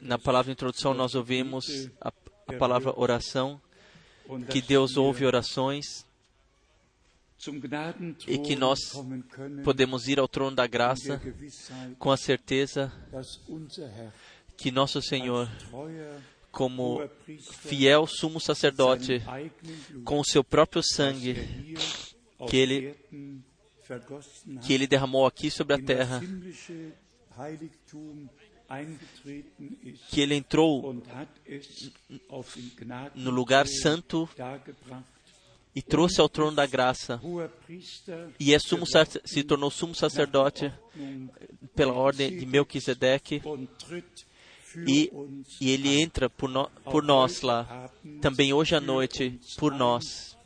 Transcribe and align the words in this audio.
Na 0.00 0.18
palavra 0.18 0.52
introdução, 0.52 0.94
nós 0.94 1.14
ouvimos 1.14 1.90
a, 2.00 2.12
a 2.48 2.52
palavra 2.52 2.92
oração, 2.98 3.60
que 4.50 4.62
Deus 4.62 4.96
ouve 4.96 5.24
orações 5.26 6.06
e 8.28 8.38
que 8.38 8.54
nós 8.54 8.78
podemos 9.64 10.06
ir 10.06 10.20
ao 10.20 10.28
trono 10.28 10.54
da 10.54 10.66
graça 10.66 11.20
com 11.98 12.10
a 12.10 12.16
certeza 12.16 12.92
que 14.56 14.70
nosso 14.70 15.00
Senhor, 15.00 15.50
como 16.52 17.08
fiel 17.50 18.06
sumo 18.06 18.38
sacerdote, 18.38 19.22
com 20.04 20.20
o 20.20 20.24
seu 20.24 20.44
próprio 20.44 20.82
sangue 20.82 21.34
que 22.48 22.56
ele, 22.56 22.94
que 24.62 24.72
ele 24.74 24.86
derramou 24.86 25.26
aqui 25.26 25.50
sobre 25.50 25.74
a 25.74 25.82
terra, 25.82 26.20
que 30.10 30.20
ele 30.20 30.34
entrou 30.34 30.94
no 33.14 33.30
lugar 33.30 33.66
santo 33.66 34.28
e 35.74 35.82
trouxe 35.82 36.20
ao 36.20 36.28
trono 36.28 36.56
da 36.56 36.66
graça. 36.66 37.20
E 38.38 38.54
é 38.54 38.58
sumo, 38.58 38.84
se 39.24 39.42
tornou 39.42 39.70
sumo 39.70 39.94
sacerdote 39.94 40.72
pela 41.74 41.92
ordem 41.92 42.36
de 42.36 42.46
Melquisedeque 42.46 43.42
e, 44.86 45.10
e 45.60 45.70
ele 45.70 46.00
entra 46.00 46.30
por, 46.30 46.48
no, 46.48 46.70
por 46.84 47.02
nós 47.02 47.40
lá, 47.40 47.90
também 48.20 48.52
hoje 48.52 48.74
à 48.74 48.80
noite, 48.80 49.38
por 49.58 49.72
nós, 49.72 50.36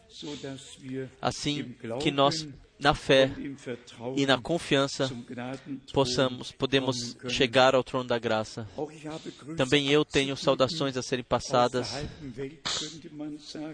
assim 1.21 1.75
que 2.01 2.11
nós 2.11 2.49
na 2.79 2.93
fé 2.93 3.31
e 4.17 4.27
na 4.27 4.37
confiança 4.39 5.11
possamos 5.93 6.51
podemos 6.53 7.17
chegar 7.29 7.75
ao 7.75 7.85
trono 7.85 8.09
da 8.09 8.19
graça. 8.19 8.69
Também 9.57 9.91
eu 9.91 10.05
tenho 10.05 10.37
saudações 10.37 10.97
a 10.97 11.03
serem 11.03 11.25
passadas. 11.25 11.95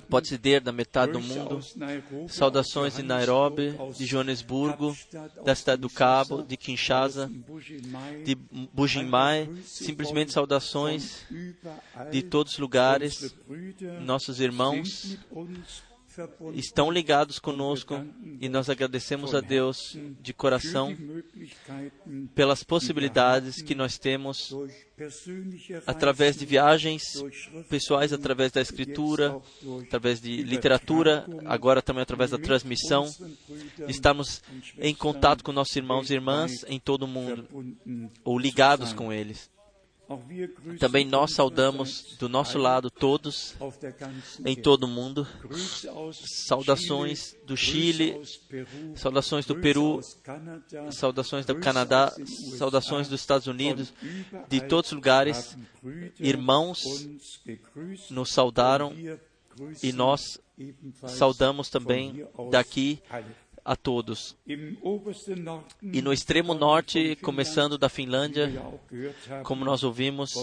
Pode-se 0.09 0.37
dizer 0.37 0.61
da 0.61 0.73
metade 0.73 1.13
do 1.13 1.21
mundo. 1.21 1.61
Saudações 2.29 2.97
de 2.97 3.03
Nairobi, 3.03 3.75
de 3.97 4.05
Joanesburgo, 4.05 4.97
da 5.45 5.55
cidade 5.55 5.81
do 5.81 5.89
Cabo, 5.89 6.43
de 6.43 6.57
Kinshasa, 6.57 7.31
de 8.25 8.35
Bujimai. 8.73 9.49
Simplesmente 9.65 10.33
saudações 10.33 11.27
de 12.11 12.23
todos 12.23 12.53
os 12.53 12.59
lugares. 12.59 13.35
Nossos 14.01 14.41
irmãos 14.41 15.19
estão 16.55 16.91
ligados 16.91 17.39
conosco 17.39 18.05
e 18.41 18.49
nós 18.49 18.69
agradecemos 18.69 19.35
a 19.35 19.41
Deus 19.41 19.97
de 20.21 20.33
coração 20.33 20.97
pelas 22.35 22.63
possibilidades 22.63 23.63
que 23.63 23.75
nós 23.75 23.99
temos 23.99 24.55
através 25.87 26.37
de 26.37 26.45
viagens 26.45 27.03
pessoais, 27.69 28.13
através 28.13 28.53
da 28.53 28.61
escritura, 28.61 29.41
através 29.87 30.21
de 30.21 30.43
literatura, 30.43 31.27
agora 31.47 31.81
também 31.81 32.03
através 32.03 32.31
da 32.31 32.39
transmissão. 32.39 33.09
Estamos 33.89 34.43
em 34.79 34.95
contato 34.95 35.43
com 35.43 35.53
nossos 35.53 35.77
irmãos 35.77 36.11
e 36.11 36.15
irmãs 36.15 36.65
em 36.69 36.79
todo 36.79 37.05
o 37.05 37.09
mundo, 37.09 37.47
ou 38.25 38.39
ligados 38.39 38.93
com 38.93 39.13
eles. 39.13 39.51
Também 40.79 41.05
nós 41.05 41.35
saudamos 41.35 42.17
do 42.19 42.29
nosso 42.29 42.59
lado 42.59 42.91
todos 42.91 43.55
em 44.45 44.57
todo 44.57 44.85
o 44.85 44.89
mundo. 44.89 45.27
Saudações 46.13 47.37
do 47.47 47.57
Chile, 47.57 48.21
saudações 48.97 49.47
do 49.47 49.55
Peru, 49.57 50.01
saudações 50.91 51.47
do 51.47 51.55
Canadá, 51.61 52.13
saudações 52.59 53.09
dos 53.09 53.21
Estados 53.21 53.47
Unidos, 53.47 53.93
de 54.49 54.61
todos 54.63 54.91
os 54.91 54.97
lugares. 54.97 55.57
Irmãos 56.19 56.83
nos 58.11 58.31
saudaram 58.31 58.93
e 59.83 59.93
nós 59.93 60.41
saudamos 61.07 61.71
também 61.71 62.27
daqui 62.51 63.01
a 63.65 63.77
todos. 63.77 64.37
E 64.47 66.03
no 66.03 66.13
extremo 66.13 66.55
norte, 66.55 67.17
começando 67.17 67.79
da 67.79 67.89
Finlândia, 67.89 68.51
como 69.45 69.65
nós 69.65 69.83
ouvimos 69.83 70.35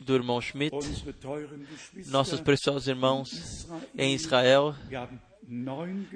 do 0.00 0.14
irmão 0.14 0.40
Schmidt, 0.40 0.76
nossos 2.06 2.40
preciosos 2.40 2.88
irmãos 2.88 3.68
em 3.96 4.14
Israel, 4.14 4.74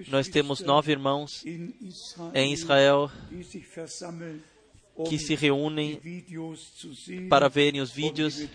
nós 0.09 0.29
temos 0.29 0.61
nove 0.61 0.93
irmãos 0.93 1.45
em 2.35 2.53
Israel 2.53 3.11
que 5.09 5.19
se 5.19 5.35
reúnem 5.35 6.01
para 7.29 7.49
verem 7.49 7.81
os 7.81 7.91
vídeos 7.91 8.49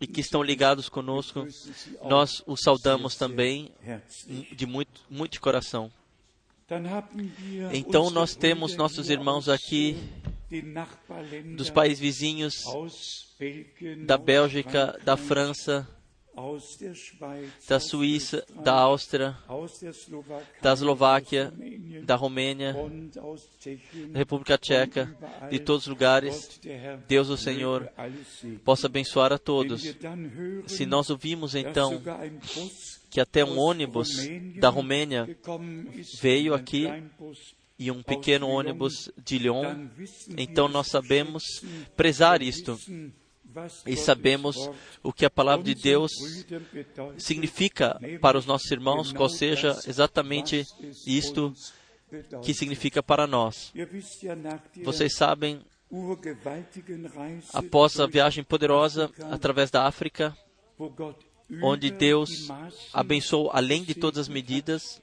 e 0.00 0.06
que 0.06 0.20
estão 0.20 0.42
ligados 0.42 0.88
conosco. 0.88 1.46
Nós 2.08 2.42
os 2.46 2.60
saudamos 2.62 3.16
também 3.16 3.70
de 4.52 4.66
muito, 4.66 5.02
muito 5.10 5.32
de 5.32 5.40
coração. 5.40 5.90
Então, 7.72 8.10
nós 8.10 8.34
temos 8.34 8.74
nossos 8.74 9.10
irmãos 9.10 9.48
aqui 9.48 9.96
dos 11.56 11.68
países 11.68 11.98
vizinhos, 11.98 12.54
da 14.06 14.16
Bélgica, 14.16 14.98
da 15.04 15.16
França, 15.16 15.86
da 17.68 17.78
Suíça, 17.78 18.44
da 18.62 18.74
Áustria, 18.74 19.36
da 20.60 20.72
Eslováquia, 20.72 21.52
da 22.04 22.16
Romênia, 22.16 22.74
da 24.10 24.18
República 24.18 24.58
Tcheca, 24.58 25.16
de 25.50 25.58
todos 25.58 25.84
os 25.84 25.88
lugares. 25.88 26.60
Deus, 27.06 27.28
o 27.28 27.36
Senhor, 27.36 27.88
possa 28.64 28.86
abençoar 28.86 29.32
a 29.32 29.38
todos. 29.38 29.82
Se 30.66 30.84
nós 30.84 31.08
ouvimos 31.10 31.54
então 31.54 32.02
que 33.10 33.20
até 33.20 33.44
um 33.44 33.58
ônibus 33.58 34.10
da 34.58 34.68
Romênia 34.68 35.28
veio 36.20 36.52
aqui 36.52 36.86
e 37.78 37.90
um 37.90 38.02
pequeno 38.02 38.48
ônibus 38.48 39.10
de 39.24 39.38
Lyon, 39.38 39.88
então 40.36 40.68
nós 40.68 40.88
sabemos 40.88 41.42
prezar 41.96 42.42
isto 42.42 42.78
e 43.86 43.96
sabemos 43.96 44.70
o 45.02 45.12
que 45.12 45.24
a 45.24 45.30
palavra 45.30 45.64
de 45.64 45.74
Deus 45.74 46.12
significa 47.18 48.00
para 48.20 48.38
os 48.38 48.46
nossos 48.46 48.70
irmãos, 48.70 49.12
qual 49.12 49.28
seja 49.28 49.78
exatamente 49.86 50.66
isto 51.06 51.54
que 52.42 52.54
significa 52.54 53.02
para 53.02 53.26
nós. 53.26 53.72
Vocês 54.82 55.14
sabem, 55.14 55.60
após 57.52 57.98
a 58.00 58.06
viagem 58.06 58.44
poderosa 58.44 59.10
através 59.30 59.70
da 59.70 59.86
África, 59.86 60.36
onde 61.62 61.90
Deus 61.90 62.48
abençoou 62.92 63.50
além 63.52 63.84
de 63.84 63.94
todas 63.94 64.20
as 64.20 64.28
medidas, 64.28 65.02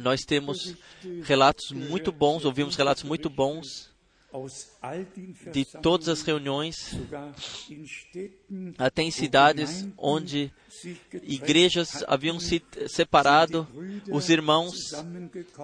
nós 0.00 0.24
temos 0.24 0.74
relatos 1.22 1.70
muito 1.70 2.10
bons, 2.10 2.44
ouvimos 2.44 2.74
relatos 2.74 3.04
muito 3.04 3.30
bons 3.30 3.95
de 5.52 5.64
todas 5.64 6.08
as 6.08 6.22
reuniões, 6.22 6.76
até 8.76 9.02
em 9.02 9.10
cidades 9.10 9.88
onde 9.96 10.52
igrejas 11.22 12.04
haviam 12.06 12.38
se 12.38 12.62
separado, 12.88 13.66
os 14.10 14.28
irmãos, 14.28 14.74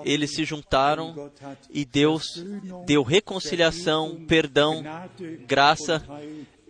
eles 0.04 0.34
se 0.34 0.44
juntaram 0.44 1.30
e 1.70 1.84
Deus 1.84 2.24
deu 2.86 3.02
reconciliação, 3.02 4.24
perdão, 4.26 4.82
graça 5.46 6.02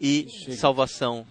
e 0.00 0.26
salvação. 0.56 1.24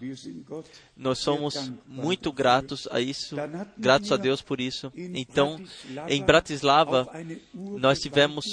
Nós 0.96 1.18
somos 1.18 1.70
muito 1.86 2.32
gratos 2.32 2.88
a 2.90 3.00
isso, 3.00 3.36
gratos 3.76 4.10
a 4.10 4.16
Deus 4.16 4.40
por 4.40 4.58
isso. 4.58 4.90
Então, 4.96 5.62
em 6.08 6.24
Bratislava, 6.24 7.06
nós 7.52 7.98
tivemos 7.98 8.46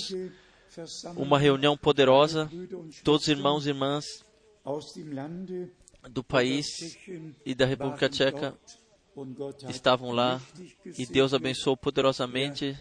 uma 1.16 1.40
reunião 1.40 1.78
poderosa, 1.78 2.50
todos 3.04 3.24
os 3.24 3.28
irmãos 3.28 3.66
e 3.66 3.70
irmãs 3.70 4.06
do 6.10 6.24
país 6.24 6.66
e 7.46 7.54
da 7.56 7.66
República 7.66 8.10
Tcheca 8.10 8.58
estavam 9.70 10.12
lá. 10.12 10.42
E 10.98 11.06
Deus 11.06 11.34
abençoou 11.34 11.76
poderosamente. 11.76 12.78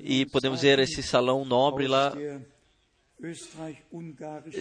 E 0.00 0.26
podemos 0.26 0.60
ver 0.60 0.78
esse 0.78 1.02
salão 1.02 1.44
nobre 1.44 1.86
lá 1.86 2.12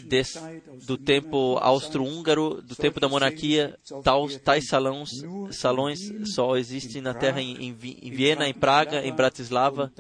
Des, 0.06 0.38
do 0.86 0.98
tempo 0.98 1.58
austro-húngaro, 1.58 2.62
do 2.62 2.76
tempo 2.76 3.00
da 3.00 3.10
monarquia, 3.10 3.78
tais, 4.04 4.38
tais 4.38 4.68
salões, 4.68 5.10
salões 5.52 6.00
só 6.34 6.56
existem 6.56 7.02
na 7.02 7.14
Terra 7.14 7.42
em, 7.42 7.68
em, 7.68 7.74
Viena, 7.74 8.48
em 8.48 8.54
Praga, 8.54 9.06
em 9.06 9.12
Bratislava 9.12 9.92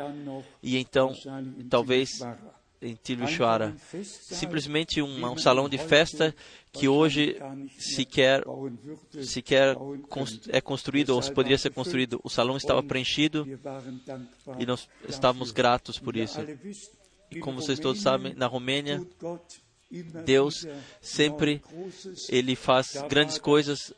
e 0.61 0.77
então 0.77 1.13
talvez 1.69 2.21
em 2.81 2.95
Timisoara. 2.95 3.75
Simplesmente 4.03 5.01
um, 5.01 5.31
um, 5.31 5.37
salão 5.37 5.67
de 5.67 5.77
festa 5.77 6.35
que 6.71 6.87
hoje 6.87 7.37
sequer, 7.77 8.43
sequer 9.23 9.75
é 10.49 10.61
construído 10.61 11.11
ou 11.11 11.21
poderia 11.31 11.57
ser 11.57 11.71
construído. 11.71 12.19
O 12.23 12.29
salão 12.29 12.57
estava 12.57 12.83
preenchido 12.83 13.47
e 14.59 14.65
nós 14.65 14.87
estávamos 15.07 15.51
gratos 15.51 15.97
por 15.97 16.15
isso. 16.15 16.39
E 17.35 17.39
como 17.39 17.61
vocês 17.61 17.79
todos 17.79 18.01
sabem, 18.01 18.33
na 18.33 18.47
Romênia, 18.47 19.05
Deus 20.25 20.65
sempre 21.01 21.61
ele 22.29 22.55
faz 22.55 22.95
grandes 23.09 23.37
coisas 23.37 23.93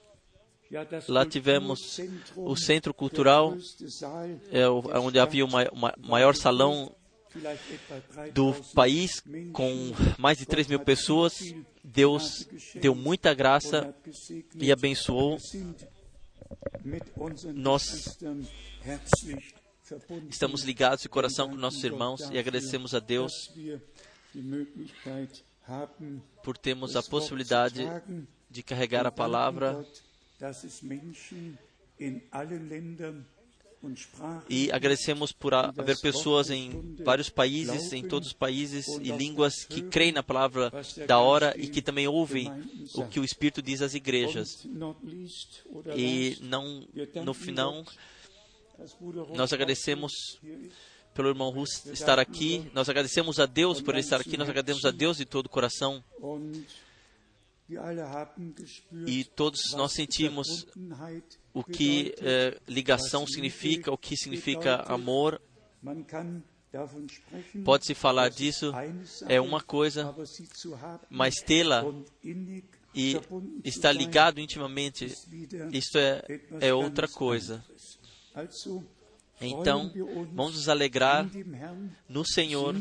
Lá 1.08 1.26
tivemos 1.26 2.00
o 2.36 2.56
centro 2.56 2.94
cultural, 2.94 3.56
é, 4.52 4.68
onde 4.68 5.20
havia 5.20 5.46
o 5.46 5.50
maior 6.08 6.36
salão 6.36 6.94
do 8.34 8.54
país, 8.74 9.24
com 9.54 9.92
mais 10.18 10.38
de 10.38 10.46
3 10.46 10.68
mil 10.68 10.80
pessoas. 10.80 11.54
Deus 11.84 12.48
deu 12.76 12.96
muita 12.96 13.34
graça 13.34 13.94
e 14.56 14.72
abençoou. 14.72 15.38
Nós 17.54 18.18
estamos 20.30 20.64
ligados 20.64 21.02
de 21.02 21.10
coração 21.10 21.50
com 21.50 21.56
nossos 21.56 21.84
irmãos 21.84 22.22
e 22.32 22.38
agradecemos 22.38 22.94
a 22.94 23.00
Deus 23.00 23.52
por 26.44 26.58
termos 26.58 26.96
a 26.96 27.04
possibilidade 27.04 27.84
de 28.50 28.64
carregar 28.64 29.06
a 29.06 29.12
palavra 29.12 29.86
e 34.50 34.72
agradecemos 34.72 35.32
por 35.32 35.54
haver 35.54 36.00
pessoas 36.02 36.50
em 36.50 36.96
vários 37.04 37.30
países, 37.30 37.94
em 37.94 38.04
todos 38.08 38.30
os 38.30 38.34
países 38.34 38.88
e 38.88 39.12
línguas 39.12 39.64
que 39.64 39.84
creem 39.84 40.12
na 40.12 40.24
palavra 40.24 40.72
da 41.06 41.20
hora 41.20 41.54
e 41.56 41.68
que 41.68 41.82
também 41.82 42.08
ouvem 42.08 42.52
o 42.96 43.06
que 43.06 43.20
o 43.20 43.24
Espírito 43.24 43.62
diz 43.62 43.82
às 43.82 43.94
igrejas. 43.94 44.66
E 45.96 46.38
não, 46.42 46.88
no 47.24 47.34
final, 47.34 47.86
nós 49.36 49.54
agradecemos 49.54 50.12
pelo 51.14 51.30
irmão 51.30 51.50
Russ 51.50 51.86
estar 51.88 52.20
aqui, 52.20 52.70
nós 52.74 52.90
agradecemos 52.90 53.40
a 53.40 53.46
Deus 53.46 53.82
por 53.82 53.94
ele 53.94 54.02
estar 54.02 54.20
aqui, 54.20 54.38
nós 54.38 54.50
agradecemos 54.50 54.86
a 54.86 54.92
Deus 54.92 55.18
de 55.18 55.26
todo 55.26 55.46
o 55.46 55.50
coração. 55.50 56.04
E 59.08 59.24
todos 59.24 59.72
nós 59.74 59.94
sentimos 59.94 60.68
o 61.54 61.64
que 61.64 62.14
eh, 62.20 62.60
ligação 62.68 63.26
significa, 63.26 63.92
o 63.92 63.98
que 63.98 64.16
significa 64.16 64.82
amor. 64.82 65.42
Pode-se 67.64 67.96
falar 67.96 68.30
disso, 68.30 68.72
é 69.28 69.40
uma 69.40 69.62
coisa, 69.62 70.14
mas 71.10 71.36
tê-la 71.36 71.86
e 72.94 73.18
estar 73.64 73.94
ligado 73.94 74.40
intimamente, 74.40 75.06
isto 75.72 75.98
é, 75.98 76.24
é 76.60 76.74
outra 76.74 77.08
coisa. 77.08 77.64
Então, 79.42 79.92
vamos 80.34 80.56
nos 80.56 80.70
alegrar 80.70 81.30
no 82.08 82.26
Senhor. 82.26 82.76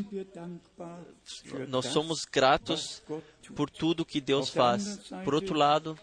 Nós 1.67 1.87
somos 1.87 2.23
gratos 2.25 3.03
por 3.55 3.69
tudo 3.69 4.05
que 4.05 4.21
Deus 4.21 4.49
faz. 4.49 4.99
Por 5.23 5.35
outro 5.35 5.53
lado, 5.53 5.99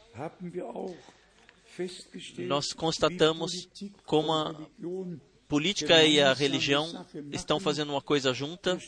nós 2.38 2.72
constatamos 2.72 3.68
como 4.04 4.32
a 4.32 4.54
política 5.48 6.04
e 6.04 6.20
a 6.20 6.32
religião 6.34 7.06
estão 7.30 7.58
fazendo 7.58 7.90
uma 7.90 8.02
coisa 8.02 8.32
junta. 8.34 8.78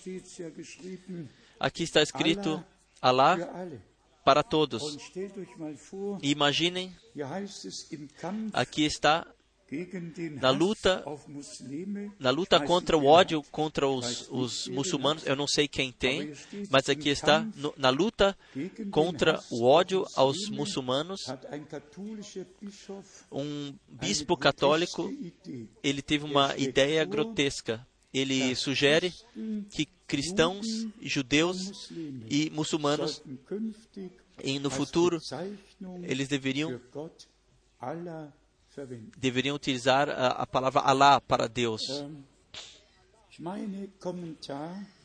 Aqui 1.59 1.83
está 1.83 2.03
escrito 2.03 2.63
Alá 3.01 3.37
para 4.25 4.43
todos. 4.43 4.83
E 6.23 6.31
imaginem, 6.31 6.95
aqui 8.53 8.85
está 8.85 9.27
na 10.41 10.51
luta, 10.51 11.05
na 12.19 12.31
luta 12.31 12.61
contra 12.61 12.97
o 12.97 13.07
ódio 13.07 13.43
contra 13.51 13.89
os, 13.89 14.29
os 14.31 14.69
muçulmanos, 14.69 15.27
eu 15.27 15.37
não 15.37 15.47
sei 15.47 15.69
quem 15.69 15.93
tem, 15.93 16.33
mas 16.71 16.89
aqui 16.89 17.09
está, 17.09 17.47
no, 17.57 17.75
na 17.77 17.91
luta 17.91 18.37
contra 18.91 19.43
o 19.51 19.65
ódio 19.65 20.07
aos 20.15 20.49
muçulmanos, 20.49 21.27
um 23.31 23.75
bispo 23.89 24.37
católico, 24.37 25.13
ele 25.83 26.03
teve 26.03 26.25
uma 26.25 26.57
ideia 26.57 27.05
grotesca. 27.05 27.87
Ele 28.13 28.55
sugere 28.55 29.13
que 29.71 29.89
cristãos, 30.07 30.87
judeus 31.03 31.91
e 32.31 32.49
muçulmanos, 32.51 33.21
e 34.43 34.59
no 34.61 34.71
futuro, 34.71 35.21
eles 36.03 36.29
deveriam 36.29 36.81
deveriam 39.17 39.57
utilizar 39.57 40.09
a, 40.09 40.29
a 40.29 40.47
palavra 40.47 40.81
Allah 40.81 41.21
para 41.21 41.47
Deus. 41.47 41.81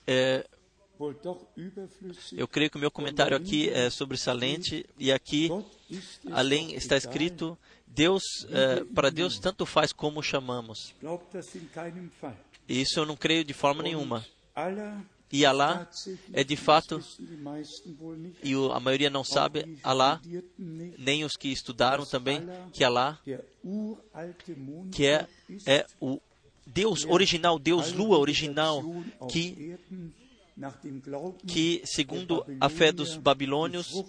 É, 0.05 0.45
eu 2.33 2.47
creio 2.47 2.69
que 2.69 2.77
o 2.77 2.79
meu 2.79 2.91
comentário 2.91 3.35
aqui 3.35 3.69
é 3.69 3.89
sobressalente 3.89 4.85
e 4.97 5.11
aqui, 5.11 5.49
além 6.31 6.73
está 6.75 6.97
escrito, 6.97 7.57
Deus 7.87 8.23
é, 8.49 8.83
para 8.93 9.09
Deus 9.09 9.39
tanto 9.39 9.65
faz 9.65 9.93
como 9.93 10.21
chamamos. 10.21 10.93
Isso 12.67 12.99
eu 12.99 13.05
não 13.05 13.15
creio 13.15 13.43
de 13.43 13.53
forma 13.53 13.81
nenhuma. 13.81 14.25
E 15.31 15.45
Alá 15.45 15.87
é 16.33 16.43
de 16.43 16.55
fato, 16.55 16.99
e 18.43 18.53
a 18.73 18.79
maioria 18.79 19.11
não 19.11 19.23
sabe, 19.23 19.77
Alá, 19.83 20.19
nem 20.57 21.23
os 21.23 21.37
que 21.37 21.49
estudaram 21.49 22.03
também, 22.05 22.41
que 22.73 22.83
Alá, 22.83 23.19
que 24.91 25.05
é, 25.05 25.27
é 25.67 25.85
o 26.01 26.19
Deus 26.65 27.05
original, 27.05 27.59
Deus 27.59 27.93
Lua 27.93 28.17
original, 28.17 28.83
que, 29.29 29.77
que 31.47 31.81
segundo 31.85 32.43
a 32.59 32.67
fé 32.67 32.91
dos 32.91 33.15
babilônios, 33.15 34.03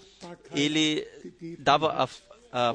ele 0.55 1.07
dava 1.59 1.93
a, 1.93 2.09
a, 2.51 2.75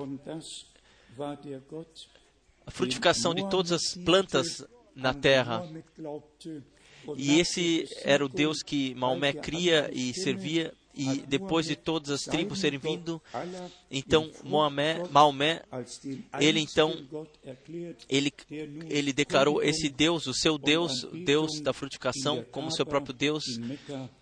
a 2.68 2.72
frutificação 2.72 3.34
de 3.34 3.50
todas 3.50 3.72
as 3.72 3.96
plantas 3.96 4.64
na 4.96 5.14
terra. 5.16 5.64
E 7.18 7.40
esse 7.40 7.88
era 8.04 8.26
o 8.26 8.30
Deus 8.30 8.62
que 8.62 8.94
Maomé 8.96 9.34
cria 9.34 9.90
e 9.94 10.14
servia. 10.14 10.74
E 10.98 11.18
depois 11.28 11.66
de 11.66 11.76
todas 11.76 12.10
as 12.10 12.22
tribos 12.22 12.62
serem 12.62 12.80
vindo, 12.80 13.22
então 13.92 14.32
Maomé, 14.46 15.04
Maomé, 15.12 15.62
ele 16.40 16.62
então, 16.62 17.06
ele, 18.08 18.32
ele 18.90 19.12
declarou 19.12 19.62
esse 19.62 19.90
Deus, 19.90 20.26
o 20.26 20.34
seu 20.34 20.58
Deus, 20.58 21.06
Deus 21.26 21.60
da 21.60 21.74
frutificação, 21.74 22.46
como 22.50 22.72
seu 22.72 22.86
próprio 22.86 23.14
Deus, 23.14 23.44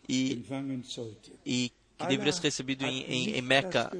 e, 0.09 0.43
e 1.45 1.71
que 1.95 2.07
deveria 2.07 2.33
ser 2.33 2.41
recebido 2.41 2.85
em, 2.85 3.03
em, 3.03 3.29
em 3.37 3.41
Meca. 3.43 3.91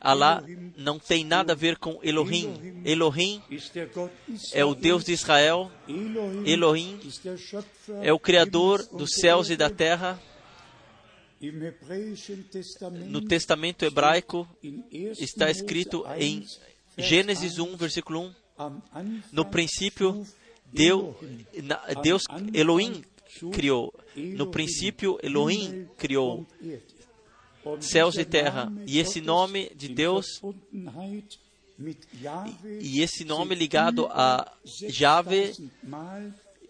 Alá 0.00 0.44
não 0.76 0.98
tem 0.98 1.24
nada 1.24 1.52
a 1.52 1.56
ver 1.56 1.76
com 1.78 1.98
Elohim. 2.02 2.82
Elohim 2.84 3.42
é 4.52 4.64
o 4.64 4.74
Deus 4.74 5.04
de 5.04 5.12
Israel. 5.12 5.70
Elohim 6.46 7.00
é 8.02 8.12
o 8.12 8.18
Criador 8.18 8.86
dos 8.86 9.14
céus 9.14 9.50
e 9.50 9.56
da 9.56 9.68
terra. 9.70 10.20
No 13.08 13.20
Testamento 13.22 13.84
hebraico 13.84 14.48
está 15.18 15.50
escrito 15.50 16.04
em 16.18 16.46
Gênesis 16.96 17.58
1, 17.58 17.76
versículo 17.76 18.32
1. 18.58 18.80
No 19.32 19.44
princípio, 19.44 20.24
Deus, 20.72 21.16
Deus 22.02 22.22
Elohim 22.52 23.02
criou. 23.52 23.92
No 24.16 24.50
princípio, 24.50 25.18
Elohim 25.22 25.88
criou 25.98 26.46
céus 27.80 28.16
e 28.16 28.24
terra. 28.24 28.72
E 28.86 28.98
esse 28.98 29.20
nome 29.20 29.70
de 29.74 29.88
Deus, 29.88 30.26
e 32.80 33.00
esse 33.00 33.24
nome 33.24 33.54
ligado 33.54 34.06
a 34.06 34.52
Jave, 34.64 35.52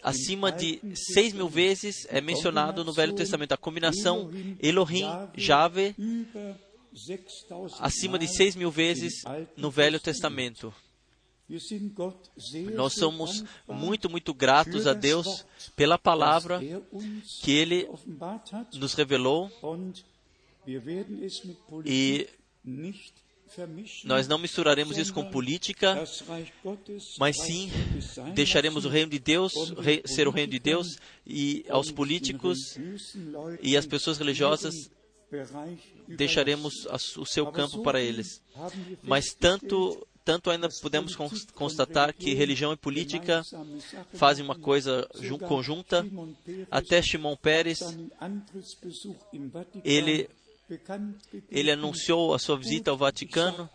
acima 0.02 0.50
de 0.50 0.80
seis 0.94 1.32
mil 1.32 1.48
vezes 1.48 2.06
é 2.08 2.20
mencionado 2.20 2.84
no 2.84 2.92
Velho 2.92 3.14
Testamento. 3.14 3.52
A 3.52 3.58
combinação 3.58 4.30
Elohim, 4.60 5.04
Jave, 5.36 5.94
acima 7.80 8.18
de 8.18 8.28
seis 8.28 8.56
mil 8.56 8.70
vezes 8.70 9.22
no 9.56 9.70
Velho 9.70 10.00
Testamento. 10.00 10.72
Nós 12.74 12.94
somos 12.94 13.44
muito, 13.68 14.08
muito 14.08 14.32
gratos 14.32 14.86
a 14.86 14.94
Deus 14.94 15.44
pela 15.76 15.98
palavra 15.98 16.58
que 17.42 17.52
Ele 17.52 17.86
nos 18.72 18.94
revelou 18.94 19.50
e 21.84 22.28
Nós 24.04 24.26
não 24.26 24.38
misturaremos 24.38 24.96
isso 24.96 25.12
com 25.12 25.30
política, 25.30 26.02
mas 27.18 27.36
sim 27.36 27.70
deixaremos 28.34 28.84
o 28.84 28.88
reino 28.88 29.10
de 29.10 29.18
Deus 29.18 29.52
ser 30.06 30.26
o 30.26 30.30
reino 30.30 30.52
de 30.52 30.58
Deus 30.58 30.98
e 31.26 31.64
aos 31.68 31.90
políticos 31.90 32.78
e 33.62 33.76
às 33.76 33.86
pessoas 33.86 34.18
religiosas 34.18 34.90
deixaremos 36.08 36.86
o 37.16 37.26
seu 37.26 37.46
campo 37.50 37.82
para 37.82 38.00
eles. 38.00 38.42
Mas 39.02 39.34
tanto 39.34 40.06
tanto 40.24 40.48
ainda 40.48 40.68
podemos 40.80 41.14
constatar 41.52 42.14
que 42.14 42.32
religião 42.32 42.72
e 42.72 42.76
política 42.76 43.42
fazem 44.14 44.42
uma 44.44 44.58
coisa 44.58 45.06
conjunta. 45.46 46.04
Até 46.70 47.02
Shimon 47.02 47.36
Peres, 47.36 47.80
ele 49.84 50.28
ele 51.50 51.70
anunciou 51.70 52.34
a 52.34 52.38
sua 52.38 52.56
visita 52.56 52.90
ao 52.90 52.96
Vaticano. 52.96 53.68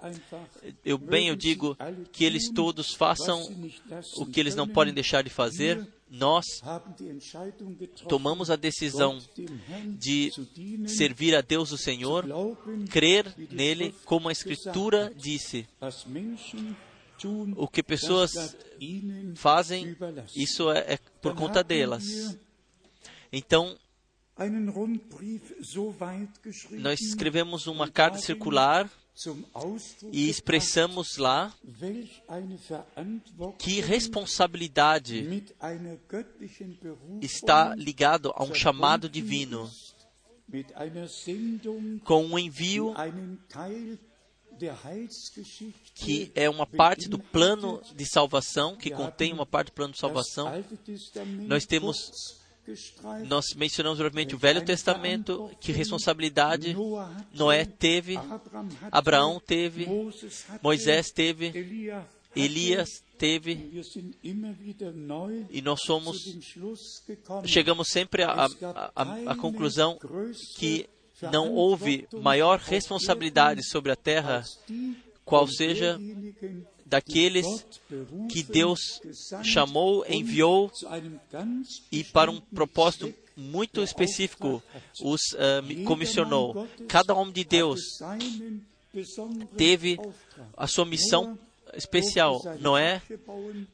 Eu 0.83 0.97
bem 0.97 1.27
eu 1.27 1.35
digo 1.35 1.77
que 2.11 2.25
eles 2.25 2.49
todos 2.49 2.93
façam 2.93 3.41
o 4.17 4.25
que 4.25 4.39
eles 4.39 4.55
não 4.55 4.67
podem 4.67 4.93
deixar 4.93 5.23
de 5.23 5.29
fazer. 5.29 5.85
Nós 6.09 6.45
tomamos 8.07 8.49
a 8.49 8.55
decisão 8.55 9.19
de 9.97 10.31
servir 10.87 11.35
a 11.35 11.41
Deus 11.41 11.71
o 11.71 11.77
Senhor, 11.77 12.25
crer 12.89 13.31
nele, 13.51 13.93
como 14.05 14.27
a 14.27 14.31
Escritura 14.31 15.13
disse. 15.15 15.67
O 17.55 17.67
que 17.67 17.83
pessoas 17.83 18.55
fazem, 19.35 19.95
isso 20.35 20.71
é, 20.71 20.93
é 20.93 20.99
por 21.21 21.35
conta 21.35 21.63
delas. 21.63 22.37
Então, 23.31 23.77
nós 26.71 27.01
escrevemos 27.01 27.67
uma 27.67 27.89
carta 27.89 28.17
circular 28.19 28.89
e 30.13 30.29
expressamos 30.29 31.17
lá 31.17 31.53
que 33.57 33.81
responsabilidade 33.81 35.43
está 37.21 37.75
ligado 37.75 38.31
a 38.33 38.43
um 38.43 38.53
chamado 38.53 39.09
divino, 39.09 39.69
com 42.05 42.25
um 42.25 42.39
envio 42.39 42.95
que 45.95 46.31
é 46.33 46.49
uma 46.49 46.65
parte 46.65 47.09
do 47.09 47.19
plano 47.19 47.81
de 47.93 48.05
salvação, 48.05 48.75
que 48.75 48.89
contém 48.89 49.33
uma 49.33 49.45
parte 49.45 49.67
do 49.67 49.73
plano 49.73 49.93
de 49.93 49.99
salvação. 49.99 50.51
Nós 51.45 51.65
temos 51.65 52.38
nós 53.27 53.53
mencionamos 53.55 53.99
brevemente 53.99 54.35
o 54.35 54.37
Velho 54.37 54.63
Testamento, 54.63 55.49
que 55.59 55.71
responsabilidade 55.71 56.75
Noé 57.33 57.65
teve, 57.65 58.19
Abraão 58.91 59.39
teve, 59.39 59.87
Moisés 60.61 61.11
teve, 61.11 61.87
Elias 62.35 62.89
teve, 63.17 63.81
e 65.49 65.61
nós 65.61 65.79
somos, 65.81 66.17
chegamos 67.45 67.87
sempre 67.89 68.23
à 68.23 69.35
conclusão 69.35 69.97
que 70.57 70.87
não 71.31 71.53
houve 71.53 72.07
maior 72.21 72.59
responsabilidade 72.59 73.63
sobre 73.67 73.91
a 73.91 73.95
terra, 73.95 74.43
qual 75.25 75.47
seja 75.47 75.99
daqueles 76.89 77.45
que 78.29 78.41
Deus 78.43 78.99
chamou, 79.43 80.03
enviou 80.09 80.71
e 81.91 82.03
para 82.03 82.31
um 82.31 82.41
propósito 82.41 83.13
muito 83.37 83.81
específico 83.81 84.61
os 85.01 85.21
uh, 85.33 85.85
comissionou. 85.85 86.67
Cada 86.87 87.13
homem 87.13 87.33
de 87.33 87.43
Deus 87.43 87.79
teve 89.55 89.99
a 90.57 90.67
sua 90.67 90.85
missão 90.85 91.37
especial. 91.73 92.41
Noé 92.59 93.01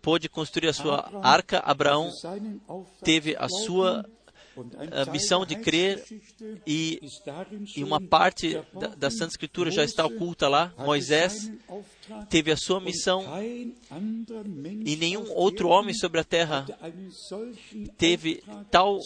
pôde 0.01 0.27
construir 0.27 0.67
a 0.67 0.73
sua 0.73 1.09
arca, 1.23 1.59
Abraão 1.59 2.11
teve 3.01 3.35
a 3.37 3.47
sua 3.47 4.05
a 4.91 5.11
missão 5.11 5.45
de 5.45 5.55
crer 5.55 6.03
e, 6.65 7.01
e 7.75 7.83
uma 7.83 7.99
parte 7.99 8.61
da, 8.73 8.87
da, 8.87 9.11
Santa 9.11 9.31
Escritura 9.31 9.71
já 9.71 9.83
está 9.83 10.05
oculta 10.05 10.47
lá. 10.47 10.73
Moisés 10.77 11.51
teve 12.29 12.51
a 12.51 12.57
sua 12.57 12.79
missão 12.79 13.23
e 14.85 14.95
nenhum 14.95 15.31
outro 15.31 15.69
homem 15.69 15.93
sobre 15.93 16.19
a 16.19 16.23
terra 16.23 16.65
teve 17.97 18.43
tal 18.71 18.99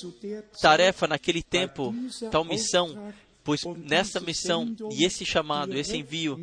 tarefa 0.62 1.08
naquele 1.08 1.42
tempo, 1.42 1.94
tal 2.32 2.44
missão 2.44 3.12
pois 3.50 3.64
nessa 3.78 4.20
missão 4.20 4.76
e 4.92 5.04
esse 5.04 5.26
chamado, 5.26 5.76
esse 5.76 5.98
envio, 5.98 6.40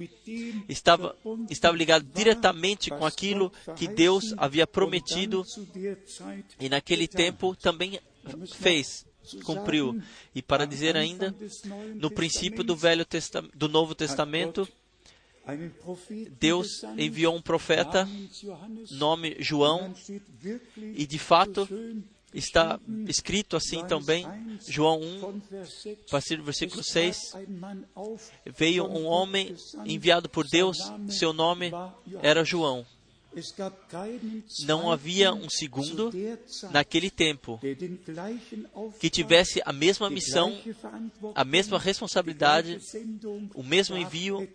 estava, 0.69 1.15
estava 1.49 1.77
ligado 1.77 2.05
diretamente 2.13 2.91
com 2.91 3.07
aquilo 3.07 3.53
que 3.77 3.87
Deus 3.87 4.35
havia 4.37 4.67
prometido 4.67 5.45
e 6.59 6.69
naquele 6.69 7.07
tempo 7.07 7.55
também 7.55 8.01
fez, 8.55 9.07
cumpriu. 9.45 10.01
E 10.35 10.43
para 10.43 10.67
dizer 10.67 10.97
ainda, 10.97 11.35
no 11.95 12.11
princípio 12.11 12.63
do 12.63 12.77
Velho 12.77 13.05
Testamento, 13.05 13.57
do 13.57 13.69
Novo 13.69 13.95
Testamento, 13.95 14.69
Deus 16.39 16.83
enviou 16.99 17.37
um 17.37 17.43
profeta, 17.43 18.09
nome 18.91 19.37
João, 19.39 19.95
e 20.77 21.07
de 21.07 21.19
fato 21.19 21.69
está 22.35 22.81
escrito 23.07 23.57
assim 23.57 23.85
também, 23.87 24.27
João 24.67 25.01
1, 25.01 25.43
a 26.07 26.11
partir 26.11 26.37
do 26.37 26.45
versículo 26.45 26.83
6, 26.83 27.33
veio 28.57 28.85
um 28.87 29.07
homem 29.07 29.55
enviado 29.85 30.29
por 30.29 30.47
Deus, 30.49 30.79
seu 31.09 31.33
nome 31.33 31.71
era 32.23 32.45
João. 32.45 32.85
Não 34.67 34.91
havia 34.91 35.33
um 35.33 35.49
segundo 35.51 36.11
naquele 36.71 37.11
tempo 37.11 37.61
que 38.99 39.11
tivesse 39.11 39.61
a 39.65 39.73
mesma 39.73 40.09
missão, 40.09 40.59
a 41.35 41.45
mesma 41.45 41.79
responsabilidade, 41.79 42.79
o 43.55 43.63
mesmo 43.63 43.97
envio. 43.97 44.49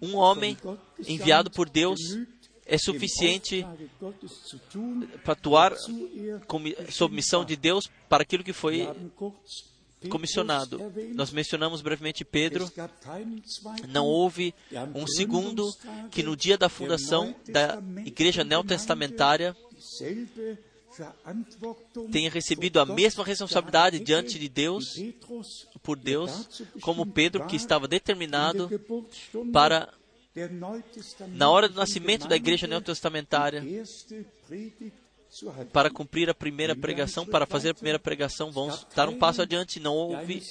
Um 0.00 0.16
homem 0.16 0.56
enviado 1.06 1.50
por 1.50 1.68
Deus 1.68 2.00
é 2.64 2.78
suficiente 2.78 3.66
para 5.24 5.32
atuar 5.32 5.72
sob 6.90 7.14
missão 7.14 7.44
de 7.44 7.56
Deus 7.56 7.88
para 8.08 8.22
aquilo 8.22 8.44
que 8.44 8.52
foi 8.52 8.88
comissionado. 10.08 10.92
Nós 11.14 11.30
mencionamos 11.30 11.80
brevemente 11.82 12.24
Pedro. 12.24 12.70
Não 13.88 14.06
houve 14.06 14.54
um 14.94 15.06
segundo 15.06 15.74
que 16.10 16.22
no 16.22 16.36
dia 16.36 16.58
da 16.58 16.68
fundação 16.68 17.34
da 17.48 17.82
igreja 18.04 18.44
neotestamentária 18.44 19.56
tenha 22.10 22.30
recebido 22.30 22.80
a 22.80 22.86
mesma 22.86 23.24
responsabilidade 23.24 24.00
diante 24.00 24.38
de 24.38 24.48
Deus, 24.48 24.94
por 25.82 25.98
Deus, 25.98 26.62
como 26.80 27.04
Pedro, 27.06 27.46
que 27.46 27.56
estava 27.56 27.86
determinado 27.86 28.70
para, 29.52 29.92
na 31.28 31.50
hora 31.50 31.68
do 31.68 31.76
nascimento 31.76 32.26
da 32.26 32.36
igreja 32.36 32.66
neotestamentária, 32.66 33.62
para 35.72 35.90
cumprir 35.90 36.30
a 36.30 36.34
primeira 36.34 36.74
pregação, 36.74 37.26
para 37.26 37.46
fazer 37.46 37.70
a 37.70 37.74
primeira 37.74 37.98
pregação, 37.98 38.50
vamos 38.50 38.86
dar 38.94 39.08
um 39.08 39.18
passo 39.18 39.42
adiante. 39.42 39.80
Não 39.80 39.94
houve 39.94 40.42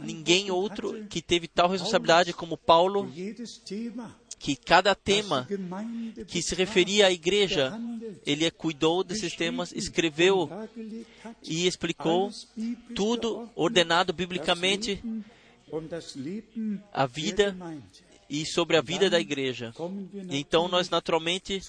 ninguém 0.00 0.50
outro 0.50 1.06
que 1.06 1.22
teve 1.22 1.46
tal 1.48 1.68
responsabilidade 1.68 2.32
como 2.32 2.56
Paulo, 2.56 3.10
que 4.38 4.54
cada 4.54 4.94
tema 4.94 5.46
que 6.26 6.40
se 6.40 6.54
referia 6.54 7.06
à 7.08 7.12
igreja, 7.12 7.78
ele 8.24 8.50
cuidou 8.50 9.02
desses 9.02 9.34
temas, 9.34 9.72
escreveu 9.72 10.48
e 11.42 11.66
explicou 11.66 12.30
tudo 12.94 13.50
ordenado 13.54 14.12
biblicamente 14.12 15.02
a 16.92 17.06
vida 17.06 17.56
e 18.28 18.44
sobre 18.44 18.76
a 18.76 18.82
vida 18.82 19.08
da 19.08 19.18
igreja. 19.18 19.72
Então 20.30 20.68
nós 20.68 20.90
naturalmente 20.90 21.60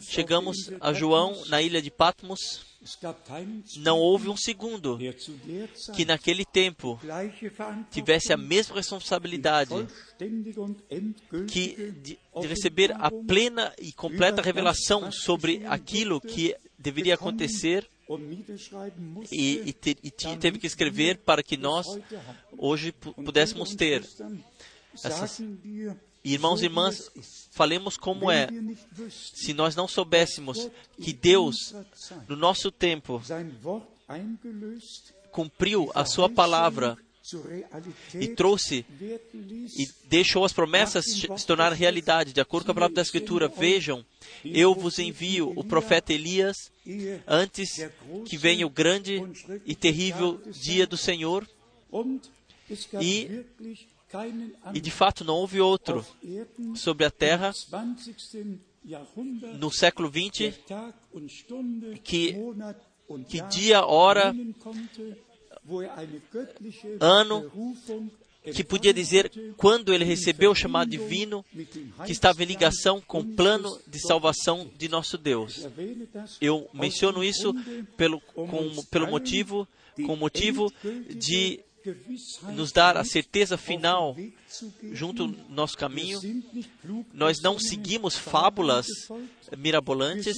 chegamos 0.00 0.70
a 0.80 0.92
João 0.92 1.44
na 1.46 1.60
ilha 1.60 1.82
de 1.82 1.90
Patmos. 1.90 2.66
Não 3.78 3.98
houve 3.98 4.28
um 4.28 4.36
segundo 4.36 4.98
que 5.94 6.04
naquele 6.04 6.44
tempo 6.44 6.98
tivesse 7.90 8.32
a 8.32 8.36
mesma 8.36 8.76
responsabilidade 8.76 9.74
que 11.48 11.92
de, 11.92 12.18
receber 12.46 12.92
a 12.92 13.10
plena 13.10 13.74
e 13.80 13.92
completa 13.92 14.40
revelação 14.40 15.10
sobre 15.10 15.66
aquilo 15.66 16.20
que 16.20 16.54
deveria 16.78 17.14
acontecer 17.14 17.86
e, 19.30 19.68
e, 19.68 19.72
te, 19.72 19.98
e, 20.02 20.10
teve 20.38 20.58
que 20.58 20.66
escrever 20.66 21.18
para 21.18 21.42
que 21.42 21.58
nós 21.58 21.86
hoje 22.56 22.90
pudéssemos 22.92 23.74
ter 23.74 24.02
essas... 24.94 25.40
Irmãos 26.24 26.60
e 26.60 26.64
irmãs, 26.64 27.10
falemos 27.52 27.96
como 27.96 28.30
é. 28.30 28.48
Se 29.10 29.54
nós 29.54 29.76
não 29.76 29.86
soubéssemos 29.86 30.68
que 31.00 31.12
Deus, 31.12 31.74
no 32.28 32.36
nosso 32.36 32.70
tempo, 32.70 33.22
cumpriu 35.30 35.90
a 35.94 36.04
sua 36.04 36.28
palavra, 36.28 36.98
e 38.18 38.28
trouxe 38.28 38.86
e 39.76 39.88
deixou 40.04 40.44
as 40.44 40.52
promessas 40.52 41.04
se 41.04 41.46
tornar 41.46 41.72
realidade, 41.72 42.32
de 42.32 42.40
acordo 42.40 42.66
com 42.66 42.72
a 42.72 42.74
palavra 42.74 42.96
da 42.96 43.02
Escritura. 43.02 43.48
Vejam, 43.48 44.04
eu 44.44 44.74
vos 44.74 44.98
envio 44.98 45.52
o 45.54 45.62
profeta 45.62 46.12
Elias 46.12 46.70
antes 47.26 47.70
que 48.24 48.36
venha 48.36 48.66
o 48.66 48.70
grande 48.70 49.22
e 49.66 49.74
terrível 49.74 50.40
dia 50.46 50.86
do 50.86 50.96
Senhor. 50.96 51.48
E, 53.00 53.44
e 54.74 54.80
de 54.80 54.90
fato 54.90 55.24
não 55.24 55.34
houve 55.34 55.60
outro 55.60 56.04
sobre 56.74 57.04
a 57.04 57.10
terra 57.10 57.52
no 59.58 59.70
século 59.70 60.10
XX 60.10 60.58
que, 62.02 62.34
que 63.28 63.40
dia, 63.42 63.84
hora, 63.84 64.34
ano 67.00 67.50
que 68.54 68.64
podia 68.64 68.92
dizer 68.92 69.30
quando 69.56 69.92
ele 69.92 70.04
recebeu 70.04 70.52
o 70.52 70.54
chamado 70.54 70.90
divino, 70.90 71.44
que 72.04 72.12
estava 72.12 72.42
em 72.42 72.46
ligação 72.46 73.00
com 73.00 73.20
o 73.20 73.34
plano 73.34 73.78
de 73.86 74.00
salvação 74.00 74.70
de 74.76 74.88
nosso 74.88 75.18
Deus. 75.18 75.68
Eu 76.40 76.68
menciono 76.72 77.22
isso 77.22 77.54
pelo, 77.96 78.20
com, 78.20 78.84
pelo 78.90 79.08
motivo, 79.08 79.68
com 79.96 80.14
o 80.14 80.16
motivo 80.16 80.72
de 81.14 81.60
nos 82.54 82.72
dar 82.72 82.96
a 82.96 83.04
certeza 83.04 83.56
final 83.56 84.16
junto 84.92 85.22
ao 85.22 85.28
nosso 85.48 85.76
caminho. 85.76 86.20
Nós 87.12 87.40
não 87.40 87.58
seguimos 87.58 88.16
fábulas 88.16 88.86
mirabolantes, 89.56 90.36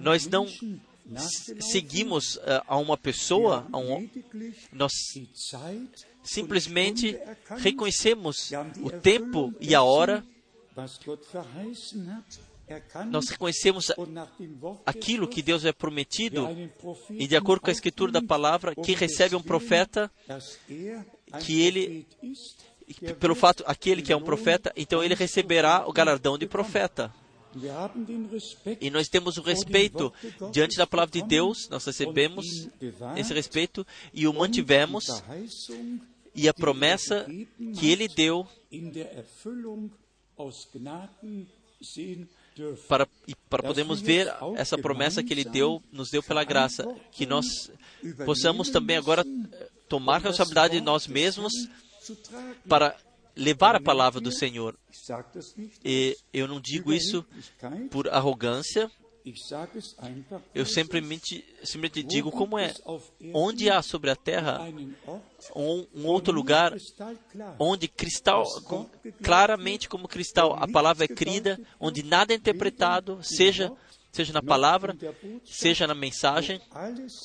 nós 0.00 0.26
não 0.26 0.46
seguimos 1.60 2.36
uh, 2.36 2.62
a 2.66 2.76
uma 2.76 2.96
pessoa, 2.96 3.66
a 3.72 3.78
um, 3.78 4.08
nós 4.72 4.92
simplesmente 6.22 7.18
reconhecemos 7.58 8.50
o 8.82 8.90
tempo 8.90 9.52
e 9.60 9.74
a 9.74 9.82
hora, 9.82 10.24
nós 13.10 13.28
reconhecemos 13.28 13.92
aquilo 14.86 15.28
que 15.28 15.42
Deus 15.42 15.64
é 15.64 15.72
prometido, 15.72 16.48
e 17.10 17.26
de 17.26 17.36
acordo 17.36 17.62
com 17.62 17.70
a 17.70 17.72
escritura 17.72 18.12
da 18.12 18.22
palavra, 18.22 18.74
quem 18.74 18.94
recebe 18.94 19.34
um 19.34 19.42
profeta, 19.42 20.10
que 21.40 21.60
ele, 21.60 22.06
pelo 23.18 23.34
fato, 23.34 23.64
aquele 23.66 24.02
que 24.02 24.12
é 24.12 24.16
um 24.16 24.22
profeta, 24.22 24.72
então 24.76 25.02
ele 25.02 25.14
receberá 25.14 25.86
o 25.86 25.92
galardão 25.92 26.38
de 26.38 26.46
profeta. 26.46 27.12
E 28.80 28.90
nós 28.90 29.08
temos 29.08 29.36
o 29.36 29.42
respeito 29.42 30.12
diante 30.50 30.76
da 30.76 30.86
palavra 30.86 31.12
de 31.12 31.22
Deus, 31.22 31.68
nós 31.68 31.84
recebemos 31.84 32.68
esse 33.16 33.34
respeito 33.34 33.86
e 34.12 34.26
o 34.26 34.32
mantivemos, 34.32 35.04
e 36.34 36.48
a 36.48 36.54
promessa 36.54 37.26
que 37.78 37.90
Ele 37.90 38.08
deu 38.08 38.48
para, 42.88 43.08
para 43.48 43.62
podermos 43.62 44.00
ver 44.00 44.32
essa 44.56 44.76
promessa 44.76 45.22
que 45.22 45.32
Ele 45.32 45.44
deu, 45.44 45.82
nos 45.92 46.10
deu 46.10 46.22
pela 46.22 46.44
graça, 46.44 46.86
que 47.10 47.26
nós 47.26 47.70
possamos 48.24 48.70
também 48.70 48.96
agora 48.96 49.22
eh, 49.22 49.68
tomar 49.88 50.20
responsabilidade 50.20 50.74
de 50.74 50.80
nós 50.80 51.06
mesmos 51.06 51.52
para 52.68 52.96
levar 53.34 53.74
a 53.74 53.80
palavra 53.80 54.20
do 54.20 54.32
Senhor. 54.32 54.76
E 55.84 56.16
eu 56.32 56.46
não 56.46 56.60
digo 56.60 56.92
isso 56.92 57.24
por 57.90 58.08
arrogância, 58.08 58.90
eu 60.54 60.66
simplesmente, 60.66 61.44
simplesmente 61.62 62.02
digo 62.02 62.30
como 62.30 62.58
é. 62.58 62.74
Onde 63.32 63.70
há 63.70 63.80
sobre 63.82 64.10
a 64.10 64.16
terra 64.16 64.60
um, 65.54 65.86
um 65.94 66.06
outro 66.06 66.32
lugar 66.32 66.74
onde 67.58 67.88
cristal, 67.88 68.44
claramente 69.22 69.88
como 69.88 70.08
cristal, 70.08 70.56
a 70.58 70.66
palavra 70.66 71.04
é 71.04 71.08
crida, 71.08 71.60
onde 71.78 72.02
nada 72.02 72.32
é 72.32 72.36
interpretado, 72.36 73.20
seja 73.22 73.72
seja 74.12 74.32
na 74.32 74.42
palavra, 74.42 74.94
seja 75.44 75.86
na 75.86 75.94
mensagem, 75.94 76.60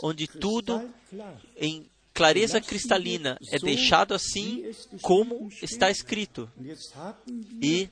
onde 0.02 0.26
tudo 0.26 0.90
em 1.58 1.90
clareza 2.14 2.62
cristalina 2.62 3.38
é 3.52 3.60
deixado 3.60 4.14
assim 4.14 4.72
como 5.02 5.50
está 5.62 5.92
escrito. 5.92 6.50
E 7.62 7.90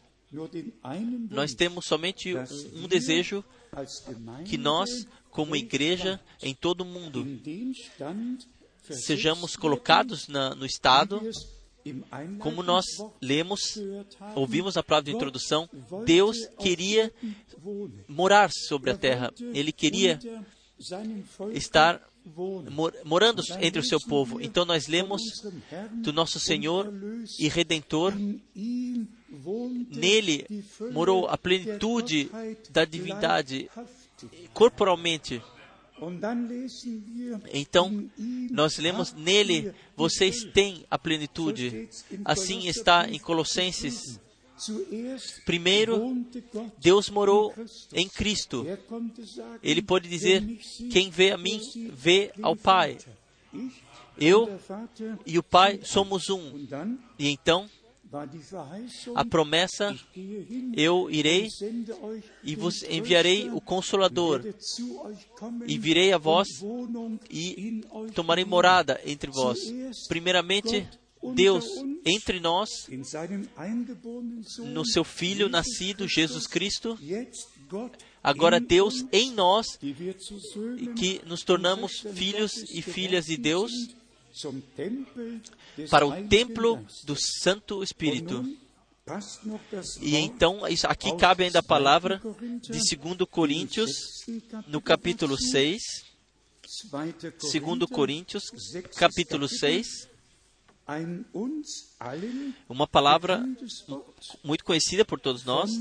nós 1.30 1.54
temos 1.54 1.86
somente 1.86 2.36
um, 2.36 2.88
desejo 2.88 3.44
que 4.46 4.58
nós, 4.58 5.08
como 5.30 5.56
igreja 5.56 6.20
em 6.42 6.54
todo 6.54 6.82
o 6.82 6.86
mundo, 6.86 7.25
sejamos 8.89 9.56
colocados 9.56 10.27
na, 10.27 10.56
no 10.56 10.65
estado, 10.65 11.21
como 12.39 12.63
nós 12.63 12.86
lemos, 13.21 13.60
ouvimos 14.36 14.78
a 14.78 14.84
palavra 14.84 15.12
de 15.12 15.15
introdução, 15.15 15.69
Deus 16.06 16.38
queria 16.60 17.13
morar 18.08 18.50
sobre 18.52 18.91
a 18.91 18.98
terra, 18.98 19.32
Ele 19.54 19.71
queria 19.71 20.19
estar 21.54 22.02
morando 23.04 23.43
entre 23.62 23.80
o 23.80 23.84
seu 23.84 24.00
povo. 24.00 24.41
Então 24.41 24.65
nós 24.65 24.88
lemos 24.88 25.21
do 25.93 26.12
nosso 26.12 26.39
Senhor 26.39 26.91
e 27.39 27.48
Redentor. 27.48 28.13
Nele 29.89 30.45
morou 30.91 31.27
a 31.27 31.38
plenitude 31.38 32.29
da 32.69 32.85
divindade 32.85 33.69
corporalmente. 34.53 35.41
Então, 37.53 38.09
nós 38.51 38.77
lemos 38.77 39.13
nele, 39.13 39.73
vocês 39.95 40.43
têm 40.53 40.85
a 40.89 40.97
plenitude. 40.97 41.89
Assim 42.23 42.67
está 42.67 43.09
em 43.09 43.17
Colossenses 43.17 44.19
Primeiro, 45.45 46.25
Deus 46.79 47.09
morou 47.09 47.53
em 47.93 48.07
Cristo. 48.07 48.65
Ele 49.61 49.81
pode 49.81 50.07
dizer: 50.07 50.41
Quem 50.91 51.09
vê 51.09 51.31
a 51.31 51.38
mim, 51.38 51.59
vê 51.91 52.31
ao 52.41 52.55
Pai. 52.55 52.97
Eu 54.17 54.57
e 55.25 55.38
o 55.38 55.43
Pai 55.43 55.81
somos 55.83 56.29
um. 56.29 56.65
E 57.19 57.29
então, 57.29 57.69
a 59.15 59.26
promessa: 59.26 59.96
Eu 60.76 61.10
irei 61.10 61.50
e 62.44 62.56
vos 62.56 62.84
enviarei 62.84 63.50
o 63.50 63.60
Consolador, 63.60 64.44
e 65.68 65.78
virei 65.78 66.13
a 66.13 66.18
vós 66.18 66.48
e 67.30 67.82
tomarei 68.13 68.46
morada 68.46 69.00
entre 69.06 69.30
vós. 69.32 69.60
Primeiramente, 70.08 70.88
Deus 71.34 71.65
entre 72.06 72.39
nós, 72.39 72.70
no 74.60 74.86
seu 74.86 75.04
Filho 75.04 75.50
nascido, 75.50 76.08
Jesus 76.08 76.46
Cristo, 76.46 76.98
agora 78.22 78.60
Deus 78.60 79.06
em 79.12 79.32
nós, 79.32 79.65
que 80.96 81.22
nos 81.26 81.44
tornamos 81.44 82.06
filhos 82.13 82.52
e 82.72 82.82
filhas 82.82 83.26
de 83.26 83.38
Deus, 83.38 83.72
para 85.89 86.06
o 86.06 86.28
templo 86.28 86.86
do 87.04 87.15
Santo 87.15 87.84
Espírito. 87.84 88.43
E 90.02 90.15
então, 90.15 90.67
isso, 90.67 90.88
aqui 90.88 91.15
cabe 91.17 91.43
ainda 91.43 91.60
a 91.60 91.63
palavra 91.63 92.21
de 92.62 92.95
2 92.95 93.30
Coríntios, 93.30 93.91
no 94.67 94.82
capítulo 94.82 95.38
6. 95.38 95.82
2 96.91 97.89
Coríntios, 97.91 98.43
capítulo 98.95 99.48
6 99.48 100.15
uma 102.69 102.88
palavra 102.88 103.43
muito 104.43 104.63
conhecida 104.63 105.04
por 105.04 105.19
todos 105.19 105.43
nós, 105.43 105.71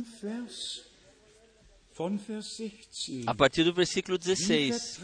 a 3.26 3.34
partir 3.34 3.64
do 3.64 3.74
versículo 3.74 4.16
16. 4.16 5.00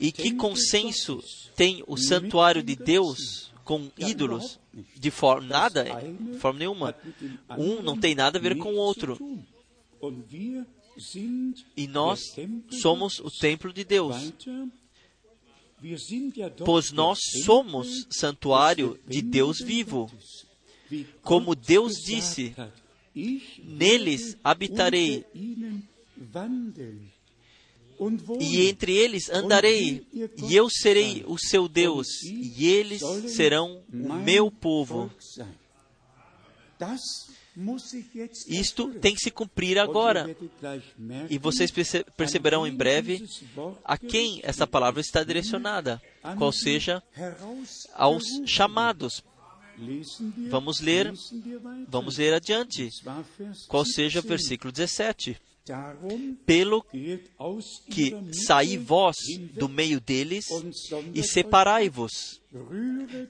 E 0.00 0.12
que 0.12 0.32
consenso 0.34 1.22
tem 1.56 1.82
o 1.86 1.96
santuário 1.96 2.62
de 2.62 2.74
Deus 2.74 3.52
com 3.64 3.90
ídolos? 3.98 4.58
De 4.96 5.10
forma 5.10 5.46
nada, 5.46 5.84
de 5.84 6.38
forma 6.38 6.58
nenhuma. 6.58 6.96
Um 7.56 7.82
não 7.82 7.96
tem 7.96 8.14
nada 8.14 8.38
a 8.38 8.40
ver 8.40 8.56
com 8.56 8.74
o 8.74 8.76
outro. 8.76 9.18
E 11.76 11.86
nós 11.86 12.20
somos 12.70 13.18
o 13.20 13.30
templo 13.30 13.72
de 13.72 13.84
Deus 13.84 14.32
pois 16.64 16.92
nós 16.92 17.18
somos 17.44 18.06
santuário 18.10 18.98
de 19.06 19.20
Deus 19.20 19.60
vivo. 19.60 20.10
Como 21.22 21.54
Deus 21.54 21.94
disse, 22.04 22.54
neles 23.62 24.36
habitarei 24.42 25.24
e 28.40 28.68
entre 28.68 28.96
eles 28.96 29.30
andarei, 29.30 30.06
e 30.12 30.54
eu 30.54 30.68
serei 30.68 31.24
o 31.26 31.38
seu 31.38 31.68
Deus, 31.68 32.22
e 32.22 32.66
eles 32.66 33.02
serão 33.28 33.82
o 33.92 34.14
meu 34.14 34.50
povo. 34.50 35.10
Isto 38.48 38.92
tem 38.94 39.14
que 39.14 39.20
se 39.20 39.30
cumprir 39.30 39.78
agora. 39.78 40.36
E 41.30 41.38
vocês 41.38 41.72
perceberão 42.16 42.66
em 42.66 42.74
breve 42.74 43.24
a 43.84 43.96
quem 43.96 44.40
essa 44.42 44.66
palavra 44.66 45.00
está 45.00 45.22
direcionada, 45.22 46.02
qual 46.36 46.52
seja 46.52 47.02
aos 47.94 48.24
chamados. 48.46 49.22
Vamos 50.48 50.80
ler, 50.80 51.12
vamos 51.88 52.18
ler 52.18 52.34
adiante, 52.34 52.88
qual 53.68 53.84
seja 53.84 54.20
o 54.20 54.22
versículo 54.22 54.72
17 54.72 55.36
pelo 56.44 56.84
que 57.90 58.14
saí 58.46 58.76
vós 58.76 59.16
do 59.54 59.68
meio 59.68 60.00
deles 60.00 60.46
e 61.14 61.22
separai-vos, 61.22 62.40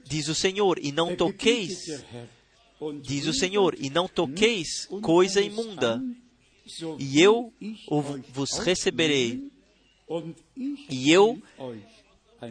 diz 0.05 0.27
o 0.27 0.35
Senhor, 0.35 0.77
e 0.81 0.91
não 0.91 1.15
toqueis, 1.15 2.03
diz 3.01 3.25
o 3.27 3.33
Senhor, 3.33 3.75
e 3.79 3.89
não 3.89 4.07
toqueis 4.07 4.85
coisa 5.01 5.41
imunda, 5.41 6.01
e 6.99 7.21
eu 7.21 7.53
vos 8.33 8.57
receberei, 8.59 9.49
e 10.89 11.09
eu 11.09 11.41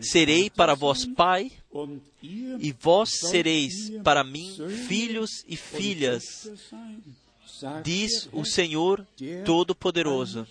serei 0.01 0.49
para 0.49 0.75
vós 0.75 1.05
pai, 1.05 1.53
e 2.59 2.73
vós 2.73 3.11
sereis 3.11 3.91
para 4.03 4.25
mim 4.25 4.57
filhos 4.89 5.45
e 5.47 5.57
filhas 5.57 6.49
diz 7.83 8.29
o 8.33 8.45
Senhor 8.45 9.07
Todo-Poderoso. 9.45 10.47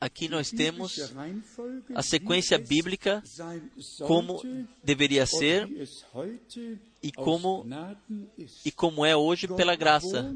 Aqui 0.00 0.28
nós 0.28 0.50
temos 0.50 1.12
a 1.94 2.02
sequência 2.02 2.58
bíblica 2.58 3.22
como 4.06 4.40
deveria 4.84 5.26
ser 5.26 5.68
e 7.02 7.10
como, 7.10 7.66
e 8.64 8.70
como 8.70 9.04
é 9.04 9.16
hoje 9.16 9.48
pela 9.48 9.74
graça. 9.74 10.32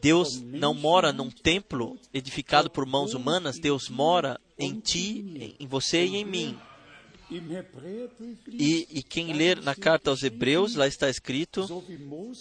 Deus 0.00 0.40
não 0.40 0.74
mora 0.74 1.12
num 1.12 1.30
templo 1.30 1.98
edificado 2.12 2.70
por 2.70 2.84
mãos 2.84 3.14
humanas, 3.14 3.58
Deus 3.58 3.88
mora 3.88 4.40
em 4.58 4.78
ti, 4.78 5.56
em 5.58 5.66
você 5.66 6.04
e 6.04 6.16
em 6.16 6.24
mim. 6.24 6.58
E, 8.48 8.88
e, 8.90 9.02
quem 9.02 9.32
ler 9.32 9.60
na 9.62 9.74
carta 9.74 10.10
aos 10.10 10.22
Hebreus, 10.22 10.74
lá 10.74 10.86
está 10.86 11.08
escrito: 11.08 11.66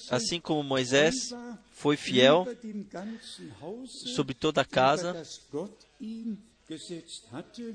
assim 0.10 0.39
como 0.39 0.63
Moisés 0.63 1.34
foi 1.71 1.95
fiel 1.95 2.47
sobre 3.88 4.34
toda 4.34 4.62
a 4.62 4.65
casa 4.65 5.23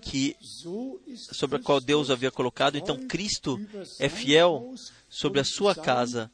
que, 0.03 0.37
sobre 1.33 1.57
a 1.57 1.63
qual 1.63 1.81
Deus 1.81 2.11
havia 2.11 2.31
colocado, 2.31 2.77
então 2.77 3.07
Cristo 3.07 3.61
é 3.99 4.09
fiel 4.09 4.75
sobre 5.09 5.41
a 5.41 5.45
sua 5.45 5.75
casa. 5.75 6.31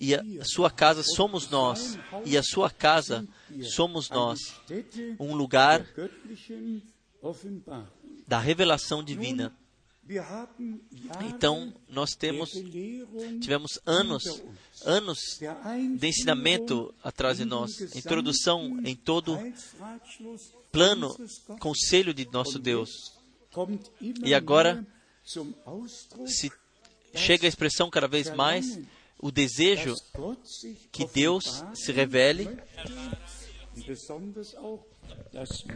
E 0.00 0.14
a 0.14 0.44
sua 0.44 0.70
casa 0.70 1.02
somos 1.02 1.50
nós, 1.50 1.98
e 2.24 2.38
a 2.38 2.42
sua 2.42 2.70
casa 2.70 3.26
somos 3.62 4.08
nós, 4.08 4.54
um 5.18 5.34
lugar 5.34 5.86
da 8.28 8.38
revelação 8.38 9.02
divina. 9.02 9.56
Então, 11.28 11.74
nós 11.88 12.10
temos, 12.14 12.50
tivemos 13.40 13.80
anos, 13.84 14.42
anos 14.84 15.18
de 15.98 16.06
ensinamento 16.06 16.94
atrás 17.02 17.38
de 17.38 17.44
nós, 17.44 17.80
introdução 17.96 18.80
em 18.84 18.94
todo 18.94 19.38
plano, 20.70 21.14
conselho 21.58 22.14
de 22.14 22.26
nosso 22.30 22.58
Deus. 22.58 22.90
E 24.24 24.34
agora 24.34 24.86
se 26.26 26.52
chega 27.14 27.46
a 27.46 27.48
expressão 27.48 27.90
cada 27.90 28.06
vez 28.06 28.30
mais 28.34 28.78
o 29.18 29.30
desejo 29.30 29.94
que 30.92 31.06
Deus 31.06 31.64
se 31.74 31.92
revele 31.92 32.48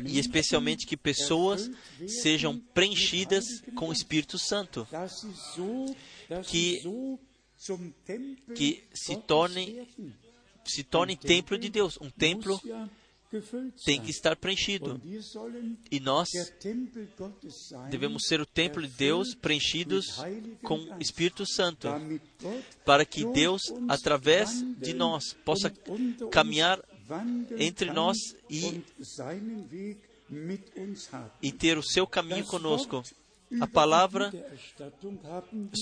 e 0.07 0.19
especialmente 0.19 0.87
que 0.87 0.97
pessoas 0.97 1.71
sejam 2.07 2.59
preenchidas 2.59 3.45
com 3.75 3.89
o 3.89 3.93
Espírito 3.93 4.39
Santo, 4.39 4.87
que, 6.45 6.83
que 8.55 8.85
se 8.93 9.17
tornem 9.17 9.87
se 10.65 10.85
torne 10.85 11.17
templo 11.17 11.59
de 11.59 11.69
Deus. 11.69 11.99
Um 12.01 12.11
templo 12.11 12.61
tem 13.85 14.01
que 14.01 14.11
estar 14.11 14.37
preenchido. 14.37 15.01
E 15.91 15.99
nós 15.99 16.29
devemos 17.91 18.25
ser 18.27 18.41
o 18.41 18.47
templo 18.47 18.83
de 18.83 18.95
Deus 18.95 19.35
preenchidos 19.35 20.07
com 20.63 20.77
o 20.77 21.01
Espírito 21.01 21.45
Santo, 21.47 21.89
para 22.85 23.05
que 23.05 23.25
Deus, 23.33 23.63
através 23.89 24.51
de 24.79 24.93
nós, 24.93 25.33
possa 25.45 25.73
caminhar 26.31 26.81
entre 27.59 27.93
nós 27.93 28.17
e, 28.49 28.83
e 31.43 31.53
ter 31.53 31.79
o 31.79 31.83
seu 31.83 32.07
caminho 32.07 32.45
conosco. 32.45 33.03
A 33.61 33.67
palavra 33.67 34.33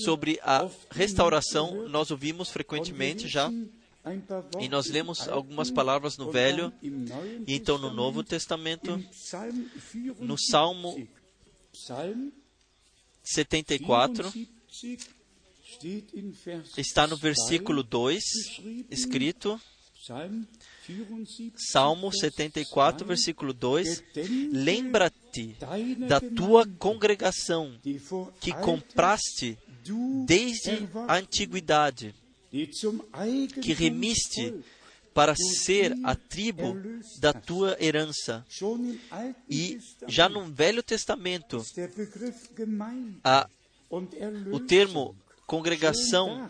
sobre 0.03 0.39
a 0.43 0.69
restauração 0.89 1.87
nós 1.87 2.11
ouvimos 2.11 2.49
frequentemente 2.49 3.29
já, 3.29 3.49
e 4.59 4.67
nós 4.67 4.87
lemos 4.87 5.27
algumas 5.27 5.69
palavras 5.69 6.17
no 6.17 6.31
Velho 6.31 6.73
e 6.81 7.55
então 7.55 7.77
no 7.77 7.91
Novo 7.91 8.23
Testamento, 8.23 9.01
no 10.19 10.37
Salmo 10.37 11.07
74, 13.23 14.33
está 16.77 17.05
no 17.05 17.15
versículo 17.15 17.83
2 17.83 18.23
escrito 18.89 19.61
Salmo 21.55 22.11
74, 22.11 23.05
versículo 23.05 23.53
2: 23.53 24.03
Lembra-te 24.51 25.55
da 26.07 26.19
tua 26.19 26.67
congregação 26.79 27.79
que 28.39 28.53
compraste 28.53 29.57
desde 30.25 30.87
a 31.07 31.15
antiguidade, 31.15 32.13
que 33.61 33.73
remiste 33.73 34.53
para 35.13 35.35
ser 35.35 35.93
a 36.03 36.15
tribo 36.15 36.77
da 37.19 37.33
tua 37.33 37.75
herança. 37.79 38.45
E 39.49 39.77
já 40.07 40.29
no 40.29 40.45
Velho 40.45 40.81
Testamento, 40.81 41.63
a, 43.23 43.49
o 44.51 44.59
termo 44.59 45.15
congregação 45.45 46.49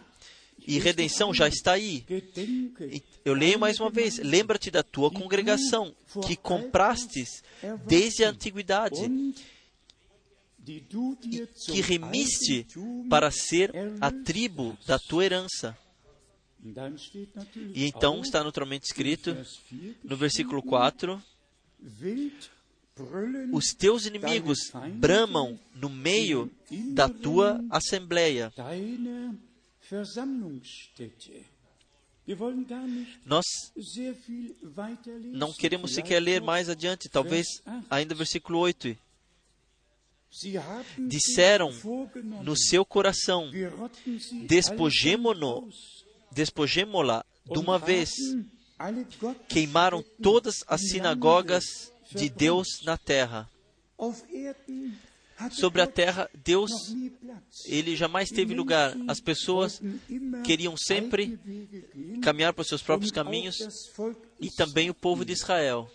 e 0.68 0.80
redenção 0.80 1.34
já 1.34 1.48
está 1.48 1.74
aí. 1.74 2.06
Eu 3.26 3.34
leio 3.34 3.60
mais 3.60 3.80
uma 3.80 3.90
vez: 3.90 4.18
lembra-te 4.18 4.70
da 4.70 4.84
tua 4.84 5.12
congregação, 5.12 5.96
que 6.28 6.36
comprastes 6.36 7.44
desde 7.86 8.24
a 8.24 8.30
antiguidade, 8.30 9.02
e 10.66 11.48
que 11.72 11.82
remiste 11.82 12.68
para 13.10 13.32
ser 13.32 13.72
a 14.00 14.12
tribo 14.12 14.78
da 14.86 15.00
tua 15.00 15.26
herança. 15.26 15.78
E 17.74 17.86
então 17.86 18.22
está 18.22 18.44
naturalmente 18.44 18.86
escrito 18.86 19.36
no 20.04 20.16
versículo 20.16 20.62
4: 20.62 21.22
Os 23.52 23.74
teus 23.74 24.06
inimigos 24.06 24.72
bramam 24.96 25.60
no 25.74 25.90
meio 25.90 26.52
da 26.94 27.10
tua 27.10 27.60
assembleia. 27.72 28.54
Nós 33.26 33.46
não 35.34 35.52
queremos 35.52 35.94
sequer 35.94 36.22
ler 36.22 36.42
mais 36.42 36.70
adiante, 36.70 37.10
talvez 37.10 37.62
ainda 37.90 38.16
versículo 38.16 38.60
8. 38.60 38.96
Disseram 41.10 41.72
no 42.42 42.56
seu 42.56 42.86
coração: 42.86 43.52
despojemo-nos, 44.48 46.06
despojemo-la 46.32 47.26
de 47.46 47.60
uma 47.60 47.78
vez. 47.78 48.12
Queimaram 49.50 50.04
todas 50.22 50.64
as 50.68 50.82
sinagogas 50.82 51.92
de 52.16 52.30
Deus 52.30 52.82
na 52.84 52.98
terra 52.98 53.50
sobre 55.50 55.82
a 55.82 55.88
terra, 55.88 56.30
Deus, 56.44 56.72
ele 57.66 57.96
jamais 57.96 58.30
teve 58.30 58.54
lugar. 58.54 58.96
As 59.08 59.20
pessoas 59.20 59.82
queriam 60.44 60.76
sempre 60.78 61.40
caminhar 62.22 62.54
por 62.54 62.66
seus 62.66 62.82
próprios 62.82 63.12
caminhos 63.12 63.58
e 64.40 64.50
também 64.52 64.90
o 64.90 64.94
povo 64.94 65.26
de 65.26 65.34
Israel 65.34 65.90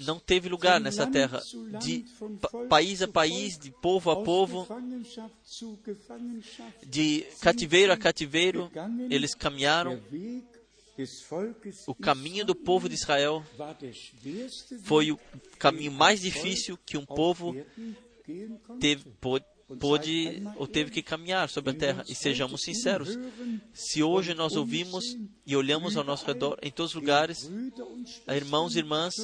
não 0.00 0.18
teve 0.18 0.48
lugar 0.48 0.80
nessa 0.80 1.06
terra. 1.06 1.40
De 1.80 2.04
país 2.68 3.02
a 3.02 3.08
país, 3.08 3.58
de 3.58 3.70
povo 3.70 4.10
a 4.10 4.22
povo, 4.22 4.66
de 6.86 7.26
cativeiro 7.40 7.92
a 7.92 7.96
cativeiro, 7.96 8.70
eles 9.10 9.34
caminharam 9.34 10.00
o 11.86 11.94
caminho 11.94 12.44
do 12.44 12.54
povo 12.54 12.88
de 12.88 12.94
Israel 12.94 13.44
foi 14.82 15.12
o 15.12 15.18
caminho 15.58 15.92
mais 15.92 16.20
difícil 16.20 16.78
que 16.84 16.96
um 16.96 17.04
povo 17.06 17.54
teve, 18.80 19.04
pôde 19.78 20.42
ou 20.56 20.66
teve 20.66 20.90
que 20.90 21.02
caminhar 21.02 21.48
sobre 21.48 21.70
a 21.70 21.74
terra. 21.74 22.04
E 22.08 22.14
sejamos 22.14 22.62
sinceros, 22.62 23.18
se 23.72 24.02
hoje 24.02 24.34
nós 24.34 24.56
ouvimos 24.56 25.16
e 25.46 25.54
olhamos 25.56 25.96
ao 25.96 26.04
nosso 26.04 26.26
redor, 26.26 26.58
em 26.62 26.70
todos 26.70 26.94
os 26.94 27.00
lugares, 27.00 27.50
irmãos 28.28 28.74
e 28.74 28.78
irmãs 28.78 29.14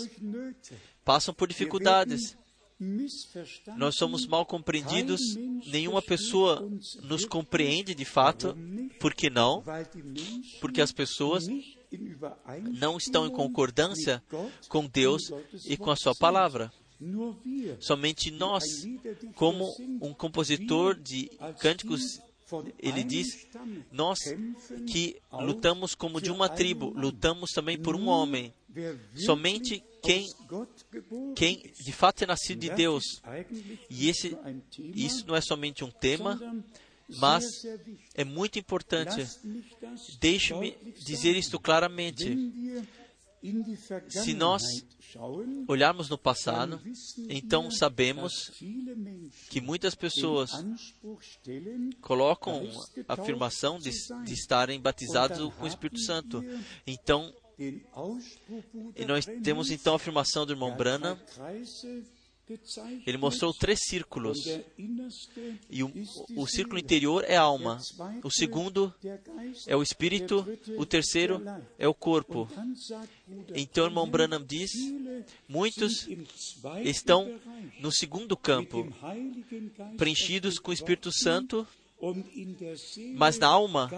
passam 1.04 1.34
por 1.34 1.48
dificuldades. 1.48 2.36
Nós 3.76 3.96
somos 3.96 4.26
mal 4.26 4.44
compreendidos, 4.44 5.20
nenhuma 5.66 6.02
pessoa 6.02 6.68
nos 7.02 7.24
compreende 7.24 7.94
de 7.94 8.04
fato. 8.04 8.56
Por 8.98 9.14
que 9.14 9.30
não? 9.30 9.62
Porque 10.60 10.80
as 10.80 10.92
pessoas 10.92 11.46
não 12.78 12.96
estão 12.96 13.26
em 13.26 13.30
concordância 13.30 14.22
com 14.68 14.86
Deus 14.86 15.22
e 15.66 15.76
com 15.76 15.90
a 15.90 15.96
Sua 15.96 16.14
palavra. 16.14 16.72
Somente 17.80 18.30
nós, 18.30 18.64
como 19.34 19.74
um 20.00 20.12
compositor 20.12 20.98
de 20.98 21.30
cânticos, 21.60 22.20
ele 22.78 23.04
diz: 23.04 23.46
Nós 23.90 24.18
que 24.86 25.16
lutamos 25.32 25.94
como 25.94 26.20
de 26.20 26.30
uma 26.30 26.48
tribo, 26.48 26.90
lutamos 26.90 27.50
também 27.50 27.78
por 27.78 27.96
um 27.96 28.08
homem. 28.08 28.52
Somente 29.14 29.82
quem, 30.02 30.28
quem 31.36 31.72
de 31.80 31.92
fato 31.92 32.22
é 32.22 32.26
nascido 32.26 32.60
de 32.60 32.70
Deus. 32.70 33.04
E 33.88 34.08
esse, 34.08 34.36
isso 34.78 35.26
não 35.26 35.36
é 35.36 35.40
somente 35.40 35.84
um 35.84 35.90
tema, 35.90 36.40
mas 37.08 37.44
é 38.14 38.24
muito 38.24 38.58
importante. 38.58 39.26
Deixe-me 40.20 40.76
dizer 41.04 41.36
isto 41.36 41.58
claramente. 41.58 42.36
Se 44.08 44.32
nós 44.32 44.62
olharmos 45.68 46.08
no 46.08 46.18
passado, 46.18 46.80
então 47.28 47.70
sabemos 47.70 48.50
que 49.48 49.60
muitas 49.60 49.94
pessoas 49.94 50.50
colocam 52.00 52.68
a 53.08 53.14
afirmação 53.14 53.78
de, 53.78 53.90
de 54.24 54.34
estarem 54.34 54.80
batizados 54.80 55.38
com 55.54 55.64
o 55.64 55.68
Espírito 55.68 56.00
Santo. 56.00 56.42
Então, 56.86 57.32
e 57.58 59.04
nós 59.06 59.24
temos 59.42 59.70
então 59.70 59.92
a 59.92 59.96
afirmação 59.96 60.44
do 60.44 60.52
irmão 60.52 60.76
Brana. 60.76 61.18
Ele 63.06 63.16
mostrou 63.16 63.54
três 63.54 63.80
círculos. 63.84 64.38
E 65.70 65.82
o, 65.82 65.92
o 66.36 66.46
círculo 66.46 66.78
interior 66.78 67.24
é 67.26 67.36
a 67.36 67.42
alma. 67.42 67.78
O 68.22 68.30
segundo 68.30 68.94
é 69.66 69.74
o 69.74 69.82
espírito. 69.82 70.46
O 70.76 70.84
terceiro 70.84 71.42
é 71.78 71.88
o 71.88 71.94
corpo. 71.94 72.48
Então, 73.54 73.84
o 73.84 73.88
irmão 73.88 74.08
Branham 74.08 74.44
diz: 74.44 74.70
muitos 75.48 76.06
estão 76.82 77.40
no 77.80 77.90
segundo 77.90 78.36
campo, 78.36 78.86
preenchidos 79.96 80.58
com 80.58 80.70
o 80.70 80.74
Espírito 80.74 81.10
Santo, 81.12 81.66
mas 83.14 83.38
na 83.38 83.48
alma 83.48 83.90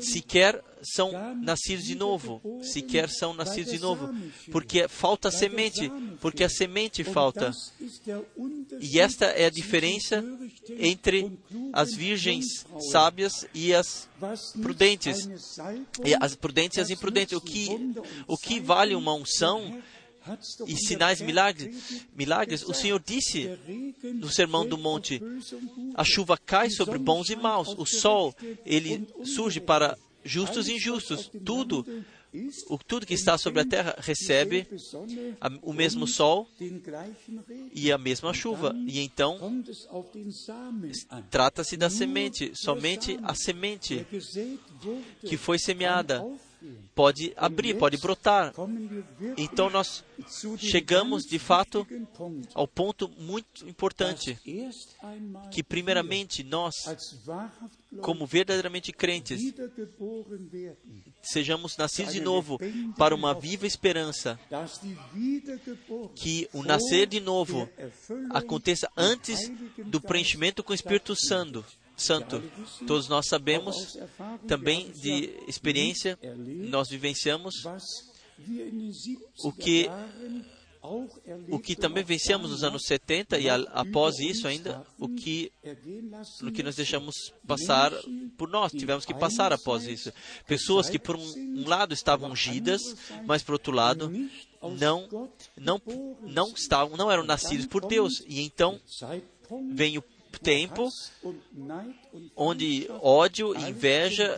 sequer 0.00 0.62
são 0.82 1.12
nascidos 1.42 1.84
de 1.84 1.94
novo, 1.94 2.40
sequer 2.62 3.08
são 3.08 3.34
nascidos 3.34 3.72
de 3.72 3.78
novo, 3.78 4.08
porque 4.52 4.88
falta 4.88 5.30
semente, 5.30 5.90
porque 6.20 6.44
a 6.44 6.48
semente 6.48 7.02
falta. 7.02 7.50
E 8.80 9.00
esta 9.00 9.26
é 9.26 9.46
a 9.46 9.50
diferença 9.50 10.24
entre 10.78 11.38
as 11.72 11.94
virgens 11.94 12.66
sábias 12.90 13.46
e 13.54 13.74
as 13.74 14.08
prudentes, 14.62 15.28
e 16.04 16.14
as 16.20 16.34
prudentes 16.34 16.78
e 16.78 16.80
as 16.80 16.90
imprudentes. 16.90 17.36
O 17.36 17.40
que, 17.40 17.68
o 18.26 18.36
que 18.36 18.60
vale 18.60 18.94
uma 18.94 19.14
unção 19.14 19.82
e 20.66 20.76
sinais 20.76 21.20
milagres, 21.20 22.04
milagres, 22.14 22.62
o 22.62 22.74
Senhor 22.74 23.02
disse 23.04 23.50
no 24.02 24.30
Sermão 24.30 24.66
do 24.66 24.78
Monte: 24.78 25.20
a 25.94 26.04
chuva 26.04 26.36
cai 26.36 26.70
sobre 26.70 26.98
bons 26.98 27.30
e 27.30 27.36
maus, 27.36 27.74
o 27.76 27.86
sol 27.86 28.34
ele 28.64 29.06
surge 29.24 29.60
para 29.60 29.96
justos 30.24 30.68
e 30.68 30.74
injustos, 30.74 31.30
tudo 31.44 31.86
o, 32.68 32.78
tudo 32.78 33.06
que 33.06 33.14
está 33.14 33.38
sobre 33.38 33.60
a 33.60 33.64
terra 33.64 33.94
recebe 33.98 34.66
a, 35.40 35.50
o 35.62 35.72
mesmo 35.72 36.06
sol 36.06 36.48
e 37.72 37.90
a 37.90 37.98
mesma 37.98 38.34
chuva. 38.34 38.74
E 38.86 39.00
então 39.00 39.62
trata-se 41.30 41.76
da 41.76 41.88
semente, 41.88 42.52
somente 42.54 43.18
a 43.22 43.34
semente 43.34 44.06
que 45.20 45.36
foi 45.36 45.58
semeada 45.58 46.24
pode 46.94 47.32
abrir, 47.36 47.74
pode 47.74 47.96
brotar. 47.98 48.52
Então 49.36 49.70
nós 49.70 50.04
chegamos 50.58 51.24
de 51.24 51.38
fato 51.38 51.86
ao 52.54 52.66
ponto 52.66 53.08
muito 53.18 53.68
importante 53.68 54.38
que 55.50 55.62
primeiramente 55.62 56.42
nós, 56.42 56.74
como 58.00 58.26
verdadeiramente 58.26 58.92
crentes, 58.92 59.54
sejamos 61.22 61.76
nascidos 61.76 62.12
de 62.12 62.20
novo 62.20 62.58
para 62.96 63.14
uma 63.14 63.34
viva 63.34 63.66
esperança, 63.66 64.38
que 66.14 66.48
o 66.52 66.62
nascer 66.62 67.06
de 67.06 67.20
novo 67.20 67.68
aconteça 68.30 68.90
antes 68.96 69.50
do 69.84 70.00
preenchimento 70.00 70.62
com 70.62 70.72
o 70.72 70.74
Espírito 70.74 71.14
Santo. 71.14 71.64
Santo. 71.96 72.42
Todos 72.86 73.08
nós 73.08 73.26
sabemos 73.26 73.98
também 74.46 74.90
de 74.90 75.30
experiência, 75.48 76.18
nós 76.68 76.88
vivenciamos 76.88 77.54
o 79.42 79.52
que 79.52 79.88
o 81.48 81.58
que 81.58 81.74
também 81.74 82.04
vencemos 82.04 82.50
nos 82.50 82.62
anos 82.62 82.84
70 82.86 83.38
e 83.38 83.48
após 83.48 84.18
isso 84.20 84.46
ainda, 84.46 84.86
o 84.98 85.08
que, 85.08 85.50
o 86.42 86.52
que 86.52 86.62
nós 86.62 86.76
deixamos 86.76 87.32
passar 87.46 87.92
por 88.36 88.48
nós, 88.48 88.70
tivemos 88.70 89.04
que 89.04 89.12
passar 89.12 89.52
após 89.52 89.84
isso. 89.86 90.12
Pessoas 90.46 90.88
que 90.88 90.98
por 90.98 91.16
um, 91.16 91.34
um 91.36 91.68
lado 91.68 91.92
estavam 91.92 92.30
ungidas, 92.30 92.82
mas 93.24 93.42
por 93.42 93.54
outro 93.54 93.72
lado 93.72 94.12
não, 94.78 95.28
não, 95.56 95.82
não 96.22 96.48
estavam, 96.50 96.96
não 96.96 97.10
eram 97.10 97.24
nascidos 97.24 97.66
por 97.66 97.84
Deus. 97.86 98.22
E 98.28 98.42
então 98.42 98.80
vem 99.72 99.98
o 99.98 100.04
tempo 100.38 100.88
onde 102.34 102.86
ódio, 103.00 103.54
inveja 103.56 104.36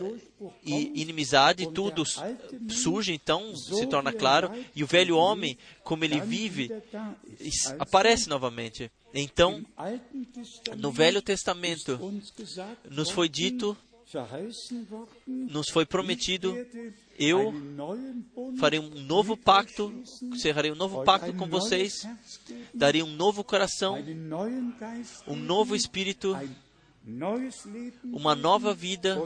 e 0.63 1.01
inimizade, 1.01 1.71
tudo 1.71 2.03
surge, 2.69 3.13
então 3.13 3.55
se 3.55 3.85
torna 3.87 4.11
claro, 4.13 4.51
e 4.75 4.83
o 4.83 4.87
velho 4.87 5.17
homem, 5.17 5.57
como 5.83 6.03
ele 6.03 6.19
vive, 6.19 6.71
aparece 7.77 8.29
novamente. 8.29 8.91
Então, 9.13 9.65
no 10.77 10.91
Velho 10.91 11.21
Testamento, 11.21 11.99
nos 12.89 13.09
foi 13.09 13.27
dito, 13.27 13.75
nos 15.27 15.69
foi 15.69 15.85
prometido 15.85 16.55
eu 17.17 17.53
farei 18.57 18.79
um 18.79 18.89
novo 19.03 19.35
pacto, 19.35 19.93
cerrarei 20.37 20.71
um 20.71 20.75
novo 20.75 21.03
pacto 21.03 21.33
com 21.33 21.47
vocês, 21.47 22.07
darei 22.73 23.03
um 23.03 23.11
novo 23.11 23.43
coração, 23.43 23.97
um 25.27 25.35
novo 25.35 25.75
espírito, 25.75 26.35
uma 28.05 28.35
nova 28.35 28.73
vida, 28.73 29.21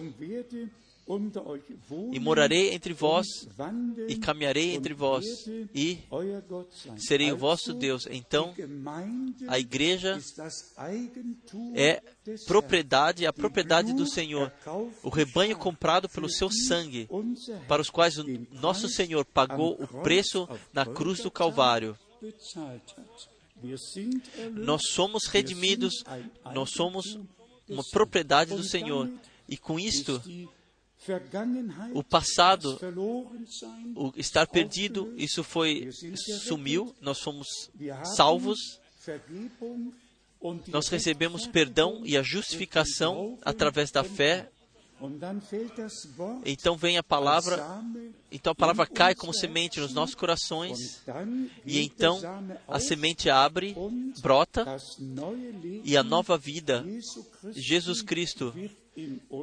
e 2.11 2.19
morarei 2.19 2.73
entre 2.73 2.93
vós, 2.93 3.27
e 4.07 4.15
caminharei 4.15 4.73
entre 4.73 4.93
vós, 4.93 5.25
e 5.75 5.99
serei 6.97 7.31
o 7.31 7.37
vosso 7.37 7.73
Deus. 7.73 8.07
Então, 8.09 8.53
a 9.47 9.59
igreja 9.59 10.17
é 11.75 12.01
propriedade, 12.45 13.25
a 13.25 13.33
propriedade 13.33 13.93
do 13.93 14.05
Senhor, 14.05 14.51
o 15.03 15.09
rebanho 15.09 15.57
comprado 15.57 16.07
pelo 16.07 16.29
seu 16.29 16.49
sangue, 16.49 17.09
para 17.67 17.81
os 17.81 17.89
quais 17.89 18.17
o 18.17 18.25
nosso 18.51 18.87
Senhor 18.87 19.25
pagou 19.25 19.73
o 19.73 19.87
preço 20.01 20.47
na 20.71 20.85
cruz 20.85 21.19
do 21.19 21.29
Calvário. 21.29 21.97
Nós 24.53 24.87
somos 24.87 25.27
redimidos, 25.27 26.03
nós 26.53 26.71
somos 26.71 27.19
uma 27.67 27.83
propriedade 27.91 28.55
do 28.55 28.63
Senhor, 28.63 29.09
e 29.49 29.57
com 29.57 29.77
isto, 29.77 30.21
o 31.93 32.03
passado, 32.03 32.79
o 33.95 34.13
estar 34.15 34.47
perdido, 34.47 35.13
isso 35.17 35.43
foi 35.43 35.89
sumiu, 36.45 36.95
nós 37.01 37.19
fomos 37.19 37.47
salvos, 38.15 38.79
nós 40.67 40.87
recebemos 40.87 41.47
perdão 41.47 42.01
e 42.05 42.17
a 42.17 42.23
justificação 42.23 43.37
através 43.43 43.91
da 43.91 44.03
fé. 44.03 44.49
Então 46.45 46.77
vem 46.77 46.97
a 46.97 47.03
palavra, 47.03 47.63
então 48.31 48.51
a 48.51 48.55
palavra 48.55 48.85
cai 48.85 49.13
como 49.13 49.33
semente 49.33 49.79
nos 49.79 49.93
nossos 49.93 50.15
corações, 50.15 51.01
e 51.65 51.81
então 51.81 52.21
a 52.67 52.79
semente 52.79 53.29
abre, 53.29 53.75
brota, 54.21 54.65
e 55.83 55.97
a 55.97 56.03
nova 56.03 56.37
vida, 56.37 56.85
Jesus 57.51 58.01
Cristo, 58.01 58.53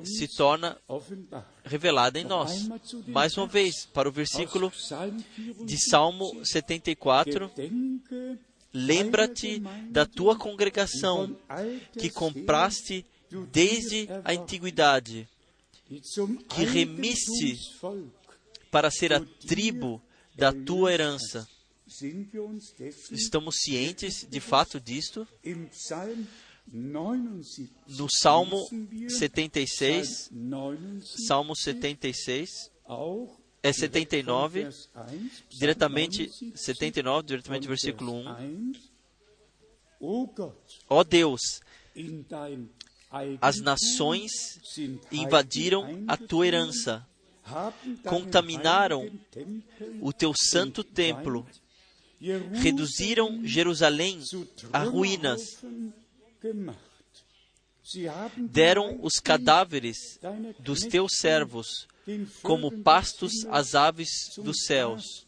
se 0.05 0.29
torna 0.37 0.79
revelada 1.65 2.19
em 2.19 2.25
nós. 2.25 2.69
Mais 3.07 3.37
uma 3.37 3.47
vez, 3.47 3.87
para 3.87 4.09
o 4.09 4.13
versículo 4.13 4.73
de 5.65 5.79
Salmo 5.91 6.45
74, 6.45 7.51
Lembra-te 8.73 9.61
da 9.91 10.07
tua 10.07 10.37
congregação 10.37 11.37
que 11.93 12.09
compraste 12.09 13.05
desde 13.51 14.09
a 14.25 14.33
antiguidade, 14.33 15.29
que 16.49 16.65
remisse 16.65 17.59
para 18.71 18.91
ser 18.91 19.13
a 19.13 19.21
tribo 19.21 20.01
da 20.37 20.53
tua 20.53 20.93
herança. 20.93 21.49
Estamos 23.11 23.57
cientes 23.57 24.25
de 24.29 24.41
fato 24.41 24.81
disto? 24.81 25.27
No 27.89 28.07
Salmo 28.09 28.69
76, 29.09 30.31
Salmo 31.27 31.57
76, 31.57 32.71
é 33.63 33.73
79, 33.73 34.69
diretamente 35.49 36.31
79, 36.55 37.27
diretamente 37.27 37.67
versículo 37.67 38.13
1. 38.13 38.73
Ó 40.89 41.03
Deus, 41.03 41.41
as 43.41 43.61
nações 43.61 44.31
invadiram 45.11 46.05
a 46.07 46.17
tua 46.17 46.47
herança, 46.47 47.07
contaminaram 48.05 49.11
o 50.01 50.13
teu 50.13 50.33
santo 50.35 50.85
templo, 50.85 51.47
reduziram 52.53 53.45
Jerusalém 53.45 54.21
a 54.73 54.85
ruínas, 54.85 55.65
deram 58.37 59.01
os 59.03 59.15
cadáveres 59.15 60.21
dos 60.61 60.81
teus 60.83 61.13
servos 61.17 61.89
como 62.43 62.83
pastos 62.83 63.45
às 63.51 63.75
aves 63.75 64.09
dos 64.37 64.65
céus. 64.65 65.27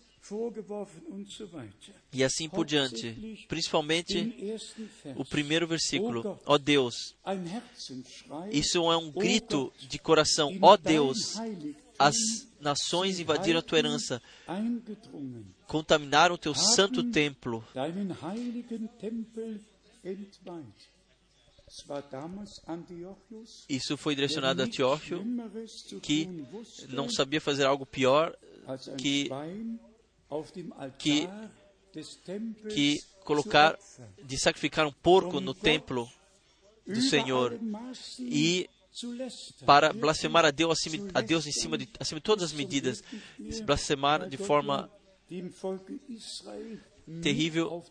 E 2.12 2.24
assim 2.24 2.48
por 2.48 2.64
diante, 2.64 3.46
principalmente 3.48 4.56
o 5.16 5.24
primeiro 5.24 5.66
versículo, 5.66 6.38
ó 6.46 6.54
oh 6.54 6.58
Deus. 6.58 7.14
Isso 8.50 8.78
é 8.78 8.96
um 8.96 9.10
grito 9.10 9.72
de 9.78 9.98
coração, 9.98 10.56
ó 10.60 10.72
oh 10.72 10.76
Deus. 10.76 11.36
As 11.98 12.16
nações 12.60 13.20
invadiram 13.20 13.58
a 13.58 13.62
tua 13.62 13.78
herança, 13.78 14.22
contaminaram 15.66 16.34
o 16.34 16.38
teu 16.38 16.54
santo 16.54 17.02
templo. 17.10 17.64
Isso 23.68 23.96
foi 23.96 24.14
direcionado 24.14 24.60
a 24.60 24.64
Antíoco, 24.66 25.00
que 26.02 26.28
não 26.88 27.08
sabia 27.08 27.40
fazer 27.40 27.64
algo 27.64 27.86
pior 27.86 28.36
que, 28.98 29.30
que, 30.98 31.28
que 32.68 33.02
colocar, 33.24 33.78
de 34.24 34.38
sacrificar 34.38 34.86
um 34.86 34.92
porco 34.92 35.40
no 35.40 35.54
templo 35.54 36.08
do 36.86 37.00
Senhor 37.00 37.58
e 38.18 38.68
para 39.64 39.92
blasfemar 39.92 40.44
a 40.44 40.50
Deus, 40.50 40.78
acima, 40.78 41.08
a 41.14 41.20
Deus 41.20 41.46
em 41.46 41.52
cima 41.52 41.78
de, 41.78 41.88
acima 41.98 42.20
de 42.20 42.24
todas 42.24 42.44
as 42.44 42.52
medidas, 42.52 43.02
blasfemar 43.64 44.28
de 44.28 44.36
forma 44.36 44.90
terrível 47.22 47.82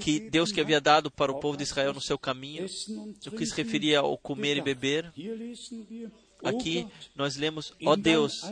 que 0.00 0.20
Deus 0.30 0.52
que 0.52 0.60
havia 0.60 0.80
dado 0.80 1.10
para 1.10 1.32
o 1.32 1.40
povo 1.40 1.56
de 1.56 1.64
Israel 1.64 1.92
no 1.92 2.00
seu 2.00 2.18
caminho, 2.18 2.66
no 3.24 3.32
que 3.32 3.44
se 3.44 3.54
referia 3.54 4.00
ao 4.00 4.16
comer 4.16 4.56
e 4.56 4.62
beber. 4.62 5.12
Aqui 6.44 6.86
nós 7.16 7.36
lemos, 7.36 7.74
ó 7.84 7.92
oh 7.92 7.96
Deus, 7.96 8.42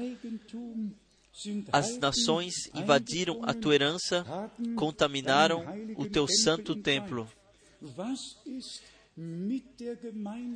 as 1.73 1.99
nações 1.99 2.55
invadiram 2.75 3.41
a 3.43 3.53
tua 3.53 3.75
herança, 3.75 4.25
contaminaram 4.75 5.65
o 5.97 6.07
teu 6.07 6.27
santo 6.27 6.75
templo. 6.77 7.29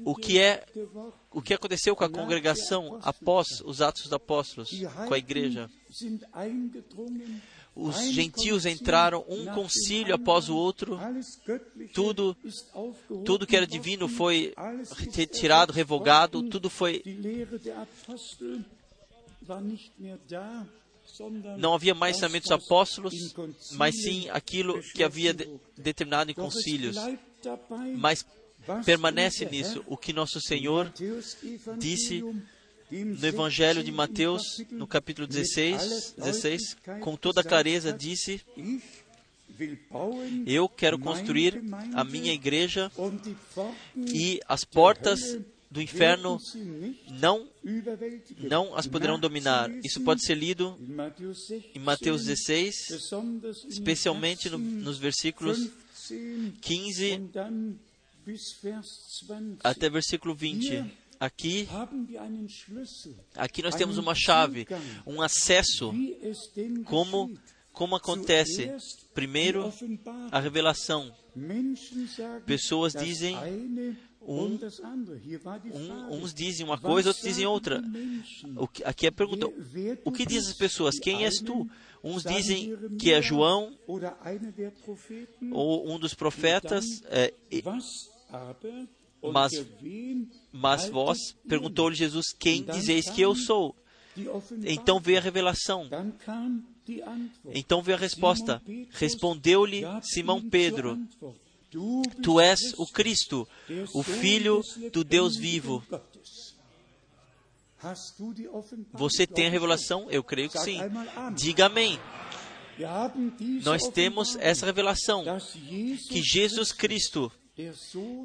O 0.05 0.15
que 0.15 0.39
é 0.39 0.67
o 1.31 1.41
que 1.41 1.55
aconteceu 1.55 1.97
com 1.97 2.05
a 2.05 2.11
congregação 2.11 2.99
após 3.03 3.63
os 3.65 3.81
Atos 3.81 4.03
dos 4.03 4.13
Apóstolos, 4.13 4.71
com 5.07 5.15
a 5.15 5.19
igreja? 5.19 5.71
os 7.75 8.11
gentios 8.11 8.67
entraram 8.67 9.25
um 9.29 9.47
concílio 9.47 10.15
após 10.15 10.49
o 10.49 10.57
outro, 10.57 10.99
tudo, 11.95 12.37
tudo 13.25 13.47
que 13.47 13.57
era 13.57 13.67
divino 13.67 14.09
foi 14.09 14.53
retirado, 15.13 15.73
revogado, 15.73 16.43
tudo 16.43 16.69
foi. 16.69 17.03
Não 21.59 21.75
havia 21.75 21.95
mais 21.95 22.19
somente 22.19 22.45
os 22.45 22.51
apóstolos, 22.51 23.15
mas 23.73 23.95
sim 24.03 24.29
aquilo 24.31 24.81
que 24.95 25.03
havia 25.03 25.35
de, 25.35 25.49
determinado 25.77 26.31
em 26.31 26.35
concílios. 26.35 26.97
Mas 27.97 28.25
permanece 28.85 29.45
nisso 29.47 29.83
o 29.87 29.97
que 29.97 30.13
nosso 30.13 30.41
Senhor 30.41 30.93
disse 31.79 32.23
no 32.91 33.27
Evangelho 33.27 33.85
de 33.85 33.93
Mateus, 33.93 34.43
no 34.71 34.87
capítulo 34.87 35.27
16, 35.27 36.15
16 36.19 36.77
com 37.01 37.17
toda 37.17 37.43
clareza 37.43 37.93
disse: 37.93 38.41
Eu 40.47 40.69
quero 40.69 40.99
construir 40.99 41.63
a 41.95 42.05
minha 42.05 42.33
igreja 42.33 42.91
e 43.97 44.41
as 44.49 44.65
portas 44.65 45.39
do 45.71 45.81
inferno 45.81 46.39
não, 47.21 47.49
não 48.39 48.77
as 48.77 48.87
poderão 48.87 49.19
dominar. 49.21 49.71
Isso 49.85 50.01
pode 50.01 50.25
ser 50.25 50.35
lido 50.35 50.77
em 51.75 51.79
Mateus 51.79 52.25
16, 52.25 52.75
especialmente 53.69 54.51
no, 54.51 54.59
nos 54.59 54.99
versículos 54.99 55.71
15 56.61 57.31
até 59.63 59.89
versículo 59.89 60.35
20. 60.35 60.85
Aqui, 61.21 61.69
aqui 63.37 63.63
nós 63.63 63.75
temos 63.75 63.99
uma 63.99 64.15
chave, 64.15 64.67
um 65.07 65.21
acesso. 65.21 65.93
Como, 66.87 67.39
como 67.73 67.95
acontece? 67.95 68.73
Primeiro, 69.13 69.73
a 70.33 70.41
revelação. 70.41 71.15
Pessoas 72.47 72.95
dizem 72.95 73.37
um, 74.23 74.59
um, 75.73 76.23
uns 76.23 76.35
dizem 76.35 76.67
uma 76.67 76.79
coisa, 76.79 77.09
outros 77.09 77.25
dizem 77.25 77.47
outra. 77.47 77.83
Que, 78.73 78.85
aqui 78.85 79.07
é 79.07 79.09
a 79.09 79.13
pergunta: 79.13 79.47
o 80.05 80.13
que 80.13 80.27
dizem 80.27 80.51
as 80.51 80.57
pessoas? 80.57 80.99
Quem 80.99 81.25
és 81.25 81.39
tu? 81.39 81.69
Uns 82.03 82.23
dizem 82.23 82.77
que 82.99 83.13
é 83.13 83.23
João 83.23 83.77
ou 85.51 85.91
um 85.91 85.99
dos 85.99 86.15
profetas. 86.15 87.03
É, 87.07 87.33
mas, 89.23 89.67
mas 90.53 90.89
vós, 90.89 91.19
perguntou-lhe 91.49 91.97
Jesus, 91.97 92.27
quem 92.39 92.63
dizeis 92.63 93.09
que 93.11 93.21
eu 93.23 93.35
sou? 93.35 93.75
Então 94.65 95.01
veio 95.01 95.19
a 95.19 95.23
revelação. 95.23 95.89
Então 97.55 97.83
veio 97.83 97.97
a 97.97 98.01
resposta. 98.01 98.63
Respondeu-lhe 98.91 99.83
Simão 100.03 100.43
Pedro: 100.43 100.99
Tu 102.23 102.41
és 102.41 102.75
o 102.77 102.87
Cristo, 102.87 103.49
o 103.95 104.03
Filho 104.03 104.63
do 104.93 105.05
Deus 105.05 105.37
vivo. 105.37 105.85
Você 108.93 109.27
tem 109.27 109.47
a 109.47 109.51
revelação? 109.51 110.11
Eu 110.11 110.23
creio 110.23 110.51
que 110.51 110.59
sim. 110.59 110.79
Diga 111.35 111.67
amém. 111.67 111.99
Nós 113.63 113.89
temos 113.89 114.37
essa 114.37 114.67
revelação 114.67 115.25
que 116.09 116.23
Jesus 116.23 116.73
Cristo 116.73 117.31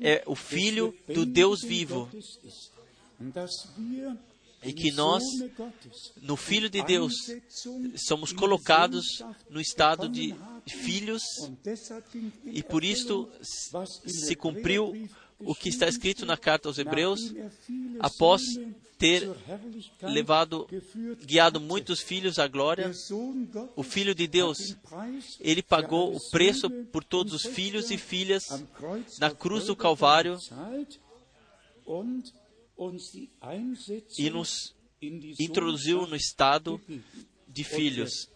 é 0.02 0.24
o 0.26 0.36
Filho 0.36 0.96
do 1.14 1.26
Deus 1.26 1.62
vivo. 1.62 2.10
E 4.66 4.74
que 4.74 4.92
nós, 4.92 5.24
no 6.22 6.36
Filho 6.36 6.70
de 6.70 6.84
Deus, 6.84 7.14
somos 7.96 8.34
colocados 8.34 9.24
no 9.50 9.62
estado 9.62 10.10
de 10.10 10.36
filhos, 10.68 11.22
e 12.46 12.64
por 12.64 12.84
isso 12.84 13.30
se 13.42 14.36
cumpriu 14.36 15.08
o 15.40 15.54
que 15.54 15.70
está 15.70 15.88
escrito 15.88 16.26
na 16.26 16.36
carta 16.36 16.68
aos 16.68 16.78
Hebreus, 16.78 17.34
após 18.00 18.42
ter 18.98 19.30
levado, 20.02 20.68
guiado 21.26 21.60
muitos 21.60 22.00
filhos 22.00 22.40
à 22.40 22.48
glória, 22.48 22.92
o 23.76 23.84
Filho 23.84 24.16
de 24.16 24.26
Deus, 24.26 24.76
ele 25.40 25.62
pagou 25.62 26.16
o 26.16 26.30
preço 26.32 26.70
por 26.92 27.04
todos 27.04 27.34
os 27.34 27.46
filhos 27.46 27.92
e 27.92 27.98
filhas 27.98 28.64
na 29.20 29.30
cruz 29.30 29.66
do 29.66 29.76
Calvário 29.76 30.40
e 34.18 34.30
nos 34.30 34.76
introduziu 35.40 36.08
no 36.08 36.16
estado 36.16 36.82
de 37.48 37.64
filhos. 37.64 38.30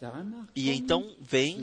E 0.55 0.69
então 0.69 1.15
vem 1.19 1.57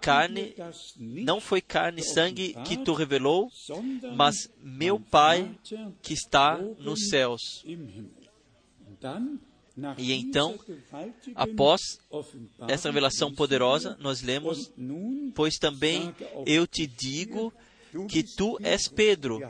carne, 0.00 0.54
não 0.96 1.40
foi 1.40 1.60
carne 1.60 2.00
e 2.00 2.04
sangue 2.04 2.54
que 2.64 2.76
tu 2.76 2.92
revelou, 2.92 3.50
mas 4.16 4.48
meu 4.62 5.00
Pai 5.00 5.58
que 6.00 6.14
está 6.14 6.58
nos 6.78 7.08
céus. 7.08 7.64
E 9.98 10.12
então, 10.12 10.58
após 11.34 11.98
essa 12.68 12.88
revelação 12.88 13.34
poderosa, 13.34 13.96
nós 14.00 14.22
lemos: 14.22 14.72
Pois 15.34 15.56
também 15.56 16.14
eu 16.46 16.66
te 16.66 16.86
digo 16.86 17.52
que 18.08 18.22
tu 18.22 18.56
és 18.62 18.86
Pedro. 18.88 19.40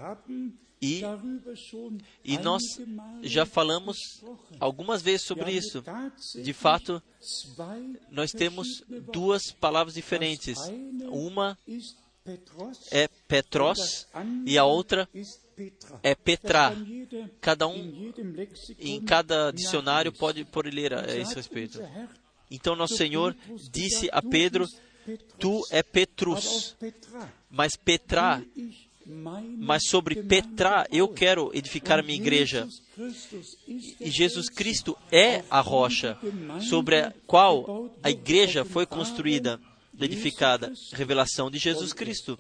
E, 0.85 1.03
e 2.23 2.37
nós 2.39 2.63
já 3.23 3.47
falamos 3.47 3.97
algumas 4.61 5.01
vezes 5.01 5.23
sobre 5.27 5.51
isso. 5.51 5.83
De 6.43 6.53
fato, 6.53 7.03
nós 8.11 8.33
temos 8.33 8.85
duas 9.11 9.51
palavras 9.51 9.95
diferentes. 9.95 10.59
Uma 11.11 11.59
é 12.91 13.09
Petros 13.27 14.07
e 14.45 14.59
a 14.59 14.65
outra 14.65 15.09
é 16.03 16.15
Petra. 16.15 16.77
Cada 17.41 17.67
um, 17.67 18.13
em 18.79 19.01
cada 19.01 19.51
dicionário, 19.53 20.13
pode 20.13 20.45
por 20.45 20.67
ler 20.67 20.93
a 20.93 21.17
esse 21.17 21.35
respeito. 21.35 21.81
Então, 22.51 22.77
nosso 22.77 22.97
Senhor 22.97 23.35
disse 23.71 24.11
a 24.13 24.21
Pedro: 24.21 24.69
Tu 25.39 25.67
é 25.71 25.83
Petrus, 25.83 26.77
mas 27.51 27.75
Petra 27.75 28.45
mas 29.07 29.83
sobre 29.87 30.23
Petra 30.23 30.87
eu 30.91 31.09
quero 31.09 31.51
edificar 31.55 31.99
a 31.99 32.03
minha 32.03 32.19
igreja. 32.19 32.69
E 34.01 34.11
Jesus 34.11 34.49
Cristo 34.49 34.97
é 35.11 35.45
a 35.51 35.61
rocha 35.61 36.19
sobre 36.69 37.01
a 37.01 37.13
qual 37.27 37.91
a 38.03 38.11
igreja 38.11 38.65
foi 38.65 38.87
construída, 38.87 39.61
edificada. 40.01 40.73
Revelação 40.93 41.51
de 41.51 41.59
Jesus 41.59 41.93
Cristo. 41.93 42.39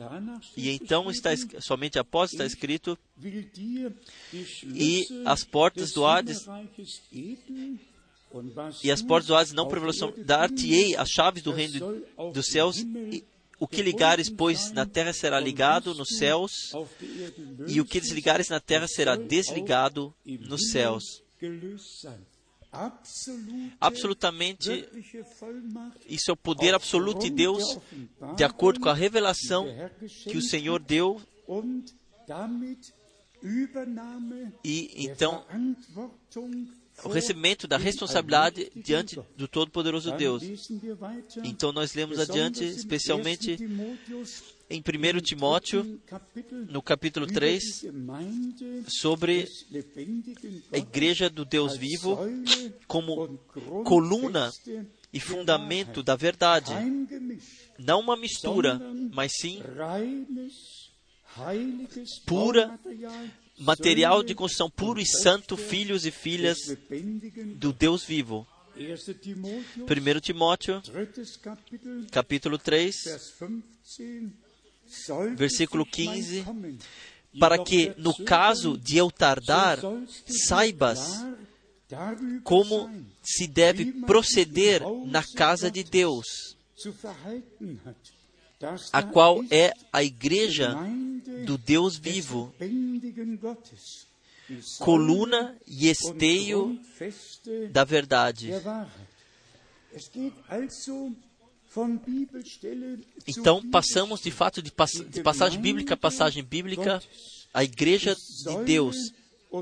E 0.56 0.70
então 0.70 1.10
está 1.10 1.30
somente 1.60 1.98
após 1.98 2.32
está 2.32 2.44
escrito 2.44 2.98
e 4.74 5.06
as 5.24 5.44
portas 5.44 5.92
do 5.92 6.06
Hades 6.06 6.46
e 8.82 8.90
as 8.90 9.02
portas 9.02 9.28
do 9.28 9.36
Hades 9.36 9.52
não 9.52 9.68
revelação 9.68 10.12
dar-te-ei 10.16 10.96
as 10.96 11.08
chaves 11.08 11.42
do 11.42 11.52
reino 11.52 12.02
dos 12.32 12.46
céus 12.46 12.84
o 13.58 13.68
que 13.68 13.82
ligares, 13.82 14.28
pois, 14.30 14.72
na 14.72 14.86
terra 14.86 15.12
será 15.12 15.38
ligado 15.38 15.94
nos 15.94 16.16
céus, 16.16 16.72
e 17.66 17.80
o 17.80 17.84
que 17.84 18.00
desligares 18.00 18.48
na 18.48 18.60
terra 18.60 18.86
será 18.88 19.16
desligado 19.16 20.14
nos 20.24 20.70
céus. 20.70 21.22
Absolutamente, 23.80 24.88
isso 26.08 26.30
é 26.30 26.34
o 26.34 26.36
poder 26.36 26.74
absoluto 26.74 27.20
de 27.20 27.30
Deus, 27.30 27.78
de 28.36 28.42
acordo 28.42 28.80
com 28.80 28.88
a 28.88 28.94
revelação 28.94 29.66
que 30.24 30.36
o 30.36 30.42
Senhor 30.42 30.82
deu. 30.82 31.20
E 34.64 35.04
então, 35.04 35.44
o 37.02 37.08
recebimento 37.08 37.66
da 37.66 37.76
responsabilidade 37.76 38.70
diante 38.76 39.18
do 39.36 39.48
Todo-Poderoso 39.48 40.12
Deus. 40.12 40.42
Então 41.42 41.72
nós 41.72 41.94
lemos 41.94 42.18
adiante, 42.18 42.62
especialmente 42.64 43.58
em 44.70 44.80
1 44.80 45.20
Timóteo, 45.20 46.00
no 46.68 46.80
capítulo 46.80 47.26
3, 47.26 47.86
sobre 48.86 49.48
a 50.72 50.78
igreja 50.78 51.28
do 51.28 51.44
Deus 51.44 51.76
vivo 51.76 52.18
como 52.86 53.38
coluna 53.84 54.50
e 55.12 55.20
fundamento 55.20 56.02
da 56.02 56.16
verdade. 56.16 56.72
Não 57.78 58.00
uma 58.00 58.16
mistura, 58.16 58.80
mas 59.12 59.32
sim 59.40 59.62
pura 62.24 62.78
material 63.58 64.22
de 64.22 64.34
construção 64.34 64.70
puro 64.70 65.00
e 65.00 65.06
santo, 65.06 65.56
filhos 65.56 66.04
e 66.04 66.10
filhas 66.10 66.58
do 67.56 67.72
Deus 67.72 68.04
vivo. 68.04 68.46
1 68.76 70.20
Timóteo, 70.20 70.82
capítulo 72.10 72.58
3, 72.58 72.96
versículo 75.36 75.86
15, 75.86 76.44
para 77.38 77.62
que, 77.62 77.94
no 77.96 78.12
caso 78.24 78.76
de 78.76 78.96
eu 78.96 79.10
tardar, 79.10 79.78
saibas 80.26 81.24
como 82.42 82.90
se 83.22 83.46
deve 83.46 83.92
proceder 84.02 84.82
na 85.06 85.22
casa 85.22 85.70
de 85.70 85.84
Deus, 85.84 86.56
a 88.92 89.02
qual 89.02 89.44
é 89.50 89.72
a 89.92 90.02
igreja 90.02 90.76
do 91.44 91.58
Deus 91.58 91.96
vivo, 91.96 92.54
coluna 94.78 95.56
e 95.66 95.88
esteio 95.88 96.78
da 97.70 97.84
verdade. 97.84 98.50
Então, 103.26 103.68
passamos 103.70 104.20
de 104.20 104.30
fato 104.30 104.62
de, 104.62 104.70
pass 104.70 104.92
de 104.92 105.22
passagem 105.22 105.60
bíblica 105.60 105.94
a 105.94 105.96
passagem 105.96 106.44
bíblica. 106.44 107.02
A 107.52 107.64
igreja 107.64 108.14
de 108.14 108.64
Deus 108.64 108.96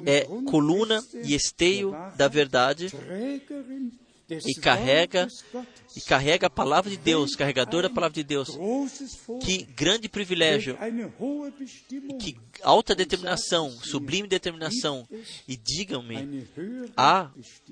é 0.06 0.24
coluna 0.50 1.02
e 1.24 1.34
esteio 1.34 1.94
da 2.16 2.28
verdade 2.28 2.90
e 4.46 4.54
carrega 4.54 5.28
e 5.96 6.00
carrega 6.00 6.46
a 6.46 6.50
palavra 6.50 6.90
de 6.90 6.96
Deus, 6.96 7.34
carregador 7.34 7.82
da 7.82 7.90
palavra 7.90 8.14
de 8.14 8.24
Deus. 8.24 8.48
Que 9.44 9.64
grande 9.64 10.08
privilégio, 10.08 10.78
que 12.20 12.36
alta 12.62 12.94
determinação, 12.94 13.70
sublime 13.70 14.28
determinação. 14.28 15.06
E 15.46 15.56
digam-me, 15.56 16.46
há 16.96 17.30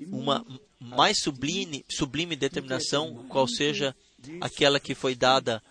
uma 0.08 0.44
mais 0.78 1.20
sublime, 1.20 1.84
sublime 1.88 2.36
determinação, 2.36 3.26
qual 3.28 3.46
seja 3.48 3.94
aquela 4.40 4.78
que 4.78 4.94
foi 4.94 5.14
dada 5.14 5.62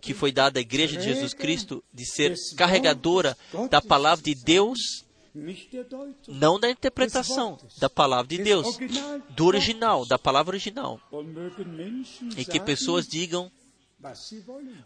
que 0.00 0.12
foi 0.12 0.32
dada 0.32 0.58
à 0.58 0.62
Igreja 0.62 0.96
de 0.96 1.04
Jesus 1.04 1.32
Cristo 1.32 1.84
de 1.94 2.04
ser 2.04 2.34
carregadora 2.56 3.36
da 3.70 3.80
palavra 3.80 4.24
de 4.24 4.34
Deus 4.34 5.04
não 6.28 6.60
da 6.60 6.70
interpretação 6.70 7.58
da 7.78 7.88
palavra 7.88 8.28
de 8.28 8.42
Deus, 8.42 8.78
do 9.30 9.46
original, 9.46 10.06
da 10.06 10.18
palavra 10.18 10.52
original. 10.52 11.00
E 12.36 12.44
que 12.44 12.60
pessoas 12.60 13.06
digam 13.06 13.50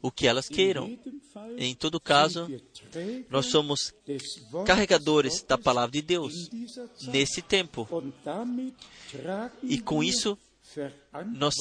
o 0.03 0.11
que 0.11 0.27
elas 0.27 0.49
queiram. 0.49 0.99
Em 1.57 1.75
todo 1.75 1.99
caso, 1.99 2.47
nós 3.31 3.47
somos 3.47 3.95
carregadores 4.67 5.43
da 5.43 5.57
palavra 5.57 5.93
de 5.93 6.03
Deus 6.03 6.51
nesse 7.03 7.41
tempo. 7.41 7.89
E 9.63 9.81
com 9.81 10.05
isso, 10.05 10.39
nós 11.35 11.55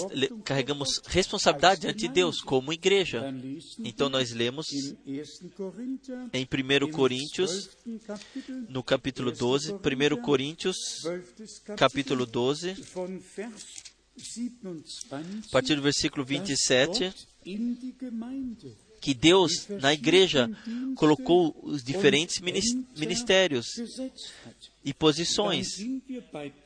carregamos 0.44 1.02
responsabilidade 1.08 1.82
diante 1.82 2.00
de 2.00 2.08
Deus 2.08 2.42
como 2.42 2.74
igreja. 2.74 3.24
Então 3.80 4.10
nós 4.10 4.32
lemos 4.32 4.68
em 6.34 6.44
1 6.44 6.92
Coríntios, 6.92 7.70
no 8.70 8.84
capítulo 8.84 9.32
12, 9.32 9.74
1 9.74 10.22
Coríntios, 10.22 10.78
capítulo 11.78 12.26
12, 12.26 12.76
a 15.48 15.52
partir 15.52 15.76
do 15.76 15.82
versículo 15.82 16.24
27, 16.26 17.14
que 19.06 19.14
Deus 19.14 19.68
na 19.70 19.94
igreja 19.94 20.50
colocou 20.96 21.56
os 21.62 21.84
diferentes 21.84 22.42
ministérios 22.42 23.68
e 24.84 24.92
posições. 24.96 25.68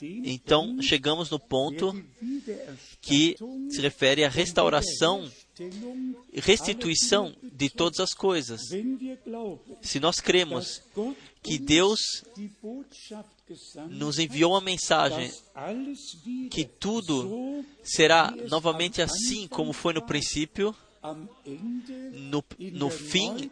Então, 0.02 0.82
chegamos 0.82 1.30
no 1.30 1.38
ponto 1.38 1.94
que 3.02 3.36
se 3.70 3.82
refere 3.82 4.24
à 4.24 4.30
restauração 4.30 5.30
e 6.32 6.40
restituição 6.40 7.36
de 7.44 7.70
todas 7.70 8.00
as 8.00 8.14
coisas. 8.14 8.62
Se 9.82 10.00
nós 10.00 10.22
cremos 10.22 10.82
que 11.44 11.60
Deus 11.60 12.00
nos 13.90 14.18
enviou 14.18 14.54
uma 14.54 14.62
mensagem 14.62 15.30
que 16.50 16.64
tudo 16.64 17.66
será 17.84 18.34
novamente 18.50 19.02
assim 19.02 19.46
como 19.46 19.74
foi 19.74 19.92
no 19.92 20.06
princípio, 20.06 20.74
no, 22.14 22.44
no 22.74 22.90
fim 22.90 23.50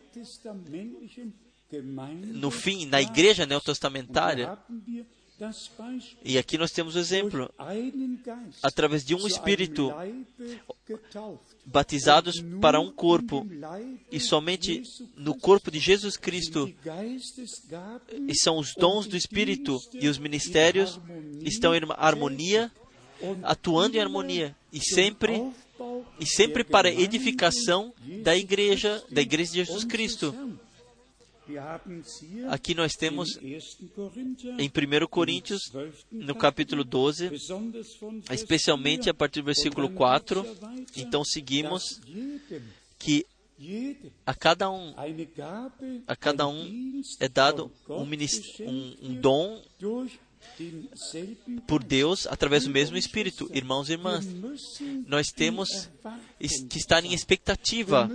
no 2.33 2.49
fim, 2.49 2.85
na 2.85 3.01
igreja 3.01 3.45
neotestamentária, 3.45 4.57
e 6.23 6.37
aqui 6.37 6.57
nós 6.57 6.71
temos 6.71 6.95
o 6.95 6.99
exemplo, 6.99 7.53
através 8.63 9.05
de 9.05 9.13
um 9.13 9.27
Espírito, 9.27 9.91
batizados 11.65 12.41
para 12.61 12.79
um 12.79 12.91
corpo, 12.91 13.45
e 14.11 14.19
somente 14.19 14.81
no 15.15 15.35
corpo 15.37 15.69
de 15.69 15.79
Jesus 15.79 16.17
Cristo, 16.17 16.73
e 18.27 18.35
são 18.35 18.57
os 18.57 18.73
dons 18.73 19.05
do 19.05 19.17
Espírito 19.17 19.77
e 19.93 20.07
os 20.07 20.17
ministérios 20.17 20.99
estão 21.41 21.75
em 21.75 21.81
harmonia, 21.97 22.71
atuando 23.43 23.97
em 23.97 23.99
harmonia, 23.99 24.55
e 24.71 24.79
sempre 24.79 25.51
e 26.19 26.25
sempre 26.25 26.63
para 26.63 26.91
edificação 26.91 27.93
da 28.23 28.35
igreja, 28.35 29.03
da 29.09 29.21
igreja 29.21 29.51
de 29.51 29.57
Jesus 29.57 29.83
Cristo. 29.83 30.33
Aqui 32.49 32.75
nós 32.75 32.93
temos 32.93 33.39
em 33.41 34.67
1 34.67 35.07
Coríntios, 35.07 35.71
no 36.11 36.35
capítulo 36.35 36.83
12, 36.83 37.31
especialmente 38.31 39.09
a 39.09 39.13
partir 39.13 39.41
do 39.41 39.45
versículo 39.45 39.89
4. 39.89 40.45
Então 40.97 41.23
seguimos 41.23 42.01
que 42.99 43.25
a 44.25 44.33
cada 44.33 44.69
um, 44.69 44.93
a 46.05 46.15
cada 46.15 46.47
um 46.47 47.01
é 47.19 47.29
dado 47.29 47.71
um, 47.89 48.03
um, 48.03 48.97
um 49.01 49.13
dom 49.15 49.61
por 51.67 51.83
Deus 51.83 52.27
através 52.27 52.63
do 52.63 52.69
mesmo 52.69 52.97
Espírito. 52.97 53.49
Irmãos 53.53 53.89
e 53.89 53.93
irmãs, 53.93 54.25
nós 55.05 55.27
temos 55.27 55.89
que 56.69 56.77
estar 56.77 57.03
em 57.05 57.13
expectativa. 57.13 58.09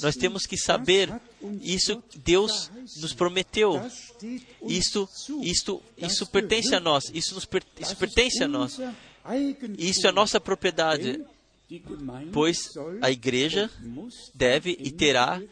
Nós 0.00 0.16
temos 0.16 0.46
que 0.46 0.56
saber 0.56 1.12
isso 1.60 2.02
Deus 2.24 2.70
nos 3.00 3.12
prometeu. 3.12 3.80
Isto, 4.66 5.08
isto, 5.42 5.82
isso 5.98 6.26
pertence 6.26 6.74
a 6.74 6.80
nós. 6.80 7.10
Isso, 7.12 7.34
nos, 7.34 7.48
isso 7.80 7.96
pertence 7.96 8.42
a 8.42 8.48
nós. 8.48 8.78
Isso 9.78 10.06
é 10.06 10.12
nossa 10.12 10.40
propriedade. 10.40 11.24
Pois 12.32 12.72
a 13.00 13.10
igreja 13.10 13.70
deve 14.34 14.76
e 14.78 14.90
terá 14.90 15.42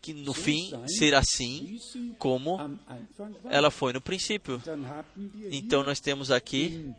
que 0.00 0.14
no 0.14 0.32
fim 0.32 0.72
ser 0.86 1.14
assim 1.14 1.78
como 2.18 2.58
ela 3.44 3.70
foi 3.70 3.92
no 3.92 4.00
princípio. 4.00 4.62
Então 5.50 5.82
nós 5.82 6.00
temos 6.00 6.30
aqui 6.30 6.92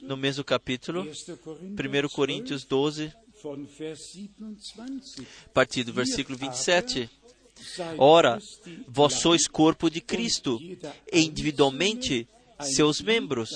no 0.00 0.16
mesmo 0.16 0.42
capítulo, 0.42 1.02
1 1.02 2.08
Coríntios 2.12 2.64
12, 2.64 3.12
a 5.44 5.48
partir 5.52 5.84
do 5.84 5.92
versículo 5.92 6.36
27. 6.36 7.08
Ora, 7.96 8.40
vós 8.88 9.14
sois 9.14 9.46
corpo 9.46 9.88
de 9.88 10.00
Cristo, 10.00 10.58
e 11.12 11.20
individualmente 11.20 12.26
seus 12.60 13.00
membros. 13.00 13.50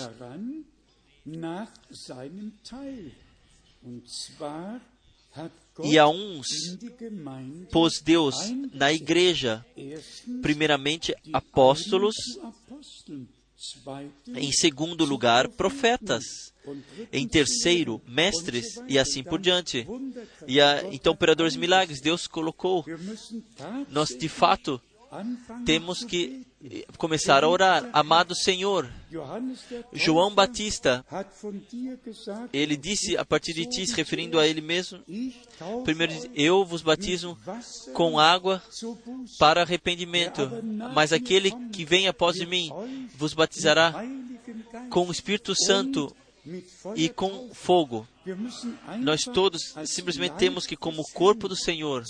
E 5.84 5.99
a 5.99 6.09
uns 6.09 6.47
pôs 7.70 8.01
Deus 8.03 8.34
na 8.72 8.93
igreja, 8.93 9.64
primeiramente 10.41 11.14
apóstolos, 11.32 12.16
em 14.34 14.51
segundo 14.53 15.05
lugar, 15.05 15.49
profetas, 15.49 16.24
em 17.12 17.28
terceiro, 17.28 18.01
mestres, 18.07 18.80
e 18.89 18.99
assim 18.99 19.22
por 19.22 19.39
diante. 19.41 19.87
E 20.47 20.61
a, 20.61 20.82
então, 20.93 21.12
operadores 21.12 21.53
de 21.53 21.59
milagres, 21.59 22.01
Deus 22.01 22.26
colocou. 22.26 22.84
Nós, 23.91 24.11
de 24.11 24.28
fato, 24.28 24.80
temos 25.64 26.05
que 26.05 26.47
começar 26.98 27.44
a 27.44 27.48
orar. 27.48 27.88
Amado 27.92 28.34
Senhor, 28.34 28.88
João 29.92 30.34
Batista, 30.34 31.04
ele 32.52 32.76
disse 32.76 33.16
a 33.16 33.24
partir 33.24 33.52
de 33.52 33.66
ti, 33.66 33.86
se 33.86 33.94
referindo 33.94 34.38
a 34.38 34.46
ele 34.46 34.61
mesmo, 34.61 35.00
primeiro, 35.84 36.12
eu 36.34 36.64
vos 36.64 36.82
batizo 36.82 37.36
com 37.92 38.18
água 38.18 38.62
para 39.38 39.62
arrependimento, 39.62 40.50
mas 40.94 41.12
aquele 41.12 41.50
que 41.72 41.84
vem 41.84 42.09
após 42.09 42.36
de 42.36 42.46
mim 42.46 42.70
vos 43.14 43.34
batizará 43.34 43.94
com 44.90 45.07
o 45.07 45.12
Espírito 45.12 45.54
Santo 45.54 46.14
e 46.94 47.09
com 47.09 47.51
fogo. 47.53 48.07
Nós 49.01 49.24
todos 49.24 49.74
simplesmente 49.84 50.36
temos 50.36 50.66
que, 50.66 50.76
como 50.76 51.03
corpo 51.12 51.49
do 51.49 51.57
Senhor, 51.57 52.05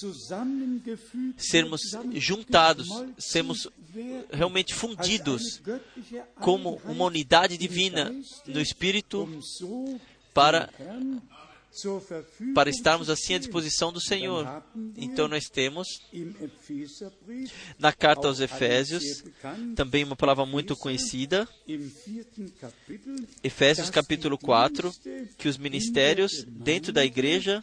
sermos 1.37 1.80
juntados, 2.14 2.89
sermos 3.18 3.68
realmente 4.30 4.74
fundidos 4.74 5.62
como 6.37 6.80
uma 6.84 7.05
unidade 7.05 7.57
divina 7.57 8.14
no 8.47 8.61
Espírito 8.61 9.28
para 10.32 10.70
para 12.55 12.70
estarmos 12.70 13.11
assim 13.11 13.35
à 13.35 13.39
disposição 13.39 13.93
do 13.93 14.01
Senhor. 14.01 14.62
Então 14.97 15.29
nós 15.29 15.45
temos 15.45 15.87
na 17.79 17.93
carta 17.93 18.29
aos 18.29 18.41
Efésios 18.41 19.24
também 19.74 20.05
uma 20.05 20.16
palavra 20.16 20.47
muito 20.47 20.77
conhecida, 20.77 21.49
Efésios 23.43 23.91
capítulo 23.91 24.39
4, 24.39 24.93
que 25.37 25.49
os 25.49 25.59
ministérios 25.59 26.45
dentro 26.47 26.93
da 26.93 27.05
igreja 27.05 27.62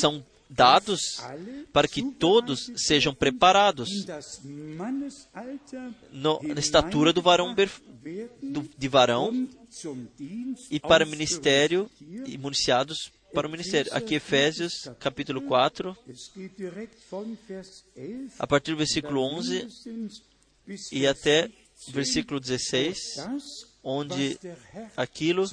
são 0.00 0.24
dados 0.50 1.22
para 1.72 1.86
que 1.86 2.02
todos 2.02 2.72
sejam 2.76 3.14
preparados 3.14 3.88
no, 6.10 6.40
na 6.42 6.58
estatura 6.58 7.12
do 7.12 7.22
varão 7.22 7.54
do, 8.42 8.68
de 8.76 8.88
varão 8.88 9.48
e 10.70 10.80
para 10.80 11.04
o 11.04 11.08
ministério 11.08 11.90
e 12.26 12.36
municiados 12.36 13.12
para 13.32 13.46
o 13.46 13.50
ministério. 13.50 13.92
Aqui 13.94 14.14
Efésios 14.16 14.88
capítulo 14.98 15.42
4, 15.42 15.96
a 18.38 18.46
partir 18.46 18.72
do 18.72 18.76
versículo 18.76 19.22
11 19.22 19.68
e 20.92 21.06
até 21.06 21.50
versículo 21.88 22.40
16, 22.40 22.98
onde 23.82 24.38
aquilo 24.96 25.44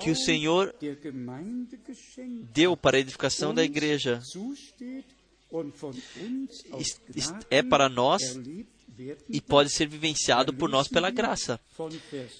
que 0.00 0.10
o 0.10 0.16
Senhor 0.16 0.74
deu 2.52 2.76
para 2.76 2.96
a 2.96 3.00
edificação 3.00 3.54
da 3.54 3.64
igreja 3.64 4.20
é 7.50 7.62
para 7.62 7.88
nós 7.88 8.22
e 9.28 9.40
pode 9.40 9.70
ser 9.70 9.88
vivenciado 9.88 10.52
por 10.52 10.68
nós 10.68 10.88
pela 10.88 11.10
graça. 11.10 11.60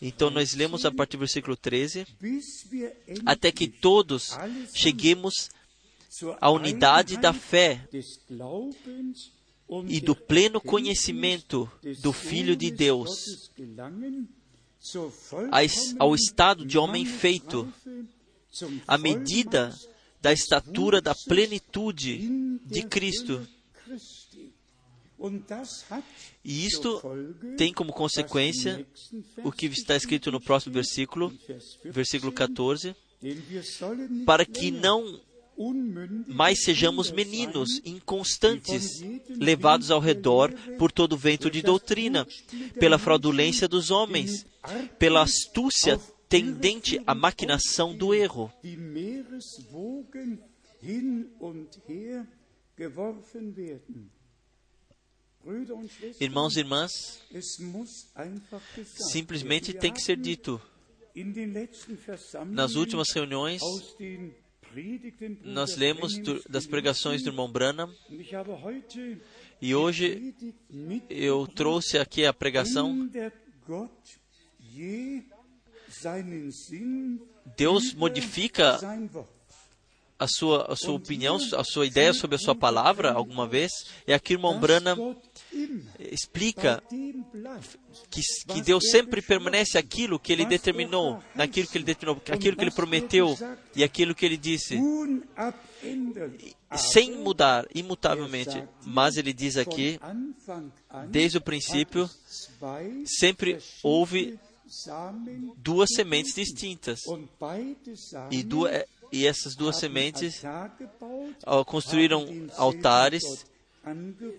Então 0.00 0.30
nós 0.30 0.54
lemos 0.54 0.84
a 0.84 0.92
partir 0.92 1.16
do 1.16 1.20
versículo 1.20 1.56
13, 1.56 2.06
até 3.24 3.50
que 3.50 3.68
todos 3.68 4.36
cheguemos 4.74 5.50
à 6.40 6.50
unidade 6.50 7.16
da 7.16 7.32
fé 7.32 7.88
e 9.88 10.00
do 10.00 10.14
pleno 10.14 10.60
conhecimento 10.60 11.70
do 12.00 12.12
Filho 12.12 12.54
de 12.54 12.70
Deus, 12.70 13.50
ao 15.98 16.14
estado 16.14 16.66
de 16.66 16.76
homem 16.76 17.06
feito, 17.06 17.72
à 18.86 18.98
medida 18.98 19.74
da 20.20 20.32
estatura 20.32 21.00
da 21.00 21.14
plenitude 21.14 22.58
de 22.66 22.82
Cristo. 22.82 23.46
E 26.44 26.66
isto 26.66 27.00
tem 27.56 27.72
como 27.72 27.92
consequência 27.92 28.86
o 29.44 29.52
que 29.52 29.66
está 29.66 29.96
escrito 29.96 30.30
no 30.30 30.40
próximo 30.40 30.74
versículo, 30.74 31.32
versículo 31.84 32.32
14, 32.32 32.96
para 34.26 34.44
que 34.44 34.70
não 34.70 35.20
mais 36.26 36.64
sejamos 36.64 37.10
meninos 37.10 37.80
inconstantes, 37.84 39.02
levados 39.28 39.90
ao 39.90 40.00
redor 40.00 40.52
por 40.78 40.90
todo 40.90 41.16
vento 41.16 41.50
de 41.50 41.62
doutrina, 41.62 42.26
pela 42.78 42.98
fraudulência 42.98 43.68
dos 43.68 43.90
homens, 43.90 44.46
pela 44.98 45.22
astúcia 45.22 46.00
tendente 46.28 47.00
à 47.06 47.14
maquinação 47.14 47.94
do 47.94 48.14
erro. 48.14 48.50
Irmãos 56.20 56.56
e 56.56 56.60
irmãs, 56.60 57.20
simplesmente 59.10 59.72
tem 59.72 59.92
que 59.92 60.00
ser 60.00 60.16
dito. 60.16 60.60
Nas 62.46 62.74
últimas 62.74 63.10
reuniões, 63.12 63.60
nós 65.42 65.76
lemos 65.76 66.14
das 66.48 66.66
pregações 66.66 67.22
do 67.22 67.30
irmão 67.30 67.50
Branham 67.50 67.92
e 69.60 69.74
hoje 69.74 70.34
eu 71.10 71.46
trouxe 71.46 71.98
aqui 71.98 72.24
a 72.24 72.32
pregação. 72.32 73.10
Deus 77.56 77.92
modifica 77.94 78.78
a 80.22 80.26
sua, 80.28 80.72
a 80.72 80.76
sua 80.76 80.94
opinião, 80.94 81.36
a 81.56 81.64
sua 81.64 81.84
ideia 81.84 82.14
sobre 82.14 82.36
a 82.36 82.38
sua 82.38 82.54
palavra 82.54 83.12
alguma 83.12 83.46
vez? 83.46 83.72
E 84.06 84.12
aqui 84.12 84.34
o 84.34 84.36
irmão 84.36 84.58
Brana 84.58 84.96
explica 85.98 86.82
que, 88.10 88.20
que 88.48 88.62
Deus 88.62 88.84
sempre 88.90 89.20
permanece 89.22 89.78
aquilo 89.78 90.18
que 90.18 90.32
Ele 90.32 90.44
determinou, 90.44 91.22
naquilo 91.34 91.68
que 91.68 91.78
Ele 91.78 91.84
determinou, 91.84 92.22
aquilo 92.30 92.56
que 92.56 92.64
Ele 92.64 92.70
prometeu 92.70 93.36
e 93.74 93.84
aquilo 93.84 94.14
que 94.14 94.24
Ele 94.24 94.36
disse, 94.36 94.78
sem 96.76 97.16
mudar, 97.16 97.66
imutavelmente. 97.74 98.62
Mas 98.84 99.16
Ele 99.16 99.32
diz 99.32 99.56
aqui, 99.56 99.98
desde 101.08 101.38
o 101.38 101.42
princípio, 101.42 102.08
sempre 103.04 103.58
houve 103.82 104.38
duas 105.58 105.90
sementes 105.94 106.34
distintas. 106.34 107.00
E 108.30 108.42
duas, 108.42 108.84
E 109.12 109.26
essas 109.26 109.54
duas 109.54 109.76
sementes 109.76 110.42
construíram 111.66 112.26
altares 112.56 113.22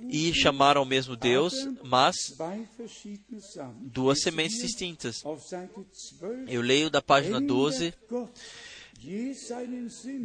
e 0.09 0.33
chamaram 0.33 0.81
ao 0.81 0.85
mesmo 0.85 1.15
Deus, 1.15 1.53
mas 1.83 2.15
duas 3.81 4.21
sementes 4.21 4.61
distintas. 4.61 5.23
Eu 6.47 6.61
leio 6.61 6.89
da 6.89 7.01
página 7.01 7.41
12. 7.41 7.93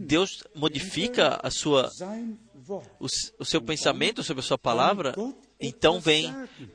Deus 0.07 0.45
modifica 0.55 1.41
a 1.43 1.51
sua, 1.51 1.91
o, 3.01 3.07
o 3.41 3.45
seu 3.45 3.61
pensamento 3.61 4.23
sobre 4.23 4.41
a 4.41 4.47
sua 4.47 4.59
palavra, 4.59 5.15
então 5.59 5.99
vem, 5.99 6.33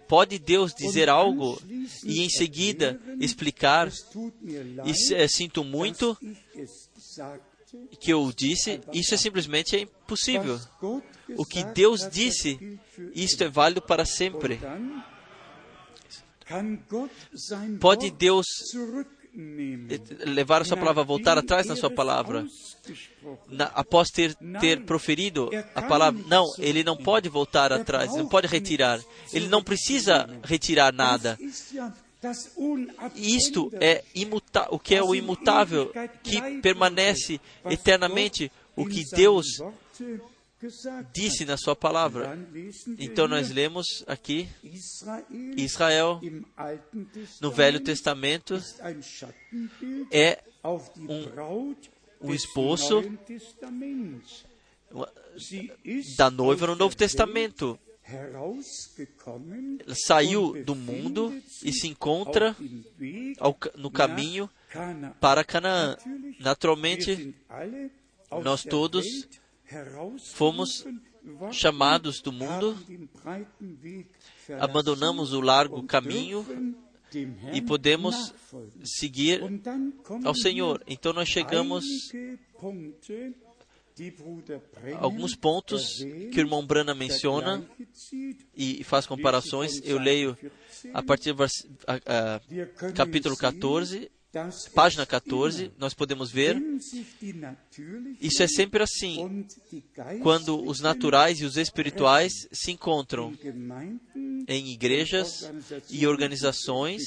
pode 0.07 0.37
Deus 0.37 0.73
dizer 0.73 1.07
algo 1.07 1.61
e 2.03 2.21
em 2.21 2.29
seguida 2.29 2.99
explicar, 3.21 3.89
é, 5.13 5.27
sinto 5.29 5.63
muito 5.63 6.17
que 7.99 8.11
eu 8.11 8.31
disse, 8.35 8.81
isso 8.91 9.13
é 9.13 9.17
simplesmente 9.17 9.77
impossível. 9.77 10.59
O 11.37 11.45
que 11.45 11.63
Deus 11.63 12.07
disse, 12.09 12.79
isto 13.13 13.43
é 13.43 13.49
válido 13.49 13.81
para 13.81 14.05
sempre. 14.05 14.59
Pode 17.79 18.11
Deus 18.11 18.45
levar 20.25 20.61
a 20.61 20.65
sua 20.65 20.77
palavra, 20.77 21.03
voltar 21.03 21.37
atrás 21.37 21.65
na 21.65 21.75
sua 21.75 21.89
palavra, 21.89 22.45
na, 23.49 23.65
após 23.65 24.09
ter, 24.09 24.35
ter 24.59 24.83
proferido 24.85 25.49
a 25.73 25.81
palavra. 25.81 26.21
Não, 26.27 26.45
ele 26.59 26.83
não 26.83 26.95
pode 26.95 27.29
voltar 27.29 27.73
atrás, 27.73 28.15
não 28.15 28.27
pode 28.27 28.47
retirar. 28.47 28.99
Ele 29.31 29.47
não 29.47 29.63
precisa 29.63 30.29
retirar 30.43 30.93
nada. 30.93 31.37
Isto 33.15 33.71
é 33.81 34.03
o 34.69 34.79
que 34.79 34.95
é 34.95 35.03
o 35.03 35.15
imutável, 35.15 35.91
que 36.21 36.61
permanece 36.61 37.41
eternamente, 37.65 38.51
o 38.75 38.85
que 38.85 39.03
Deus 39.15 39.45
disse 41.11 41.45
na 41.45 41.57
sua 41.57 41.75
palavra. 41.75 42.37
Então 42.97 43.27
nós 43.27 43.49
lemos 43.49 44.03
aqui 44.07 44.47
Israel 45.57 46.21
no 47.41 47.51
Velho 47.51 47.79
Testamento 47.79 48.61
é 50.11 50.43
um, 50.63 51.75
um 52.21 52.33
esposo 52.33 53.03
da 56.17 56.29
noiva 56.29 56.67
no 56.67 56.75
Novo 56.75 56.95
Testamento. 56.95 57.79
Saiu 60.05 60.63
do 60.63 60.75
mundo 60.75 61.33
e 61.63 61.71
se 61.71 61.87
encontra 61.87 62.55
no 63.77 63.89
caminho 63.89 64.49
para 65.19 65.43
Canaã. 65.43 65.95
Naturalmente, 66.39 67.33
nós 68.43 68.63
todos 68.63 69.05
fomos 70.33 70.85
chamados 71.51 72.21
do 72.21 72.31
mundo, 72.31 72.77
abandonamos 74.59 75.33
o 75.33 75.41
largo 75.41 75.83
caminho 75.83 76.45
e 77.53 77.61
podemos 77.61 78.33
seguir 78.83 79.41
ao 80.23 80.35
Senhor. 80.35 80.83
Então 80.87 81.13
nós 81.13 81.29
chegamos 81.29 81.85
a 84.95 84.99
alguns 84.99 85.35
pontos 85.35 85.99
que 86.31 86.37
o 86.37 86.39
irmão 86.39 86.65
Brana 86.65 86.95
menciona 86.95 87.63
e 88.55 88.83
faz 88.83 89.05
comparações. 89.05 89.81
Eu 89.83 89.99
leio 89.99 90.37
a 90.93 91.03
partir 91.03 91.33
do 91.33 91.45
capítulo 92.93 93.37
14 93.37 94.11
página 94.73 95.05
14, 95.05 95.71
nós 95.77 95.93
podemos 95.93 96.31
ver, 96.31 96.61
isso 98.19 98.41
é 98.41 98.47
sempre 98.47 98.81
assim. 98.81 99.45
Quando 100.23 100.65
os 100.65 100.79
naturais 100.79 101.39
e 101.39 101.45
os 101.45 101.55
espirituais 101.55 102.33
se 102.51 102.71
encontram 102.71 103.37
em 104.47 104.71
igrejas 104.71 105.51
e 105.89 106.07
organizações, 106.07 107.03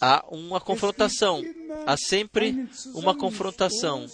há 0.00 0.24
uma 0.28 0.60
confrontação. 0.60 1.42
Há 1.86 1.96
sempre 1.96 2.68
uma 2.94 3.16
confrontação. 3.16 4.06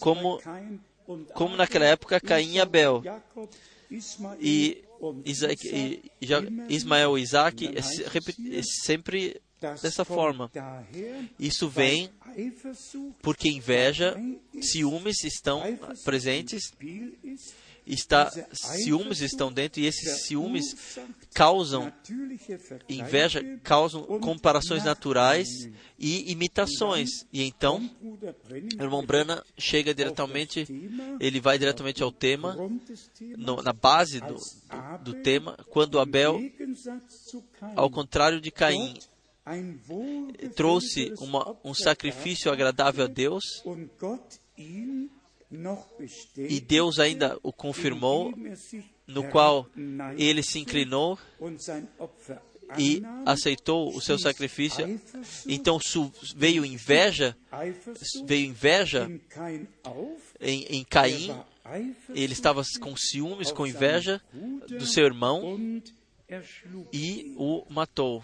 Como, 0.00 0.40
como 1.34 1.56
naquela 1.56 1.84
época 1.84 2.20
Caim 2.20 2.54
e 2.54 2.60
Abel. 2.60 3.02
E 4.40 4.85
Isaac, 5.24 6.02
Ismael 6.68 7.18
e 7.18 7.22
Isaac 7.22 7.66
é, 7.66 8.58
é 8.58 8.62
sempre 8.62 9.40
dessa 9.82 10.04
forma. 10.04 10.50
Isso 11.38 11.68
vem 11.68 12.10
porque 13.22 13.48
inveja, 13.48 14.14
ciúmes 14.60 15.24
estão 15.24 15.62
presentes, 16.04 16.72
está, 17.86 18.30
ciúmes 18.52 19.20
estão 19.20 19.52
dentro 19.52 19.80
e 19.80 19.86
esses 19.86 20.26
ciúmes 20.26 20.98
causam 21.32 21.92
inveja, 22.88 23.42
causam 23.62 24.02
comparações 24.20 24.84
naturais 24.84 25.48
e 25.98 26.32
imitações. 26.32 27.10
E 27.32 27.42
então, 27.42 27.88
o 28.02 28.82
irmão 28.82 29.04
Brana 29.04 29.44
chega 29.56 29.94
diretamente, 29.94 30.66
ele 31.20 31.40
vai 31.40 31.58
diretamente 31.58 32.02
ao 32.02 32.10
tema, 32.10 32.56
no, 33.36 33.62
na 33.62 33.72
base 33.72 34.20
do, 34.20 34.34
do, 34.34 35.12
do 35.12 35.22
tema, 35.22 35.56
quando 35.70 36.00
Abel, 36.00 36.40
ao 37.76 37.88
contrário 37.88 38.40
de 38.40 38.50
Caim, 38.50 38.94
trouxe 40.56 41.14
uma, 41.20 41.56
um 41.64 41.72
sacrifício 41.72 42.50
agradável 42.50 43.04
a 43.04 43.08
Deus 43.08 43.44
e 46.36 46.60
Deus 46.60 46.98
ainda 46.98 47.38
o 47.42 47.52
confirmou, 47.52 48.32
no 49.06 49.28
qual 49.30 49.66
ele 50.16 50.42
se 50.42 50.58
inclinou 50.58 51.18
e 52.78 53.02
aceitou 53.24 53.94
o 53.94 54.00
seu 54.00 54.18
sacrifício. 54.18 55.00
Então 55.46 55.78
veio 56.34 56.64
inveja, 56.64 57.36
veio 58.24 58.46
inveja 58.48 59.08
em, 60.40 60.64
em 60.64 60.84
Caim. 60.84 61.30
Ele 62.14 62.32
estava 62.32 62.62
com 62.80 62.96
ciúmes, 62.96 63.52
com 63.52 63.66
inveja 63.66 64.20
do 64.68 64.86
seu 64.86 65.04
irmão 65.04 65.58
e 66.92 67.34
o 67.36 67.64
matou. 67.68 68.22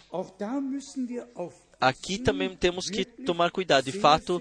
Aqui 1.83 2.17
também 2.17 2.55
temos 2.55 2.89
que 2.89 3.05
tomar 3.05 3.51
cuidado. 3.51 3.91
De 3.91 3.99
fato, 3.99 4.41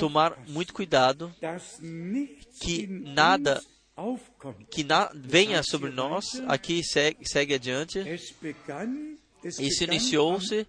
tomar 0.00 0.36
muito 0.48 0.74
cuidado 0.74 1.32
que 2.60 2.88
nada 2.88 3.62
que 4.68 4.82
na, 4.82 5.08
venha 5.14 5.62
sobre 5.62 5.90
nós. 5.90 6.24
Aqui 6.48 6.82
segue, 6.82 7.18
segue 7.22 7.54
adiante. 7.54 8.00
Isso 9.60 9.84
iniciou-se 9.84 10.66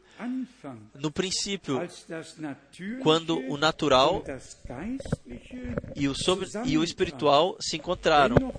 no 0.94 1.12
princípio, 1.12 1.80
quando 3.02 3.40
o 3.50 3.58
natural 3.58 4.24
e 5.96 6.08
o, 6.08 6.14
sobre, 6.14 6.48
e 6.66 6.78
o 6.78 6.84
espiritual 6.84 7.58
se 7.60 7.78
encontraram. 7.78 8.54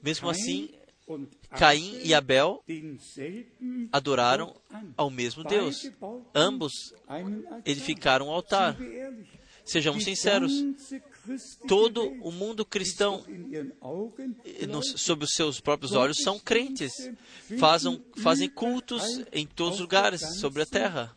Mesmo 0.00 0.30
assim, 0.30 0.70
Caim 1.50 2.00
e 2.02 2.14
Abel 2.14 2.62
adoraram 3.92 4.54
ao 4.96 5.10
mesmo 5.10 5.44
Deus. 5.44 5.90
Ambos 6.34 6.94
edificaram 7.64 8.28
um 8.28 8.30
altar. 8.30 8.76
Sejamos 9.64 10.02
sinceros, 10.04 10.50
todo 11.66 12.02
o 12.22 12.32
mundo 12.32 12.64
cristão, 12.64 13.22
sob 14.96 15.24
os 15.24 15.32
seus 15.32 15.60
próprios 15.60 15.92
olhos, 15.92 16.22
são 16.22 16.38
crentes. 16.38 16.92
Fazem, 17.58 18.02
fazem 18.16 18.48
cultos 18.48 19.02
em 19.30 19.46
todos 19.46 19.74
os 19.74 19.80
lugares 19.80 20.22
sobre 20.40 20.62
a 20.62 20.66
terra. 20.66 21.14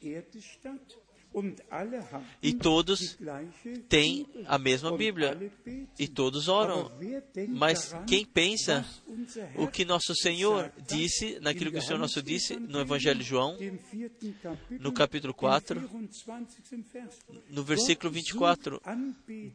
E 2.41 2.53
todos 2.53 3.17
têm 3.87 4.27
a 4.45 4.57
mesma 4.57 4.95
Bíblia. 4.97 5.37
E 5.97 6.07
todos 6.07 6.47
oram. 6.47 6.91
Mas 7.49 7.95
quem 8.05 8.25
pensa 8.25 8.85
o 9.55 9.67
que 9.67 9.85
nosso 9.85 10.13
Senhor 10.15 10.71
disse, 10.85 11.39
naquilo 11.39 11.71
que 11.71 11.77
o 11.77 11.81
Senhor 11.81 11.99
nosso 11.99 12.21
disse 12.21 12.57
no 12.57 12.81
Evangelho 12.81 13.19
de 13.19 13.25
João, 13.25 13.57
no 14.79 14.91
capítulo 14.91 15.33
4, 15.33 15.89
no 17.49 17.63
versículo 17.63 18.11
24, 18.11 18.81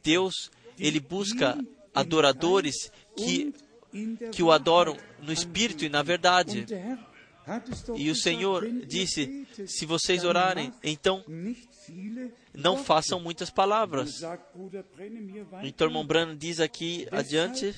Deus, 0.03 0.51
Ele 0.79 1.01
busca 1.01 1.59
adoradores 1.95 2.91
que, 3.17 3.55
que 4.33 4.43
o 4.43 4.51
adoram 4.51 4.97
no 5.21 5.33
Espírito 5.33 5.85
e 5.85 5.89
na 5.89 6.03
verdade. 6.03 6.67
E 7.97 8.11
o 8.11 8.15
Senhor 8.17 8.69
disse: 8.87 9.47
Se 9.67 9.87
vocês 9.87 10.25
orarem, 10.25 10.73
então 10.83 11.25
não 12.53 12.83
façam 12.83 13.21
muitas 13.21 13.51
palavras. 13.51 14.21
Então, 15.63 15.87
irmão 15.87 16.07
Branham 16.07 16.37
diz 16.37 16.61
aqui 16.61 17.07
adiante. 17.13 17.75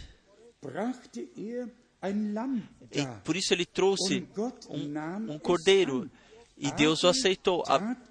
E 2.93 3.07
por 3.25 3.37
isso 3.37 3.53
ele 3.53 3.67
trouxe 3.67 4.27
um, 4.69 5.33
um 5.33 5.39
cordeiro 5.39 6.11
E 6.57 6.73
Deus 6.73 7.05
o 7.05 7.09
aceitou. 7.09 7.63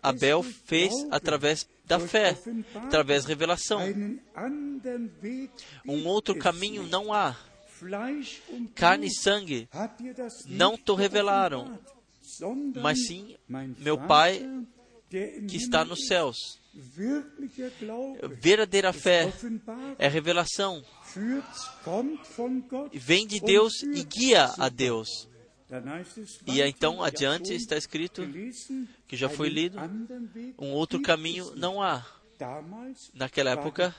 Abel 0.01 0.41
fez 0.43 0.93
através 1.11 1.67
da 1.85 1.99
fé, 1.99 2.37
através 2.75 3.23
da 3.23 3.29
revelação. 3.29 3.81
Um 5.85 6.07
outro 6.07 6.37
caminho 6.37 6.83
não 6.83 7.11
há. 7.13 7.35
Carne 8.75 9.07
e 9.07 9.13
sangue 9.13 9.69
não 10.47 10.77
te 10.77 10.93
revelaram, 10.93 11.79
mas 12.81 13.05
sim 13.07 13.35
meu 13.79 13.97
Pai 13.97 14.45
que 15.09 15.57
está 15.57 15.85
nos 15.85 16.05
céus. 16.07 16.37
Verdadeira 18.39 18.93
fé 18.93 19.33
é 19.97 20.07
revelação. 20.07 20.83
Vem 22.93 23.25
de 23.25 23.39
Deus 23.39 23.81
e 23.83 24.03
guia 24.03 24.53
a 24.57 24.69
Deus. 24.69 25.27
E 26.45 26.61
então 26.61 27.03
adiante 27.03 27.53
está 27.53 27.75
escrito, 27.75 28.21
que 29.07 29.17
já 29.17 29.27
foi 29.27 29.49
lido, 29.49 29.77
um 30.57 30.71
outro 30.71 31.01
caminho 31.01 31.53
não 31.55 31.81
há. 31.81 32.05
Naquela 33.13 33.51
época, 33.51 33.95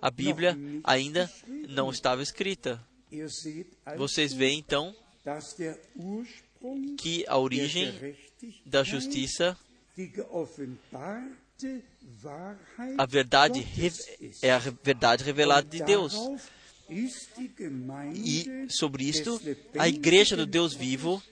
a 0.00 0.10
Bíblia 0.10 0.58
ainda 0.82 1.30
não 1.68 1.90
estava 1.90 2.22
escrita. 2.22 2.82
Vocês 3.96 4.32
veem 4.32 4.58
então 4.58 4.94
que 6.98 7.24
a 7.28 7.38
origem 7.38 8.16
da 8.64 8.82
justiça, 8.82 9.56
a 12.96 13.06
verdade 13.06 13.66
é 14.42 14.50
a 14.52 14.58
verdade 14.58 15.24
revelada 15.24 15.68
de 15.68 15.82
Deus. 15.82 16.14
E 16.88 18.66
sobre 18.70 19.04
isto, 19.04 19.40
a 19.78 19.88
igreja 19.88 20.36
do 20.36 20.46
Deus 20.46 20.74
vivo 20.74 21.22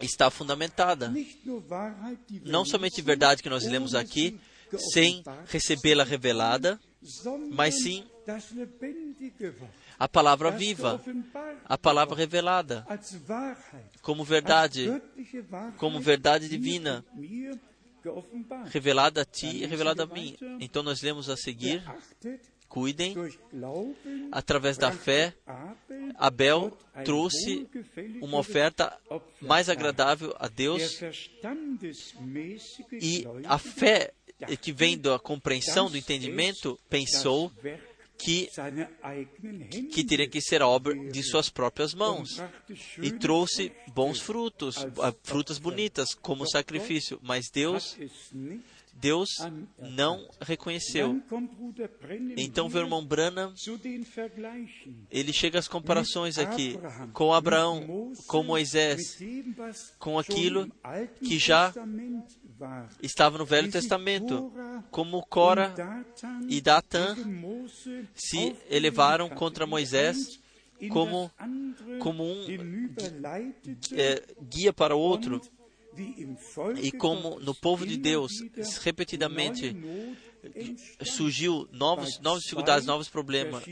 está 0.00 0.30
fundamentada. 0.30 1.12
Não 2.44 2.64
somente 2.64 3.00
verdade 3.00 3.42
que 3.42 3.48
nós 3.48 3.64
lemos 3.64 3.94
aqui, 3.94 4.38
sem 4.92 5.22
recebê-la 5.46 6.04
revelada, 6.04 6.80
mas 7.50 7.82
sim 7.82 8.04
a 9.98 10.08
palavra 10.08 10.50
viva, 10.50 11.00
a 11.64 11.78
palavra 11.78 12.16
revelada, 12.16 12.86
como 14.00 14.24
verdade, 14.24 14.88
como 15.78 16.00
verdade 16.00 16.48
divina, 16.48 17.04
revelada 18.66 19.22
a 19.22 19.24
ti 19.24 19.62
e 19.62 19.66
revelada 19.66 20.04
a 20.04 20.06
mim. 20.06 20.36
Então 20.60 20.82
nós 20.82 21.02
lemos 21.02 21.28
a 21.28 21.36
seguir. 21.36 21.82
cuidem, 22.72 23.14
através 24.30 24.78
da 24.78 24.90
fé, 24.90 25.34
Abel 26.16 26.74
trouxe 27.04 27.68
uma 28.22 28.38
oferta 28.38 28.98
mais 29.42 29.68
agradável 29.68 30.34
a 30.38 30.48
Deus 30.48 30.98
e 32.92 33.26
a 33.44 33.58
fé 33.58 34.14
que 34.62 34.72
vem 34.72 34.96
da 34.98 35.18
compreensão, 35.18 35.90
do 35.90 35.98
entendimento, 35.98 36.80
pensou 36.88 37.52
que, 38.22 38.48
que 39.92 40.04
teria 40.04 40.28
que 40.28 40.40
ser 40.40 40.62
obra 40.62 40.94
de 40.94 41.22
suas 41.22 41.48
próprias 41.48 41.92
mãos. 41.92 42.40
E 42.98 43.10
trouxe 43.10 43.72
bons 43.88 44.20
frutos, 44.20 44.76
frutas 45.22 45.58
bonitas, 45.58 46.14
como 46.14 46.48
sacrifício. 46.48 47.18
Mas 47.22 47.50
Deus 47.52 47.96
Deus 48.94 49.30
não 49.78 50.28
reconheceu. 50.40 51.20
Então, 52.36 52.68
o 52.68 52.78
irmão 52.78 53.04
Branham, 53.04 53.52
ele 55.10 55.32
chega 55.32 55.58
às 55.58 55.66
comparações 55.66 56.38
aqui 56.38 56.78
com 57.12 57.32
Abraão, 57.32 58.12
com 58.26 58.42
Moisés, 58.42 59.18
com 59.98 60.18
aquilo 60.18 60.70
que 61.20 61.38
já 61.38 61.72
estava 63.02 63.38
no 63.38 63.44
Velho 63.44 63.70
Testamento, 63.70 64.52
como 64.90 65.24
Cora 65.26 65.74
e 66.48 66.60
Datã 66.60 67.16
se 68.14 68.56
elevaram 68.68 69.28
contra 69.28 69.66
Moisés 69.66 70.40
como, 70.88 71.30
como 72.00 72.24
um 72.24 72.46
é, 73.94 74.22
guia 74.42 74.72
para 74.72 74.96
o 74.96 74.98
outro. 74.98 75.40
E 76.82 76.90
como 76.90 77.38
no 77.40 77.54
povo 77.54 77.86
de 77.86 77.98
Deus, 77.98 78.32
repetidamente 78.80 79.76
surgiu 81.04 81.68
novos, 81.72 82.18
novas 82.20 82.42
dificuldades, 82.42 82.86
novos 82.86 83.08
problemas, 83.08 83.64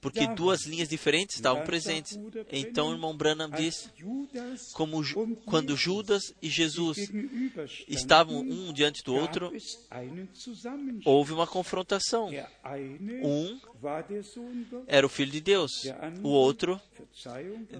porque 0.00 0.26
duas 0.28 0.66
linhas 0.66 0.88
diferentes 0.88 1.36
estavam 1.36 1.64
presentes. 1.64 2.18
Então, 2.50 2.88
o 2.88 2.92
irmão 2.92 3.16
Branham 3.16 3.50
diz, 3.50 3.90
como 4.72 5.02
quando 5.44 5.76
Judas 5.76 6.32
e 6.40 6.48
Jesus 6.48 6.98
estavam 7.88 8.40
um 8.40 8.72
diante 8.72 9.02
do 9.02 9.14
outro, 9.14 9.52
houve 11.04 11.32
uma 11.32 11.46
confrontação. 11.46 12.30
Um 13.22 13.60
era 14.86 15.06
o 15.06 15.10
Filho 15.10 15.32
de 15.32 15.40
Deus, 15.40 15.72
o 16.22 16.28
outro, 16.28 16.80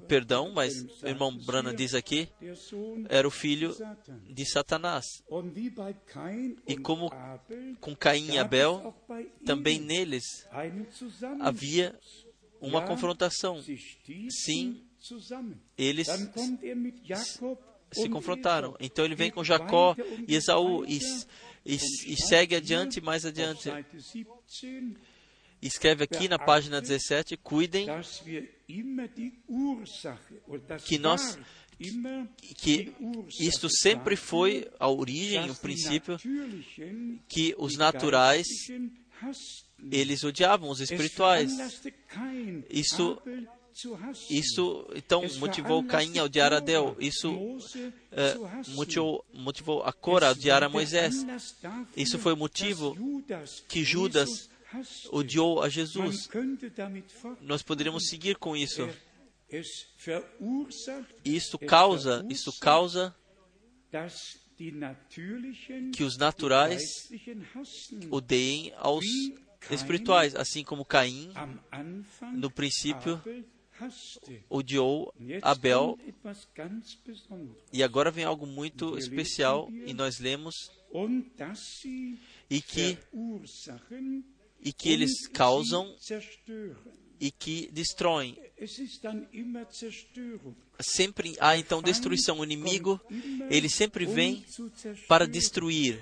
perdão, 0.08 0.52
mas 0.52 0.84
o 1.02 1.06
irmão 1.06 1.36
Branham 1.36 1.74
diz 1.74 1.94
aqui, 1.94 2.28
era 3.08 3.26
o 3.26 3.30
filho 3.30 3.74
de 4.28 4.44
Satanás. 4.44 5.04
E 6.66 6.76
como 6.76 7.10
com 7.80 7.94
Caim 7.94 8.32
e 8.32 8.38
Abel, 8.38 8.94
também 9.44 9.80
neles 9.80 10.24
havia 11.40 11.98
uma 12.60 12.82
confrontação. 12.86 13.62
Sim, 14.30 14.84
eles 15.76 16.06
se 17.92 18.08
confrontaram. 18.08 18.76
Então 18.80 19.04
ele 19.04 19.14
vem 19.14 19.30
com 19.30 19.44
Jacó 19.44 19.94
e 20.26 20.34
Esaú 20.34 20.84
e, 20.86 20.98
e, 21.66 21.74
e 21.74 22.16
segue 22.16 22.54
adiante 22.56 23.00
mais 23.00 23.26
adiante. 23.26 23.70
Escreve 25.60 26.04
aqui 26.04 26.28
na 26.28 26.38
página 26.38 26.80
17: 26.80 27.36
cuidem 27.36 27.86
que 30.84 30.98
nós 30.98 31.38
que 32.56 32.92
isto 33.40 33.68
sempre 33.68 34.16
foi 34.16 34.70
a 34.78 34.88
origem, 34.88 35.50
o 35.50 35.54
princípio, 35.54 36.16
que 37.28 37.54
os 37.58 37.76
naturais 37.76 38.46
eles 39.90 40.22
odiavam 40.24 40.70
os 40.70 40.80
espirituais. 40.80 41.52
Isso, 42.70 43.20
isso 44.30 44.86
então 44.94 45.22
motivou 45.38 45.82
Caim 45.84 46.18
a 46.18 46.24
odiar 46.24 46.52
Adel. 46.52 46.96
Isso 47.00 47.32
uh, 47.32 48.74
motivou, 48.74 49.24
motivou 49.32 49.82
a 49.82 49.92
Cora 49.92 50.28
a 50.28 50.30
odiar 50.32 50.62
a 50.62 50.68
Moisés. 50.68 51.14
Isso 51.96 52.18
foi 52.18 52.34
o 52.34 52.36
motivo 52.36 52.96
que 53.68 53.84
Judas 53.84 54.50
odiou 55.10 55.62
a 55.62 55.68
Jesus. 55.68 56.28
Nós 57.40 57.62
poderíamos 57.62 58.08
seguir 58.08 58.36
com 58.36 58.56
isso. 58.56 58.88
Isso 61.24 61.58
causa, 61.58 62.26
isso 62.30 62.58
causa 62.58 63.14
que 65.92 66.02
os 66.04 66.16
naturais 66.16 66.82
odeiem 68.10 68.72
aos 68.76 69.04
espirituais, 69.70 70.34
assim 70.34 70.64
como 70.64 70.84
Caim, 70.84 71.32
no 72.34 72.50
princípio, 72.50 73.20
odiou 74.48 75.12
Abel. 75.42 75.98
E 77.72 77.82
agora 77.82 78.10
vem 78.10 78.24
algo 78.24 78.46
muito 78.46 78.96
especial, 78.96 79.68
e 79.70 79.92
nós 79.92 80.18
lemos, 80.18 80.54
e 82.48 82.62
que, 82.62 82.98
e 84.60 84.72
que 84.72 84.88
eles 84.88 85.26
causam 85.28 85.94
e 87.22 87.30
que 87.30 87.70
destroem. 87.72 88.36
Sempre 90.80 91.36
há 91.38 91.56
então 91.56 91.80
destruição. 91.80 92.40
O 92.40 92.44
inimigo, 92.44 93.00
ele 93.48 93.68
sempre 93.68 94.04
vem 94.04 94.44
para 95.06 95.24
destruir. 95.24 96.00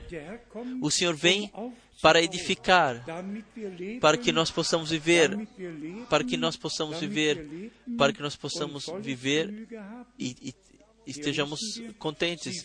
O 0.81 0.91
Senhor 0.91 1.15
vem 1.15 1.53
para 2.01 2.23
edificar, 2.23 3.05
para 4.01 4.17
que 4.17 4.33
nós 4.33 4.51
possamos 4.51 4.89
viver, 4.89 5.47
para 6.09 6.25
que 6.25 6.39
nós 6.39 6.57
possamos 6.57 6.99
viver, 6.99 7.71
para 7.99 8.15
que 8.15 8.23
nós 8.23 8.35
possamos 8.35 8.87
viver 9.03 9.69
e, 10.19 10.35
e 10.41 10.55
estejamos 11.07 11.61
contentes. 11.99 12.65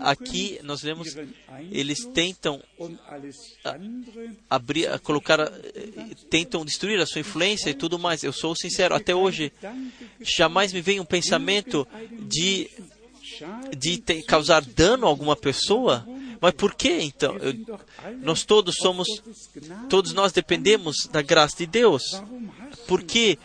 Aqui 0.00 0.58
nós 0.62 0.82
vemos 0.82 1.16
eles 1.70 2.04
tentam 2.06 2.62
abrir, 4.48 4.98
colocar, 5.00 5.50
tentam 6.30 6.64
destruir 6.64 7.00
a 7.00 7.06
sua 7.06 7.20
influência 7.20 7.70
e 7.70 7.74
tudo 7.74 7.98
mais. 7.98 8.22
Eu 8.22 8.32
sou 8.32 8.54
sincero, 8.54 8.94
até 8.94 9.14
hoje 9.14 9.52
jamais 10.20 10.72
me 10.72 10.80
vem 10.80 11.00
um 11.00 11.04
pensamento 11.04 11.86
de 12.28 12.70
de 13.76 13.98
ter, 13.98 14.22
causar 14.22 14.62
dano 14.62 15.06
a 15.06 15.08
alguma 15.08 15.36
pessoa. 15.36 16.06
Mas 16.40 16.52
por 16.52 16.74
que 16.74 17.00
então? 17.00 17.36
Eu, 17.38 17.78
nós 18.20 18.44
todos 18.44 18.76
somos, 18.76 19.08
todos 19.88 20.12
nós 20.12 20.32
dependemos 20.32 21.08
da 21.10 21.22
graça 21.22 21.56
de 21.58 21.66
Deus. 21.66 22.02
Por 22.86 23.02
que? 23.02 23.38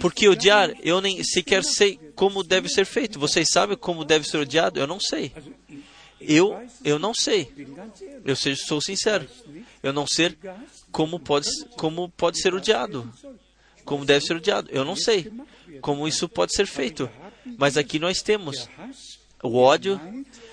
Porque 0.00 0.28
odiar, 0.28 0.74
eu 0.82 1.00
nem 1.00 1.22
sequer 1.22 1.64
sei 1.64 1.98
como 2.18 2.42
deve 2.42 2.68
ser 2.68 2.84
feito. 2.84 3.16
Vocês 3.16 3.46
sabem 3.48 3.76
como 3.76 4.04
deve 4.04 4.28
ser 4.28 4.38
odiado? 4.38 4.80
Eu 4.80 4.88
não 4.88 4.98
sei. 4.98 5.32
Eu, 6.20 6.60
eu 6.84 6.98
não 6.98 7.14
sei. 7.14 7.48
Eu 8.24 8.34
sou 8.34 8.80
sincero. 8.80 9.24
Eu 9.80 9.92
não 9.92 10.04
sei 10.04 10.36
como 10.90 11.20
pode, 11.20 11.48
como 11.76 12.08
pode 12.08 12.42
ser 12.42 12.52
odiado. 12.52 13.08
Como 13.84 14.04
deve 14.04 14.26
ser 14.26 14.34
odiado. 14.34 14.68
Eu 14.72 14.84
não 14.84 14.96
sei 14.96 15.30
como 15.80 16.08
isso 16.08 16.28
pode 16.28 16.56
ser 16.56 16.66
feito. 16.66 17.08
Mas 17.56 17.76
aqui 17.76 18.00
nós 18.00 18.20
temos 18.20 18.68
o 19.40 19.56
ódio, 19.56 20.00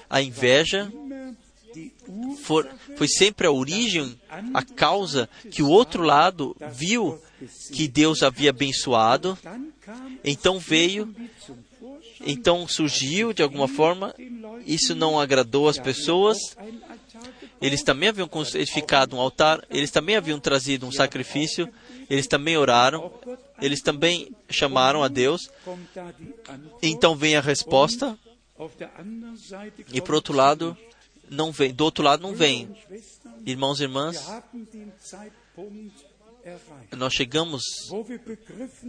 a 0.07 0.21
inveja, 0.21 0.93
for, 2.41 2.67
foi 2.95 3.07
sempre 3.07 3.47
a 3.47 3.51
origem, 3.51 4.19
a 4.53 4.63
causa 4.63 5.29
que 5.51 5.61
o 5.61 5.69
outro 5.69 6.03
lado 6.03 6.55
viu 6.71 7.19
que 7.71 7.87
Deus 7.87 8.23
havia 8.23 8.49
abençoado, 8.49 9.37
então 10.23 10.59
veio, 10.59 11.13
então 12.21 12.67
surgiu 12.67 13.33
de 13.33 13.43
alguma 13.43 13.67
forma, 13.67 14.13
isso 14.65 14.95
não 14.95 15.19
agradou 15.19 15.67
as 15.67 15.77
pessoas, 15.77 16.37
eles 17.61 17.83
também 17.83 18.09
haviam 18.09 18.29
edificado 18.53 19.15
um 19.15 19.19
altar, 19.19 19.63
eles 19.69 19.91
também 19.91 20.15
haviam 20.15 20.39
trazido 20.39 20.85
um 20.85 20.91
sacrifício, 20.91 21.69
eles 22.09 22.27
também 22.27 22.57
oraram, 22.57 23.11
eles 23.61 23.81
também 23.81 24.35
chamaram 24.49 25.03
a 25.03 25.07
Deus. 25.07 25.49
Então 26.81 27.15
vem 27.15 27.35
a 27.35 27.41
resposta, 27.41 28.17
e 29.91 30.01
por 30.01 30.15
outro 30.15 30.33
lado, 30.33 30.77
não 31.29 31.51
vem, 31.51 31.73
do 31.73 31.83
outro 31.83 32.03
lado 32.03 32.21
não 32.21 32.33
vem. 32.33 32.75
Irmãos 33.45 33.79
e 33.79 33.83
irmãs, 33.83 34.17
nós 36.95 37.13
chegamos 37.13 37.63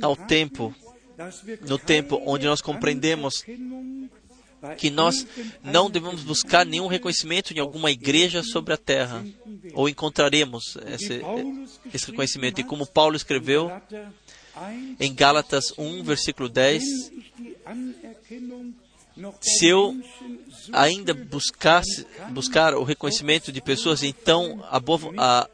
ao 0.02 0.16
tempo, 0.16 0.74
no 1.66 1.78
tempo 1.78 2.22
onde 2.26 2.46
nós 2.46 2.60
compreendemos 2.60 3.44
que 4.78 4.90
nós 4.90 5.26
não 5.62 5.90
devemos 5.90 6.22
buscar 6.22 6.64
nenhum 6.64 6.86
reconhecimento 6.86 7.52
em 7.52 7.58
alguma 7.60 7.90
igreja 7.90 8.42
sobre 8.42 8.74
a 8.74 8.76
terra, 8.76 9.24
ou 9.74 9.88
encontraremos 9.88 10.76
esse, 10.86 11.20
esse 11.92 12.10
reconhecimento. 12.10 12.60
E 12.60 12.64
como 12.64 12.86
Paulo 12.86 13.16
escreveu 13.16 13.70
em 14.98 15.14
Gálatas 15.14 15.72
1, 15.76 16.02
versículo 16.02 16.48
10, 16.48 16.82
se 19.40 19.66
eu 19.66 19.98
ainda 20.72 21.14
buscasse 21.14 22.06
buscar 22.30 22.74
o 22.74 22.84
reconhecimento 22.84 23.50
de 23.50 23.60
pessoas, 23.60 24.02
então 24.02 24.64
a 24.70 24.78
boa, 24.78 25.00
a, 25.16 25.48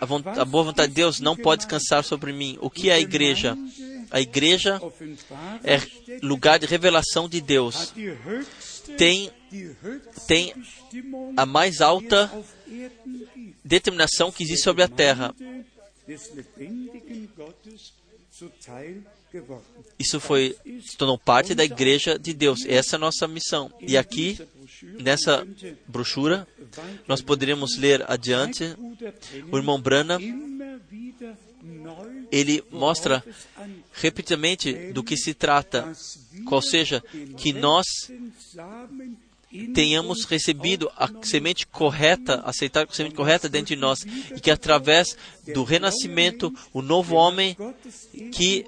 a, 0.00 0.44
boa 0.44 0.64
vontade 0.64 0.88
de 0.88 0.94
Deus 0.94 1.20
não 1.20 1.36
pode 1.36 1.62
descansar 1.62 2.02
sobre 2.04 2.32
mim. 2.32 2.56
O 2.60 2.70
que 2.70 2.88
é 2.88 2.94
a 2.94 3.00
igreja? 3.00 3.56
A 4.10 4.20
igreja 4.20 4.80
é 5.62 5.78
lugar 6.22 6.58
de 6.58 6.66
revelação 6.66 7.28
de 7.28 7.40
Deus. 7.40 7.92
Tem, 8.96 9.30
tem 10.26 10.54
a 11.36 11.46
mais 11.46 11.80
alta 11.80 12.30
determinação 13.64 14.32
que 14.32 14.42
existe 14.42 14.64
sobre 14.64 14.82
a 14.82 14.88
terra. 14.88 15.34
Isso 19.98 20.18
foi, 20.18 20.56
se 20.84 20.96
tornou 20.96 21.18
parte 21.18 21.54
da 21.54 21.64
igreja 21.64 22.18
de 22.18 22.32
Deus. 22.32 22.64
Essa 22.66 22.96
é 22.96 22.98
a 22.98 23.00
nossa 23.00 23.28
missão. 23.28 23.72
E 23.80 23.96
aqui, 23.96 24.38
nessa 25.00 25.46
brochura, 25.86 26.46
nós 27.06 27.20
poderíamos 27.20 27.76
ler 27.76 28.04
adiante. 28.10 28.74
O 29.50 29.56
irmão 29.56 29.80
Brana, 29.80 30.18
ele 32.32 32.64
mostra 32.70 33.22
repetidamente 33.92 34.92
do 34.92 35.02
que 35.02 35.16
se 35.16 35.34
trata, 35.34 35.92
qual 36.46 36.62
seja, 36.62 37.02
que 37.36 37.52
nós 37.52 37.86
tenhamos 39.74 40.24
recebido 40.24 40.90
a 40.96 41.10
semente 41.22 41.66
correta, 41.66 42.40
aceitar 42.44 42.86
a 42.88 42.92
semente 42.92 43.16
correta 43.16 43.48
dentro 43.48 43.74
de 43.74 43.80
nós, 43.80 44.06
e 44.34 44.40
que 44.40 44.50
através 44.50 45.16
do 45.52 45.64
renascimento, 45.64 46.54
o 46.72 46.80
novo 46.80 47.16
homem 47.16 47.56
que, 48.32 48.64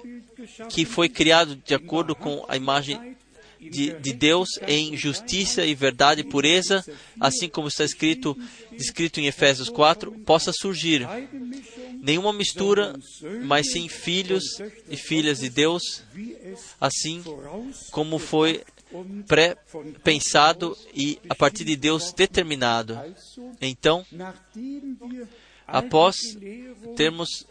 que 0.69 0.85
foi 0.85 1.09
criado 1.09 1.55
de 1.55 1.73
acordo 1.73 2.15
com 2.15 2.45
a 2.47 2.55
imagem 2.55 3.15
de, 3.59 3.93
de, 3.93 4.13
Deus 4.13 4.49
em 4.67 4.95
justiça 4.97 5.65
e 5.65 5.73
verdade 5.73 6.21
e 6.21 6.23
pureza, 6.23 6.83
assim 7.19 7.47
como 7.47 7.67
está 7.67 7.83
escrito, 7.83 8.37
escrito 8.73 9.19
em 9.19 9.27
Efésios 9.27 9.69
4, 9.69 10.11
possa 10.25 10.51
surgir. 10.51 11.07
Nenhuma 12.01 12.33
mistura, 12.33 12.93
mas 13.43 13.71
sim 13.71 13.87
filhos 13.87 14.43
e 14.89 14.97
filhas 14.97 15.39
de 15.39 15.49
Deus, 15.49 16.03
assim 16.79 17.23
como 17.91 18.19
foi 18.19 18.61
pré-pensado 19.27 20.77
e 20.93 21.19
a 21.29 21.35
partir 21.35 21.63
de 21.63 21.75
Deus 21.75 22.13
determinado. 22.13 22.99
Então, 23.61 24.05
após 25.67 26.15
termos 26.95 27.45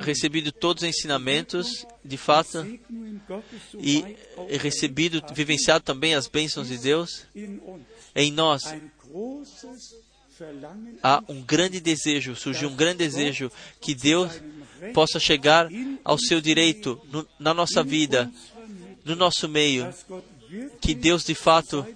recebido 0.00 0.52
todos 0.52 0.82
os 0.82 0.88
ensinamentos, 0.88 1.86
de 2.04 2.16
fato, 2.16 2.66
e 3.78 4.16
recebido, 4.58 5.22
vivenciado 5.32 5.84
também 5.84 6.14
as 6.14 6.26
bênçãos 6.26 6.68
de 6.68 6.78
Deus, 6.78 7.26
em 8.14 8.30
nós 8.30 8.62
há 11.02 11.22
um 11.28 11.42
grande 11.42 11.80
desejo, 11.80 12.34
surgiu 12.34 12.68
um 12.68 12.76
grande 12.76 12.98
desejo 12.98 13.50
que 13.80 13.94
Deus 13.94 14.32
possa 14.92 15.20
chegar 15.20 15.68
ao 16.04 16.18
seu 16.18 16.40
direito 16.40 17.00
no, 17.10 17.26
na 17.38 17.54
nossa 17.54 17.82
vida, 17.82 18.30
no 19.04 19.14
nosso 19.14 19.48
meio, 19.48 19.92
que 20.80 20.94
Deus 20.94 21.24
de 21.24 21.34
fato 21.34 21.86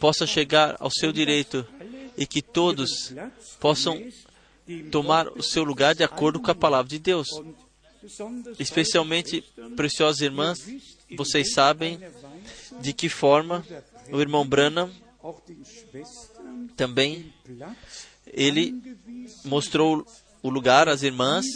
possa 0.00 0.26
chegar 0.26 0.76
ao 0.80 0.90
seu 0.90 1.12
direito 1.12 1.66
e 2.16 2.26
que 2.26 2.42
todos 2.42 3.14
possam 3.60 4.02
tomar 4.90 5.28
o 5.28 5.42
seu 5.42 5.64
lugar 5.64 5.94
de 5.94 6.04
acordo 6.04 6.40
com 6.40 6.50
a 6.50 6.54
palavra 6.54 6.88
de 6.88 6.98
Deus. 6.98 7.28
Especialmente, 8.58 9.42
preciosas 9.76 10.20
irmãs, 10.20 10.58
vocês 11.16 11.52
sabem 11.52 12.00
de 12.80 12.92
que 12.92 13.08
forma 13.08 13.64
o 14.10 14.20
irmão 14.20 14.46
Branham 14.46 14.90
também 16.76 17.32
ele 18.26 18.74
mostrou 19.44 20.06
o 20.42 20.50
lugar 20.50 20.88
às 20.88 21.02
irmãs 21.02 21.46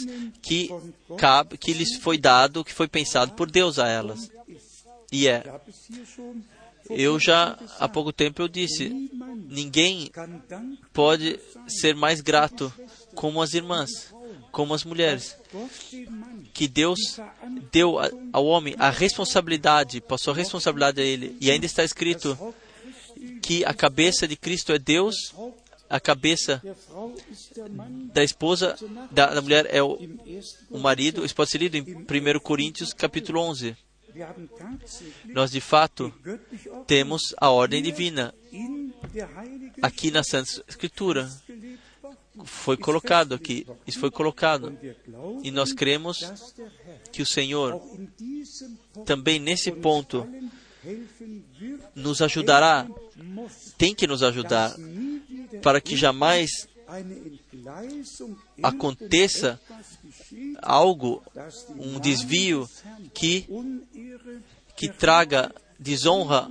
que 0.41 0.69
cabe, 1.17 1.57
que 1.57 1.73
lhes 1.73 1.97
foi 1.97 2.17
dado, 2.17 2.63
que 2.63 2.73
foi 2.73 2.87
pensado 2.87 3.33
por 3.33 3.51
Deus 3.51 3.79
a 3.79 3.87
elas. 3.87 4.31
E 5.11 5.27
é. 5.27 5.43
Eu 6.89 7.19
já 7.19 7.59
há 7.79 7.89
pouco 7.89 8.13
tempo 8.13 8.41
eu 8.41 8.47
disse, 8.47 8.89
ninguém 9.49 10.09
pode 10.93 11.37
ser 11.67 11.93
mais 11.93 12.21
grato 12.21 12.71
como 13.17 13.41
as 13.41 13.55
irmãs, 13.55 14.13
como 14.51 14.75
as 14.75 14.83
mulheres, 14.83 15.35
que 16.53 16.67
Deus 16.67 17.19
deu 17.71 17.95
ao 18.31 18.45
homem 18.45 18.75
a 18.77 18.91
responsabilidade, 18.91 19.99
passou 19.99 20.33
a 20.33 20.37
responsabilidade 20.37 21.01
a 21.01 21.03
ele, 21.03 21.35
e 21.41 21.49
ainda 21.49 21.65
está 21.65 21.83
escrito 21.83 22.37
que 23.41 23.65
a 23.65 23.73
cabeça 23.73 24.27
de 24.27 24.35
Cristo 24.35 24.71
é 24.71 24.77
Deus, 24.77 25.15
a 25.89 25.99
cabeça 25.99 26.61
da 28.13 28.23
esposa 28.23 28.77
da, 29.09 29.33
da 29.33 29.41
mulher 29.41 29.67
é 29.71 29.81
o, 29.81 29.97
o 30.69 30.77
marido. 30.77 31.25
Isso 31.25 31.33
pode 31.33 31.49
ser 31.49 31.57
lido 31.57 31.75
em 31.75 31.81
1 31.81 32.39
Coríntios 32.39 32.93
capítulo 32.93 33.39
11. 33.39 33.75
Nós, 35.25 35.49
de 35.49 35.61
fato, 35.61 36.13
temos 36.85 37.33
a 37.37 37.49
ordem 37.49 37.81
divina 37.81 38.33
aqui 39.81 40.11
na 40.11 40.23
Santa 40.23 40.63
Escritura. 40.67 41.27
Foi 42.43 42.77
colocado 42.77 43.33
aqui, 43.33 43.65
isso 43.85 43.99
foi 43.99 44.11
colocado. 44.11 44.77
E 45.43 45.51
nós 45.51 45.71
cremos 45.71 46.53
que 47.11 47.21
o 47.21 47.25
Senhor 47.25 47.81
também 49.05 49.39
nesse 49.39 49.71
ponto 49.71 50.27
nos 51.95 52.21
ajudará, 52.21 52.87
tem 53.77 53.93
que 53.93 54.07
nos 54.07 54.23
ajudar, 54.23 54.75
para 55.61 55.81
que 55.81 55.95
jamais 55.95 56.67
aconteça 58.63 59.59
algo, 60.61 61.23
um 61.75 61.99
desvio 61.99 62.69
que, 63.13 63.45
que 64.75 64.89
traga 64.89 65.53
desonra 65.79 66.49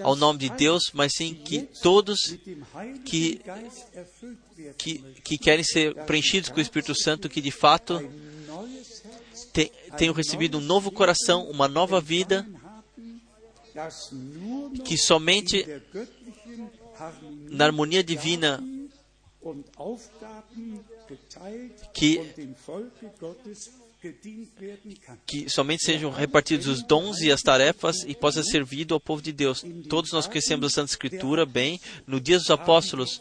ao 0.00 0.16
nome 0.16 0.38
de 0.38 0.50
Deus, 0.50 0.90
mas 0.92 1.12
sim 1.14 1.34
que 1.34 1.62
todos 1.82 2.36
que, 3.04 3.40
que, 4.76 4.98
que 5.22 5.38
querem 5.38 5.64
ser 5.64 5.94
preenchidos 6.04 6.50
com 6.50 6.58
o 6.58 6.62
Espírito 6.62 6.94
Santo, 6.94 7.28
que 7.28 7.40
de 7.40 7.50
fato 7.50 8.00
tenham 9.96 10.14
recebido 10.14 10.58
um 10.58 10.60
novo 10.60 10.90
coração, 10.90 11.48
uma 11.48 11.68
nova 11.68 12.00
vida, 12.00 12.46
que 14.84 14.96
somente 14.96 15.66
na 17.50 17.64
harmonia 17.66 18.02
divina 18.02 18.62
que, 21.92 22.20
que 25.26 25.48
somente 25.48 25.84
sejam 25.84 26.10
repartidos 26.10 26.66
os 26.66 26.82
dons 26.82 27.20
e 27.20 27.30
as 27.30 27.42
tarefas 27.42 28.04
e 28.06 28.14
possa 28.14 28.42
ser 28.42 28.50
servido 28.50 28.94
ao 28.94 29.00
povo 29.00 29.22
de 29.22 29.32
Deus. 29.32 29.64
Todos 29.88 30.12
nós 30.12 30.26
conhecemos 30.26 30.66
a 30.66 30.70
Santa 30.70 30.90
Escritura 30.90 31.44
bem. 31.44 31.80
No 32.06 32.20
dia 32.20 32.38
dos 32.38 32.50
apóstolos, 32.50 33.20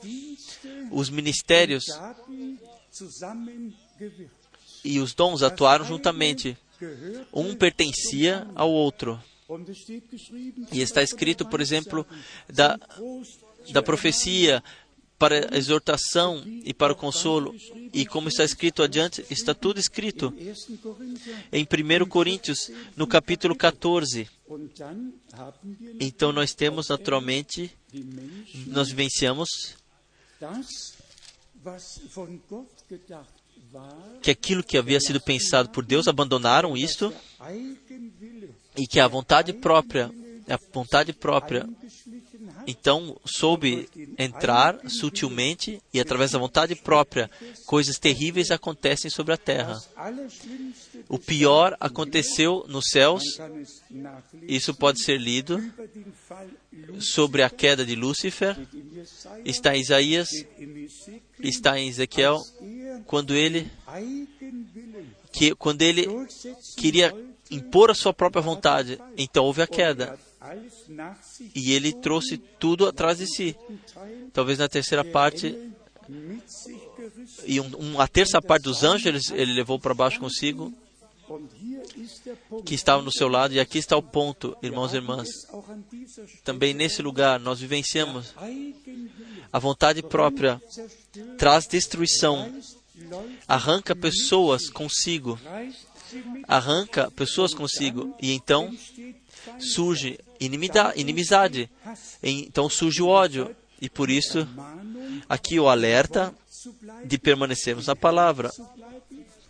os 0.91 1.09
ministérios 1.09 1.85
e 4.83 4.99
os 4.99 5.13
dons 5.13 5.41
atuaram 5.41 5.85
juntamente. 5.85 6.57
Um 7.33 7.55
pertencia 7.55 8.45
ao 8.55 8.69
outro. 8.69 9.21
E 10.71 10.81
está 10.81 11.01
escrito, 11.01 11.45
por 11.47 11.61
exemplo, 11.61 12.05
da, 12.49 12.77
da 13.71 13.81
profecia 13.81 14.63
para 15.17 15.53
a 15.53 15.57
exortação 15.57 16.43
e 16.45 16.73
para 16.73 16.93
o 16.93 16.95
consolo. 16.95 17.55
E 17.93 18.05
como 18.05 18.27
está 18.27 18.43
escrito 18.43 18.83
adiante, 18.83 19.25
está 19.29 19.53
tudo 19.53 19.79
escrito 19.79 20.33
em 21.51 21.63
1 21.63 22.05
Coríntios, 22.07 22.71
no 22.95 23.07
capítulo 23.07 23.55
14. 23.55 24.29
Então 25.99 26.31
nós 26.31 26.53
temos 26.53 26.89
naturalmente, 26.89 27.71
nós 28.67 28.89
vivenciamos 28.89 29.75
que 34.21 34.31
aquilo 34.31 34.63
que 34.63 34.77
havia 34.77 34.99
sido 34.99 35.19
pensado 35.21 35.69
por 35.69 35.85
Deus 35.85 36.07
abandonaram 36.07 36.75
isto 36.77 37.13
e 38.77 38.85
que 38.87 38.99
a 38.99 39.07
vontade 39.07 39.53
própria, 39.53 40.11
a 40.49 40.59
vontade 40.71 41.13
própria 41.13 41.67
então 42.65 43.17
soube 43.25 43.89
entrar 44.17 44.79
sutilmente 44.89 45.81
e 45.93 45.99
através 45.99 46.31
da 46.31 46.39
vontade 46.39 46.75
própria, 46.75 47.29
coisas 47.65 47.97
terríveis 47.97 48.51
acontecem 48.51 49.09
sobre 49.09 49.33
a 49.33 49.37
terra. 49.37 49.81
O 51.09 51.19
pior 51.19 51.75
aconteceu 51.79 52.65
nos 52.67 52.85
céus. 52.89 53.23
Isso 54.47 54.73
pode 54.73 55.03
ser 55.03 55.17
lido 55.17 55.61
sobre 56.99 57.43
a 57.43 57.49
queda 57.49 57.85
de 57.85 57.95
Lúcifer. 57.95 58.57
Está 59.45 59.75
em 59.75 59.81
Isaías, 59.81 60.29
está 61.39 61.77
em 61.77 61.89
Ezequiel, 61.89 62.41
quando 63.05 63.35
ele 63.35 63.69
que 65.31 65.55
quando 65.55 65.81
ele 65.81 66.07
queria 66.77 67.13
impor 67.49 67.91
a 67.91 67.95
sua 67.95 68.13
própria 68.13 68.41
vontade, 68.41 68.99
então 69.17 69.45
houve 69.45 69.61
a 69.61 69.67
queda. 69.67 70.17
E 71.55 71.71
ele 71.71 71.93
trouxe 71.93 72.37
tudo 72.37 72.87
atrás 72.87 73.17
de 73.17 73.27
si. 73.27 73.55
Talvez 74.33 74.59
na 74.59 74.67
terceira 74.67 75.03
parte, 75.03 75.57
e 77.45 77.59
um, 77.59 77.99
a 77.99 78.07
terça 78.07 78.41
parte 78.41 78.63
dos 78.63 78.83
anjos 78.83 79.31
ele 79.31 79.53
levou 79.53 79.79
para 79.79 79.93
baixo 79.93 80.19
consigo, 80.19 80.73
que 82.65 82.75
estavam 82.75 83.03
no 83.03 83.11
seu 83.11 83.27
lado. 83.27 83.53
E 83.53 83.59
aqui 83.59 83.77
está 83.77 83.95
o 83.95 84.03
ponto, 84.03 84.55
irmãos 84.61 84.93
e 84.93 84.97
irmãs. 84.97 85.29
Também 86.43 86.73
nesse 86.73 87.01
lugar 87.01 87.39
nós 87.39 87.59
vivenciamos 87.59 88.33
a 89.51 89.59
vontade 89.59 90.01
própria 90.01 90.61
traz 91.37 91.67
destruição, 91.67 92.53
arranca 93.47 93.95
pessoas 93.95 94.69
consigo, 94.69 95.39
arranca 96.47 97.09
pessoas 97.11 97.53
consigo, 97.53 98.15
e 98.21 98.33
então 98.33 98.75
surge 99.59 100.19
inimizade, 100.45 101.69
então 102.21 102.69
surge 102.69 103.01
o 103.01 103.07
ódio. 103.07 103.55
E 103.81 103.89
por 103.89 104.09
isso, 104.09 104.47
aqui 105.27 105.59
o 105.59 105.67
alerta 105.67 106.33
de 107.05 107.17
permanecermos 107.17 107.87
na 107.87 107.95
palavra, 107.95 108.49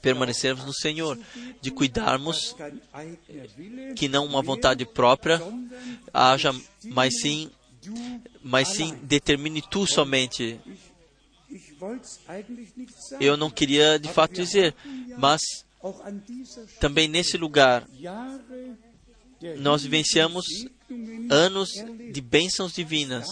permanecermos 0.02 0.66
no 0.66 0.74
Senhor, 0.74 1.20
de 1.62 1.72
cuidarmos 1.72 2.56
que 3.96 4.08
não 4.08 4.26
uma 4.26 4.41
vontade 4.41 4.86
própria 4.86 5.41
haja, 6.14 6.54
mas 6.86 7.20
sim, 7.22 7.52
mas 8.44 8.70
sim 8.70 8.96
determine 9.04 9.62
tu 9.62 9.86
somente. 9.86 10.60
Eu 13.20 13.38
não 13.38 13.50
queria 13.52 14.00
de 14.00 14.10
fato 14.10 14.34
dizer, 14.34 14.76
mas 15.18 15.41
também 16.80 17.08
nesse 17.08 17.38
lugar 17.38 17.88
nós 19.58 19.84
vivenciamos 19.84 20.46
anos 21.30 21.72
de 22.12 22.22
bênçãos 22.22 22.74
divinas, 22.74 23.28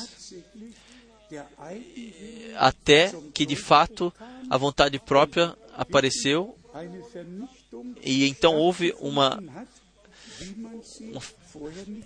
até 2.57 3.13
que 3.33 3.45
de 3.45 3.55
fato 3.55 4.13
a 4.49 4.57
vontade 4.57 4.99
própria 4.99 5.55
apareceu 5.73 6.55
e 8.03 8.27
então 8.27 8.55
houve 8.55 8.93
uma 8.99 9.41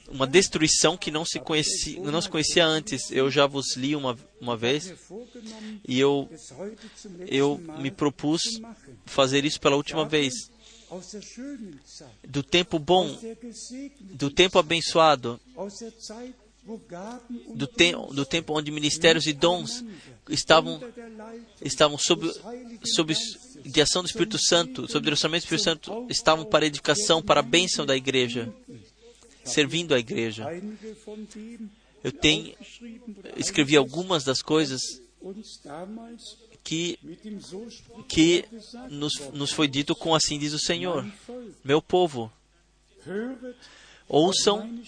uma 0.09 0.25
destruição 0.27 0.97
que 0.97 1.11
não 1.11 1.23
se 1.23 1.39
conhecia, 1.39 1.99
não 1.99 2.21
se 2.21 2.29
conhecia 2.29 2.65
antes. 2.65 3.11
Eu 3.11 3.29
já 3.29 3.45
vos 3.45 3.75
li 3.75 3.95
uma, 3.95 4.17
uma 4.41 4.57
vez 4.57 4.93
e 5.87 5.99
eu, 5.99 6.29
eu 7.27 7.57
me 7.79 7.91
propus 7.91 8.41
fazer 9.05 9.45
isso 9.45 9.59
pela 9.59 9.75
última 9.75 10.05
vez 10.05 10.49
do 12.27 12.43
tempo 12.43 12.79
bom, 12.79 13.17
do 14.01 14.29
tempo 14.29 14.59
abençoado, 14.59 15.39
do, 17.53 17.67
te, 17.67 17.91
do 17.91 18.25
tempo 18.25 18.57
onde 18.57 18.71
ministérios 18.71 19.27
e 19.27 19.33
dons 19.33 19.83
estavam, 20.29 20.81
estavam 21.61 21.97
sob, 21.97 22.31
sob 22.83 23.13
direção 23.63 24.01
do 24.01 24.07
Espírito 24.07 24.37
Santo, 24.39 24.87
sob 24.89 25.03
direcionamento 25.03 25.43
do 25.43 25.55
Espírito 25.55 25.63
Santo, 25.63 26.07
estavam 26.09 26.45
para 26.45 26.65
a 26.65 26.67
edificação, 26.67 27.21
para 27.21 27.39
a 27.39 27.43
bênção 27.43 27.85
da 27.85 27.95
igreja, 27.95 28.51
servindo 29.43 29.93
a 29.93 29.99
igreja. 29.99 30.45
Eu 32.03 32.11
tenho, 32.11 32.55
escrevi 33.37 33.75
algumas 33.75 34.23
das 34.23 34.41
coisas 34.41 34.81
que, 36.65 36.97
que 38.07 38.43
nos, 38.89 39.13
nos 39.31 39.51
foi 39.51 39.67
dito 39.67 39.95
com 39.95 40.15
assim 40.15 40.39
diz 40.39 40.51
o 40.51 40.59
Senhor: 40.59 41.05
Meu 41.63 41.79
povo, 41.79 42.31
ouçam 44.09 44.81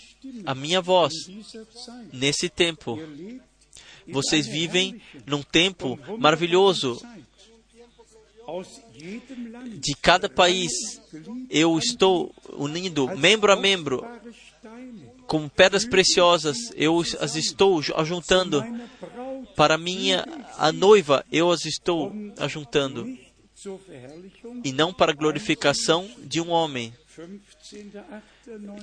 a 0.43 0.55
minha 0.55 0.81
voz 0.81 1.13
nesse 2.11 2.49
tempo. 2.49 2.99
Vocês 4.07 4.47
vivem 4.47 4.99
num 5.25 5.43
tempo 5.43 5.99
maravilhoso. 6.17 6.99
De 9.79 9.93
cada 10.01 10.27
país, 10.29 10.71
eu 11.49 11.77
estou 11.77 12.33
unindo 12.53 13.07
membro 13.17 13.51
a 13.51 13.55
membro 13.55 14.03
como 15.27 15.49
pedras 15.49 15.85
preciosas, 15.85 16.57
eu 16.75 17.03
as 17.19 17.35
estou 17.35 17.81
ajuntando. 17.95 18.63
Para 19.55 19.77
minha 19.77 20.25
a 20.57 20.71
noiva, 20.71 21.25
eu 21.31 21.51
as 21.51 21.65
estou 21.65 22.13
ajuntando. 22.37 23.07
E 24.63 24.71
não 24.71 24.93
para 24.93 25.13
glorificação 25.13 26.09
de 26.19 26.39
um 26.39 26.49
homem. 26.49 26.93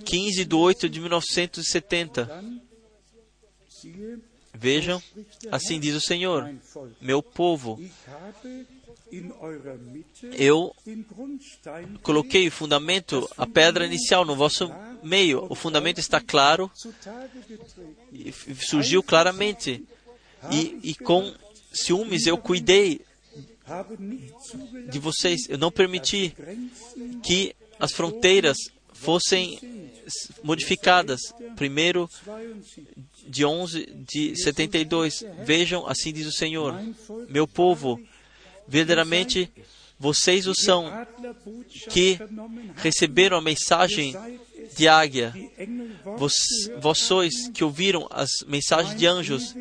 15 0.05 0.45
de 0.45 0.55
8 0.55 0.89
de 0.89 1.01
1970. 1.01 2.45
Vejam, 4.57 5.03
assim 5.51 5.81
diz 5.81 5.95
o 5.97 6.01
Senhor, 6.01 6.55
meu 7.01 7.21
povo, 7.21 7.81
eu 10.39 10.75
coloquei 12.03 12.47
o 12.47 12.53
fundamento, 12.53 13.29
a 13.37 13.47
pedra 13.47 13.85
inicial 13.85 14.25
no 14.25 14.37
vosso 14.37 14.71
meio. 15.03 15.45
O 15.51 15.57
fundamento 15.57 15.99
está 15.99 16.21
claro, 16.21 16.71
surgiu 18.61 19.03
claramente. 19.03 19.85
E, 20.51 20.79
e 20.83 20.95
com 20.95 21.33
ciúmes 21.73 22.27
eu 22.27 22.39
cuidei 22.39 23.01
de 24.91 24.99
vocês. 24.99 25.49
Eu 25.49 25.59
não 25.59 25.71
permiti 25.71 26.35
que 27.23 27.55
as 27.79 27.93
fronteiras 27.93 28.57
fossem 28.93 29.59
modificadas. 30.43 31.21
Primeiro 31.57 32.09
de 33.27 33.45
11 33.45 33.87
de 34.09 34.37
72. 34.37 35.25
Vejam, 35.45 35.87
assim 35.87 36.13
diz 36.13 36.27
o 36.27 36.33
Senhor: 36.33 36.75
Meu 37.29 37.47
povo, 37.47 38.01
verdadeiramente 38.69 39.51
vocês 39.99 40.47
o 40.47 40.55
são 40.55 40.91
que 41.91 42.19
receberam 42.77 43.37
a 43.37 43.43
mensagem 43.43 44.15
de 44.75 44.89
águia. 44.89 45.33
Vós, 46.19 46.35
vós 46.81 46.99
sois 46.99 47.49
que 47.49 47.65
ouviram 47.65 48.07
as 48.11 48.31
mensagens 48.47 48.97
de 48.97 49.07
anjos. 49.07 49.55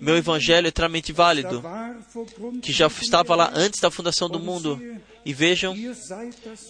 Meu 0.00 0.16
evangelho 0.16 0.66
é 0.66 0.68
extremamente 0.68 1.12
válido, 1.12 1.62
que 2.62 2.72
já 2.72 2.86
estava 2.86 3.34
lá 3.34 3.50
antes 3.54 3.80
da 3.80 3.90
fundação 3.90 4.28
do 4.28 4.40
mundo. 4.40 4.80
E 5.24 5.32
vejam, 5.32 5.74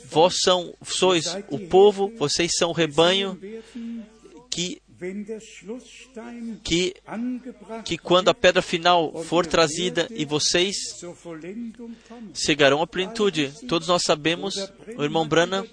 vós 0.07 0.35
são, 0.43 0.75
sois 0.83 1.37
o 1.49 1.59
povo, 1.59 2.13
vocês 2.19 2.51
são 2.57 2.71
o 2.71 2.75
rebanho 2.75 3.39
que 4.51 4.83
que, 6.63 6.95
que 7.85 7.97
quando 7.97 8.29
a 8.29 8.35
pedra 8.35 8.61
final 8.61 9.23
for 9.25 9.47
trazida 9.47 10.07
e 10.11 10.25
vocês 10.25 10.77
chegarão 12.35 12.83
à 12.83 12.87
plenitude. 12.87 13.53
Todos 13.67 13.89
nós 13.89 14.03
sabemos, 14.05 14.57
o 14.97 15.03
irmão 15.03 15.27
Brana, 15.27 15.67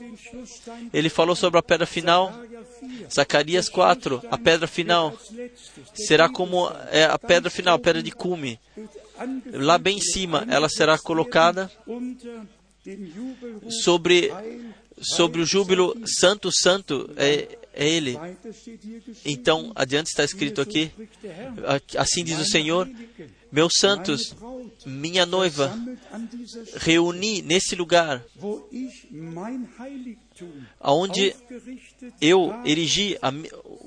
ele 0.93 1.09
falou 1.09 1.35
sobre 1.35 1.59
a 1.59 1.63
pedra 1.63 1.85
final, 1.85 2.33
Zacarias 3.13 3.67
4, 3.67 4.21
a 4.31 4.37
pedra 4.37 4.67
final 4.67 5.17
será 5.93 6.29
como 6.29 6.69
é, 6.91 7.03
a 7.03 7.19
pedra 7.19 7.49
final, 7.49 7.75
a 7.75 7.79
pedra 7.79 8.01
de 8.01 8.11
cume. 8.11 8.59
Lá 9.51 9.77
bem 9.77 9.97
em 9.97 10.01
cima, 10.01 10.45
ela 10.49 10.69
será 10.69 10.97
colocada 10.97 11.69
sobre 13.83 14.31
sobre 14.99 15.41
o 15.41 15.45
júbilo 15.45 15.95
santo, 16.05 16.49
santo, 16.51 17.09
é, 17.17 17.57
Ele. 17.85 18.17
Então, 19.23 19.71
adiante 19.75 20.07
está 20.07 20.23
escrito 20.23 20.61
aqui, 20.61 20.91
assim 21.95 22.23
diz 22.23 22.39
o 22.39 22.45
Senhor, 22.45 22.89
meus 23.51 23.73
santos, 23.77 24.35
minha 24.85 25.25
noiva, 25.25 25.77
reuni 26.75 27.41
nesse 27.41 27.75
lugar, 27.75 28.25
onde 30.81 31.35
eu 32.19 32.53
erigi 32.65 33.17
a, 33.21 33.31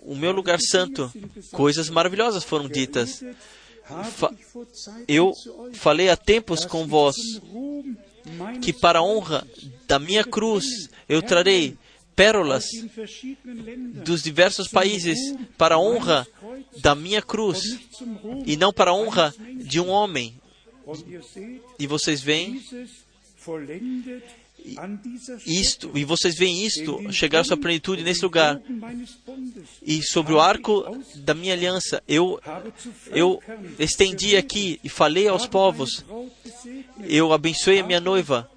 o 0.02 0.14
meu 0.14 0.32
lugar 0.32 0.60
santo, 0.60 1.12
coisas 1.50 1.90
maravilhosas 1.90 2.44
foram 2.44 2.68
ditas. 2.68 3.22
Fa 4.12 4.32
eu 5.08 5.32
falei 5.72 6.10
há 6.10 6.16
tempos 6.16 6.64
com 6.64 6.86
vós 6.86 7.16
que 8.62 8.72
para 8.72 9.00
a 9.00 9.02
honra 9.02 9.44
da 9.88 9.98
minha 9.98 10.22
cruz 10.22 10.88
eu 11.08 11.20
trarei 11.20 11.76
pérolas 12.20 12.66
dos 14.04 14.22
diversos 14.22 14.68
países 14.68 15.18
para 15.56 15.76
a 15.76 15.78
honra 15.78 16.26
da 16.76 16.94
minha 16.94 17.22
cruz 17.22 17.78
e 18.44 18.58
não 18.58 18.74
para 18.74 18.90
a 18.90 18.94
honra 18.94 19.34
de 19.64 19.80
um 19.80 19.88
homem. 19.88 20.38
E 21.78 21.86
vocês 21.86 22.20
veem 22.20 22.62
isto, 25.46 25.90
e 25.94 26.04
vocês 26.04 26.36
veem 26.36 26.66
isto 26.66 27.10
chegar 27.10 27.40
à 27.40 27.44
sua 27.44 27.56
plenitude 27.56 28.02
nesse 28.02 28.22
lugar. 28.22 28.60
E 29.82 30.02
sobre 30.02 30.34
o 30.34 30.40
arco 30.40 30.84
da 31.14 31.32
minha 31.32 31.54
aliança, 31.54 32.02
eu, 32.06 32.38
eu 33.06 33.42
estendi 33.78 34.36
aqui 34.36 34.78
e 34.84 34.90
falei 34.90 35.26
aos 35.26 35.46
povos, 35.46 36.04
eu 37.02 37.32
abençoei 37.32 37.80
a 37.80 37.86
minha 37.86 38.00
noiva 38.00 38.50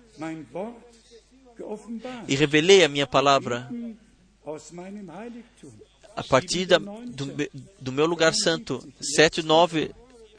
e 2.27 2.35
revelei 2.35 2.83
a 2.83 2.89
minha 2.89 3.07
palavra 3.07 3.69
a 6.15 6.23
partir 6.23 6.65
da, 6.65 6.77
do, 6.77 7.33
do 7.79 7.91
meu 7.91 8.05
lugar 8.05 8.33
santo. 8.33 8.87
7, 9.01 9.41
9, 9.41 9.91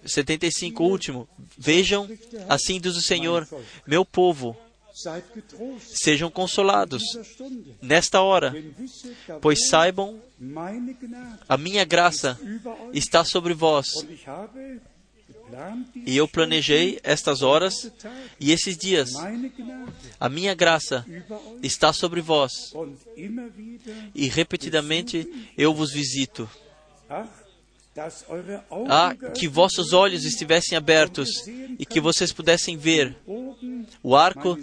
75, 0.05 0.85
último. 0.85 1.29
Vejam, 1.57 2.09
assim 2.49 2.81
diz 2.81 2.97
o 2.97 3.03
Senhor, 3.03 3.47
meu 3.87 4.05
povo, 4.05 4.57
sejam 5.81 6.31
consolados 6.31 7.03
nesta 7.83 8.20
hora, 8.20 8.55
pois 9.41 9.68
saibam, 9.68 10.20
a 11.49 11.57
minha 11.57 11.85
graça 11.85 12.39
está 12.93 13.25
sobre 13.25 13.55
vós. 13.55 14.07
E 16.07 16.16
eu 16.16 16.26
planejei 16.26 16.99
estas 17.03 17.42
horas 17.42 17.90
e 18.40 18.53
esses 18.53 18.76
dias. 18.76 19.11
A 20.18 20.28
minha 20.28 20.55
graça 20.55 21.05
está 21.62 21.92
sobre 21.92 22.20
vós. 22.20 22.53
E 24.14 24.28
repetidamente 24.28 25.51
eu 25.57 25.74
vos 25.74 25.92
visito. 25.92 26.49
Ah, 28.88 29.14
que 29.34 29.47
vossos 29.47 29.92
olhos 29.92 30.24
estivessem 30.24 30.76
abertos 30.76 31.28
e 31.78 31.86
que 31.86 32.01
vocês 32.01 32.32
pudessem 32.32 32.76
ver 32.76 33.16
o 34.03 34.16
arco 34.16 34.59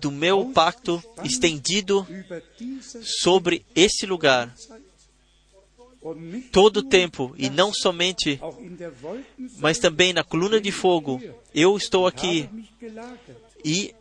do 0.00 0.12
meu 0.12 0.46
pacto 0.50 1.02
estendido 1.24 2.06
sobre 3.02 3.66
esse 3.74 4.06
lugar 4.06 4.54
todo 6.50 6.78
o 6.78 6.82
tempo 6.82 7.34
e 7.36 7.48
não 7.48 7.72
somente, 7.72 8.40
mas 9.58 9.78
também 9.78 10.12
na 10.12 10.24
coluna 10.24 10.60
de 10.60 10.72
fogo. 10.72 11.20
Eu 11.54 11.76
estou 11.76 12.06
aqui 12.06 12.48
e 13.64 13.94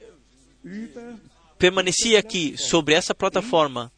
permaneci 1.58 2.16
aqui 2.16 2.56
sobre 2.58 2.94
essa 2.94 3.14
plataforma 3.14 3.92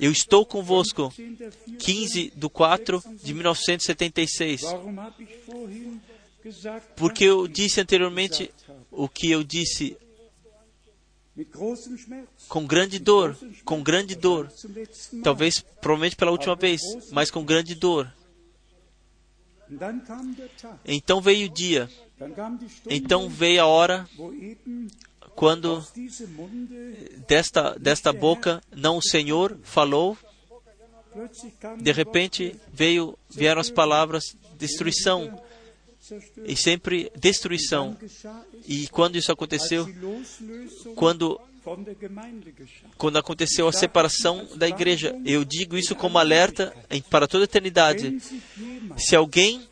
eu 0.00 0.10
estou 0.10 0.44
convosco. 0.46 1.12
15 1.78 2.32
de 2.34 2.48
4 2.48 3.02
de 3.22 3.34
1976. 3.34 4.62
Porque 6.96 7.24
eu 7.24 7.46
disse 7.46 7.80
anteriormente 7.80 8.50
o 8.90 9.08
que 9.08 9.30
eu 9.30 9.42
disse 9.42 9.96
com 12.48 12.66
grande 12.66 12.98
dor, 12.98 13.36
com 13.64 13.82
grande 13.82 14.14
dor. 14.14 14.50
Talvez, 15.22 15.60
provavelmente 15.80 16.16
pela 16.16 16.30
última 16.30 16.56
vez, 16.56 16.80
mas 17.12 17.30
com 17.30 17.44
grande 17.44 17.74
dor. 17.74 18.12
Então 20.84 21.20
veio 21.20 21.46
o 21.46 21.52
dia. 21.52 21.90
Então 22.88 23.28
veio 23.28 23.62
a 23.62 23.66
hora 23.66 24.08
quando 25.34 25.84
desta, 27.28 27.78
desta 27.78 28.12
boca 28.12 28.62
não 28.74 28.96
o 28.96 29.02
Senhor 29.02 29.58
falou, 29.62 30.16
de 31.78 31.92
repente 31.92 32.58
veio, 32.72 33.18
vieram 33.28 33.60
as 33.60 33.70
palavras 33.70 34.36
destruição 34.56 35.38
e 36.44 36.56
sempre 36.56 37.10
destruição. 37.18 37.96
E 38.66 38.88
quando 38.88 39.16
isso 39.16 39.32
aconteceu, 39.32 39.88
quando 40.94 41.40
quando 42.96 43.18
aconteceu 43.18 43.66
a 43.66 43.72
separação 43.72 44.46
da 44.54 44.68
igreja. 44.68 45.18
Eu 45.24 45.44
digo 45.44 45.76
isso 45.76 45.96
como 45.96 46.16
alerta 46.16 46.72
para 47.10 47.26
toda 47.26 47.42
a 47.42 47.46
eternidade. 47.46 48.18
Se 48.96 49.16
alguém 49.16 49.66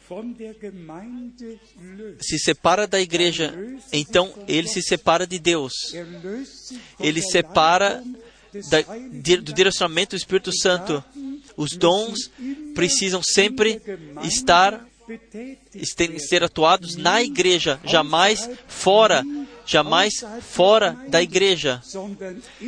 se 2.21 2.39
separa 2.41 2.89
da 2.89 3.01
igreja, 3.01 3.55
então 3.93 4.33
ele 4.49 4.67
se 4.67 4.83
separa 4.83 5.25
de 5.25 5.39
Deus. 5.39 5.73
Ele 6.99 7.23
separa 7.23 8.03
da, 8.69 8.81
do 9.41 9.53
direcionamento 9.53 10.17
do 10.17 10.19
Espírito 10.19 10.51
Santo. 10.53 11.03
Os 11.57 11.77
dons 11.77 12.29
precisam 12.75 13.23
sempre 13.23 13.81
estar 14.25 14.85
ser 16.19 16.43
atuados 16.43 16.97
na 16.97 17.23
igreja, 17.23 17.81
jamais 17.85 18.49
fora 18.67 19.25
jamais 19.67 20.25
fora 20.43 20.93
da 21.09 21.23
igreja, 21.23 21.83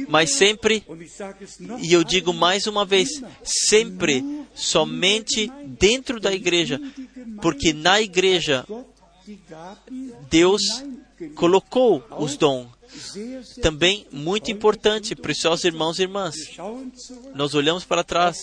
mas 0.09 0.32
sempre, 0.32 0.84
e 1.82 1.93
eu 1.93 2.03
digo 2.03 2.32
mais 2.32 2.66
uma 2.66 2.84
vez, 2.84 3.22
sempre, 3.43 4.24
somente 4.55 5.51
dentro 5.78 6.18
da 6.18 6.32
igreja, 6.32 6.80
porque 7.41 7.72
na 7.72 8.01
igreja 8.01 8.66
Deus 10.30 10.62
colocou 11.34 12.03
os 12.18 12.37
dons. 12.37 12.76
Também 13.61 14.07
muito 14.11 14.51
importante, 14.51 15.14
preciosos 15.14 15.64
irmãos 15.64 15.99
e 15.99 16.03
irmãs, 16.03 16.37
nós 17.34 17.55
olhamos 17.55 17.84
para 17.84 18.05
trás, 18.05 18.39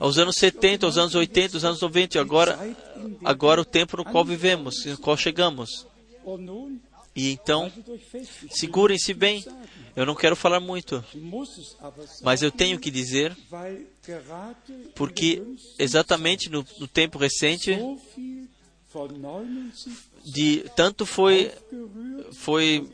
aos 0.00 0.18
anos 0.18 0.36
70, 0.36 0.86
aos 0.86 0.98
anos 0.98 1.14
80, 1.14 1.56
aos 1.56 1.64
anos 1.64 1.80
90, 1.80 2.16
e 2.16 2.20
agora, 2.20 2.76
agora 3.24 3.60
o 3.60 3.64
tempo 3.64 3.96
no 3.96 4.04
qual 4.04 4.24
vivemos, 4.24 4.84
no 4.84 4.98
qual 4.98 5.16
chegamos. 5.16 5.86
E 7.14 7.30
então, 7.30 7.70
segurem-se 8.50 9.12
bem. 9.12 9.44
Eu 9.94 10.06
não 10.06 10.14
quero 10.14 10.34
falar 10.34 10.60
muito, 10.60 11.04
mas 12.22 12.42
eu 12.42 12.50
tenho 12.50 12.78
que 12.78 12.90
dizer, 12.90 13.36
porque 14.94 15.42
exatamente 15.78 16.48
no, 16.48 16.64
no 16.78 16.88
tempo 16.88 17.18
recente, 17.18 17.78
de 20.24 20.64
tanto 20.76 21.04
foi 21.06 21.50
foi 22.32 22.88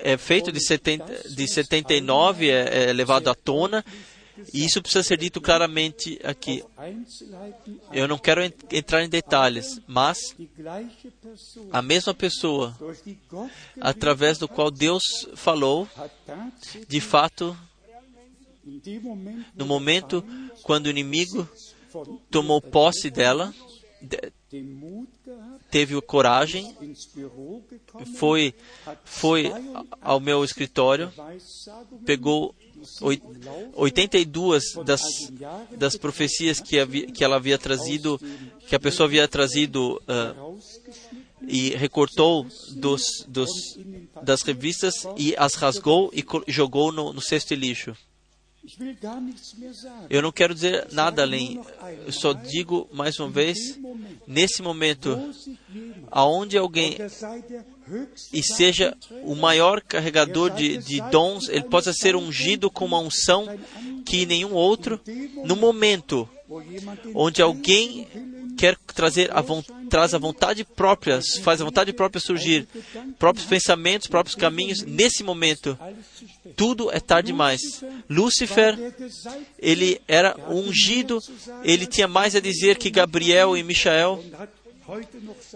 é 0.00 0.16
feito 0.16 0.52
de, 0.52 0.60
70, 0.60 1.28
de 1.28 1.48
79 1.48 2.50
é, 2.50 2.90
é 2.90 2.92
levado 2.92 3.28
à 3.28 3.34
tona 3.34 3.84
e 4.52 4.64
isso 4.64 4.82
precisa 4.82 5.02
ser 5.02 5.16
dito 5.16 5.40
claramente 5.40 6.18
aqui. 6.24 6.64
Eu 7.92 8.08
não 8.08 8.18
quero 8.18 8.42
entrar 8.70 9.04
em 9.04 9.08
detalhes, 9.08 9.80
mas 9.86 10.34
a 11.70 11.80
mesma 11.80 12.12
pessoa, 12.12 12.76
através 13.80 14.38
do 14.38 14.48
qual 14.48 14.70
Deus 14.70 15.02
falou, 15.36 15.88
de 16.88 17.00
fato, 17.00 17.56
no 19.54 19.66
momento 19.66 20.24
quando 20.62 20.86
o 20.86 20.90
inimigo 20.90 21.48
tomou 22.30 22.60
posse 22.60 23.10
dela, 23.10 23.54
teve 25.70 26.00
coragem, 26.02 26.76
foi, 28.16 28.54
foi 29.04 29.52
ao 30.00 30.20
meu 30.20 30.44
escritório, 30.44 31.12
pegou 32.04 32.54
82 33.74 34.74
das, 34.84 35.02
das 35.76 35.96
profecias 35.96 36.60
que, 36.60 36.78
havia, 36.78 37.06
que 37.06 37.24
ela 37.24 37.36
havia 37.36 37.58
trazido, 37.58 38.20
que 38.66 38.76
a 38.76 38.80
pessoa 38.80 39.06
havia 39.06 39.26
trazido 39.26 40.00
uh, 40.02 40.58
e 41.46 41.70
recortou 41.70 42.46
dos, 42.72 43.24
dos, 43.26 43.78
das 44.22 44.42
revistas 44.42 44.94
e 45.16 45.34
as 45.36 45.54
rasgou 45.54 46.10
e 46.12 46.24
jogou 46.48 46.92
no, 46.92 47.12
no 47.12 47.20
cesto 47.20 47.54
de 47.54 47.60
lixo. 47.60 47.96
Eu 50.08 50.22
não 50.22 50.32
quero 50.32 50.54
dizer 50.54 50.88
nada 50.92 51.22
além. 51.22 51.60
Eu 52.06 52.12
só 52.12 52.32
digo 52.32 52.88
mais 52.92 53.18
uma 53.18 53.28
vez, 53.28 53.78
nesse 54.26 54.62
momento, 54.62 55.18
aonde 56.10 56.56
alguém 56.56 56.96
e 58.32 58.42
seja 58.42 58.96
o 59.22 59.34
maior 59.34 59.82
carregador 59.82 60.50
de, 60.50 60.78
de 60.78 61.00
dons, 61.10 61.48
ele 61.48 61.64
possa 61.64 61.92
ser 61.92 62.16
ungido 62.16 62.70
com 62.70 62.86
uma 62.86 62.98
unção 62.98 63.46
que 64.04 64.24
nenhum 64.24 64.52
outro, 64.54 65.00
no 65.44 65.56
momento 65.56 66.28
onde 67.14 67.42
alguém 67.42 68.06
quer 68.56 68.76
trazer 68.94 69.30
a 69.36 69.42
traz 69.88 70.14
a 70.14 70.18
vontade 70.18 70.64
própria, 70.64 71.20
faz 71.42 71.60
a 71.60 71.64
vontade 71.64 71.92
própria 71.92 72.20
surgir, 72.20 72.66
próprios 73.18 73.46
pensamentos, 73.46 74.06
próprios 74.06 74.34
caminhos, 74.34 74.82
nesse 74.82 75.22
momento, 75.22 75.78
tudo 76.56 76.90
é 76.90 77.00
tarde 77.00 77.28
demais. 77.28 77.60
Lúcifer, 78.08 78.76
ele 79.58 80.00
era 80.08 80.36
ungido, 80.48 81.18
ele 81.62 81.86
tinha 81.86 82.08
mais 82.08 82.34
a 82.34 82.40
dizer 82.40 82.76
que 82.76 82.90
Gabriel 82.90 83.56
e 83.56 83.62
Michael, 83.62 84.24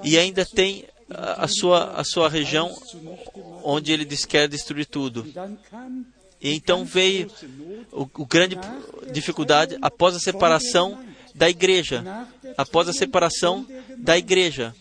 e 0.04 0.18
ainda 0.18 0.44
tem 0.44 0.84
a, 1.10 1.44
a 1.44 1.48
sua, 1.48 1.92
a 1.92 2.04
sua 2.04 2.28
região 2.28 2.74
onde 3.62 3.92
ele 3.92 4.04
diz, 4.04 4.24
quer 4.24 4.48
destruir 4.48 4.86
tudo. 4.86 5.26
E 6.40 6.54
então 6.54 6.84
veio 6.84 7.30
o, 7.90 8.02
o 8.02 8.26
grande 8.26 8.56
dificuldade 9.12 9.76
após 9.82 10.14
a 10.14 10.20
separação 10.20 11.07
da 11.38 11.48
igreja, 11.48 12.04
após 12.56 12.88
a 12.88 12.92
separação 12.92 13.64
da 13.96 14.18
igreja. 14.18 14.74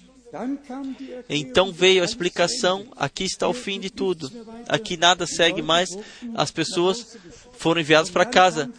Então 1.30 1.72
veio 1.72 2.02
a 2.02 2.06
explicação: 2.06 2.88
aqui 2.98 3.24
está 3.24 3.48
o 3.48 3.54
fim 3.54 3.80
de 3.80 3.90
tudo, 3.90 4.30
aqui 4.68 4.98
nada 4.98 5.26
segue 5.26 5.62
mais, 5.62 5.90
as 6.36 6.52
pessoas 6.52 7.18
foram 7.54 7.80
enviadas 7.80 8.10
para 8.10 8.26
casa. 8.26 8.70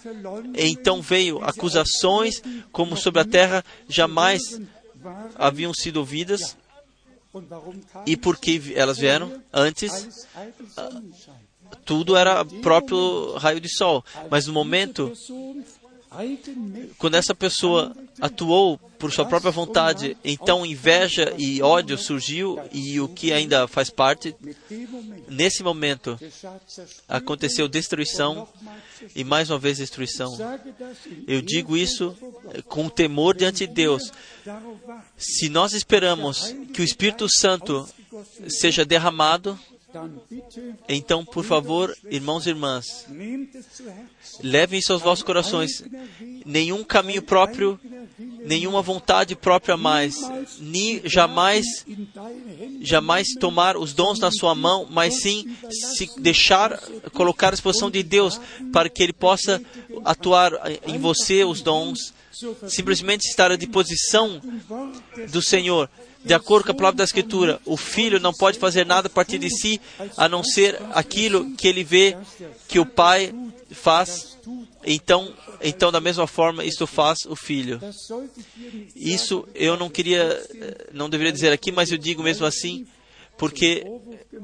Então 0.55 1.01
veio 1.01 1.43
acusações, 1.43 2.43
como 2.73 2.97
sobre 2.97 3.21
a 3.21 3.25
terra 3.25 3.65
jamais 3.89 4.61
haviam 5.37 5.73
sido 5.73 5.99
ouvidas. 5.99 6.57
E 8.05 8.17
por 8.17 8.37
que 8.39 8.73
elas 8.75 8.99
vieram 8.99 9.41
antes? 9.53 10.27
Tudo 11.85 12.17
era 12.17 12.45
próprio 12.45 13.35
raio 13.37 13.61
de 13.61 13.69
sol. 13.69 14.05
Mas 14.31 14.47
no 14.47 14.53
momento 14.53 15.13
quando 16.97 17.15
essa 17.15 17.35
pessoa 17.35 17.95
atuou 18.21 18.79
por 18.99 19.13
sua 19.13 19.25
própria 19.25 19.53
vontade, 19.53 20.17
então 20.25 20.67
inveja 20.67 21.35
e 21.39 21.63
ódio 21.63 21.97
surgiu 21.97 22.59
e 22.73 23.01
o 23.01 23.09
que 23.09 23.33
ainda 23.33 23.69
faz 23.69 23.91
parte, 23.91 24.35
nesse 25.29 25.63
momento 25.63 26.19
aconteceu 27.09 27.69
destruição 27.69 28.49
e 29.15 29.23
mais 29.23 29.51
uma 29.51 29.59
vez 29.59 29.79
destruição. 29.79 30.37
Eu 31.27 31.41
digo 31.41 31.77
isso 31.77 32.17
com 32.67 32.89
temor 32.89 33.37
diante 33.37 33.67
de 33.67 33.73
Deus. 33.73 34.13
Se 35.17 35.49
nós 35.49 35.73
esperamos 35.75 36.55
que 36.73 36.81
o 36.81 36.85
Espírito 36.85 37.29
Santo 37.29 37.89
seja 38.49 38.85
derramado 38.85 39.59
então, 40.89 41.25
por 41.25 41.45
favor, 41.45 41.97
irmãos 42.11 42.47
e 42.47 42.51
irmãs, 42.51 43.07
levem 44.43 44.79
isso 44.79 44.93
aos 44.93 45.01
vossos 45.01 45.25
corações. 45.25 45.83
Nenhum 46.45 46.85
caminho 46.85 47.23
próprio, 47.23 47.81
nenhuma 48.45 48.83
vontade 48.83 49.35
própria 49.35 49.77
mais, 49.77 50.17
nem 50.61 51.01
jamais, 51.05 51.65
jamais 52.81 53.29
tomar 53.41 53.77
os 53.77 53.95
dons 53.95 54.19
na 54.19 54.31
sua 54.31 54.55
mão, 54.55 54.87
mas 54.91 55.23
sim 55.23 55.57
se 55.71 56.11
deixar 56.21 56.79
colocar 57.13 57.49
à 57.49 57.53
disposição 57.53 57.91
de 57.91 58.03
Deus 58.03 58.39
para 58.73 58.91
que 58.91 59.03
Ele 59.03 59.13
possa 59.13 59.61
atuar 60.05 60.53
em 60.87 60.99
você 60.99 61.45
os 61.45 61.63
dons. 61.63 62.13
Simplesmente 62.69 63.29
estar 63.29 63.51
à 63.51 63.57
disposição 63.57 64.41
do 65.33 65.43
Senhor 65.43 65.91
de 66.25 66.35
acordo 66.35 66.67
com 66.67 66.73
a 66.73 66.75
palavra 66.75 66.99
da 66.99 67.05
Escritura, 67.05 67.61
o 67.65 67.77
filho 67.77 68.21
não 68.21 68.33
pode 68.33 68.59
fazer 68.59 68.85
nada 68.85 69.07
a 69.07 69.11
partir 69.11 69.39
de 69.39 69.51
si, 69.51 69.81
a 70.17 70.29
não 70.29 70.43
ser 70.43 70.79
aquilo 70.93 71.55
que 71.55 71.69
ele 71.69 71.85
vê 71.85 72.17
que 72.67 72.79
o 72.79 72.87
pai 72.87 73.35
faz. 73.71 74.37
Então, 74.85 75.33
então 75.63 75.93
da 75.93 76.01
mesma 76.01 76.27
forma, 76.27 76.65
isto 76.65 76.87
faz 76.87 77.21
o 77.27 77.37
filho. 77.37 77.81
Isso 78.95 79.47
eu 79.55 79.77
não 79.77 79.89
queria, 79.89 80.41
não 80.93 81.09
deveria 81.09 81.33
dizer 81.33 81.53
aqui, 81.53 81.71
mas 81.71 81.91
eu 81.91 81.99
digo 81.99 82.23
mesmo 82.23 82.47
assim, 82.47 82.87
porque 83.39 83.87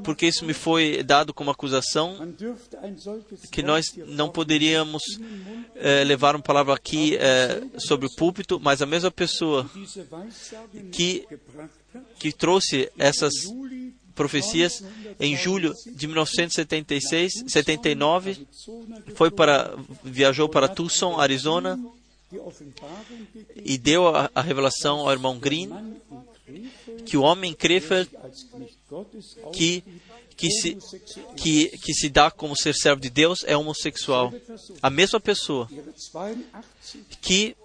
porque 0.03 0.27
isso 0.27 0.45
me 0.45 0.55
foi 0.55 1.03
dado 1.03 1.35
como 1.35 1.51
acusação 1.51 2.35
que 3.51 3.63
nós 3.63 3.87
não 4.07 4.31
poderíamos 4.31 5.03
eh, 5.75 6.05
levar 6.05 6.37
uma 6.37 6.43
palavra 6.43 6.75
aqui 6.75 7.17
eh, 7.17 7.63
sobre 7.79 8.07
o 8.07 8.15
púlpito, 8.15 8.61
mas 8.61 8.81
a 8.81 8.87
mesma 8.87 9.11
pessoa 9.11 9.69
que 10.93 11.27
que 12.19 12.33
trouxe 12.33 12.91
essas 12.97 13.33
profecias 14.15 14.85
em 15.19 15.37
julho 15.37 15.75
de 15.87 16.07
1976, 16.07 17.33
79, 17.49 18.47
foi 19.17 19.31
para 19.31 19.75
viajou 20.05 20.49
para 20.49 20.69
Tucson, 20.69 21.19
Arizona 21.19 21.79
e 23.57 23.77
deu 23.77 24.09
a, 24.09 24.31
a 24.35 24.41
revelação 24.41 25.01
ao 25.01 25.13
irmão 25.13 25.39
Green 25.39 25.71
que 27.07 27.17
o 27.17 27.23
homem 27.23 27.53
Krefeld 27.55 28.11
que 29.53 29.83
que 30.37 30.51
se, 30.51 30.77
que, 31.37 31.69
que 31.79 31.95
se 31.95 32.09
dá 32.09 32.31
como 32.31 32.57
ser 32.57 32.75
servo 32.75 33.01
de 33.01 33.09
Deus 33.09 33.45
é 33.47 33.57
homossexual. 33.57 34.33
A 34.83 34.91
mesma 34.91 35.21
pessoa 35.21 35.69
que 37.21 37.57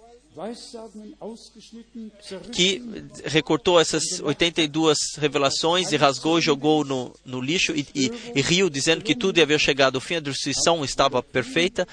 que 2.52 2.80
recortou 3.24 3.80
essas 3.80 4.20
82 4.20 4.96
revelações 5.18 5.90
e 5.90 5.96
rasgou 5.96 6.38
e 6.38 6.42
jogou 6.42 6.84
no, 6.84 7.12
no 7.24 7.40
lixo 7.40 7.72
e, 7.72 7.86
e, 7.94 8.12
e 8.36 8.40
riu, 8.40 8.70
dizendo 8.70 9.02
que 9.02 9.14
tudo 9.14 9.42
havia 9.42 9.58
chegado 9.58 9.96
ao 9.96 10.00
fim, 10.00 10.14
a 10.14 10.20
destruição 10.20 10.84
estava 10.84 11.20
perfeita. 11.20 11.86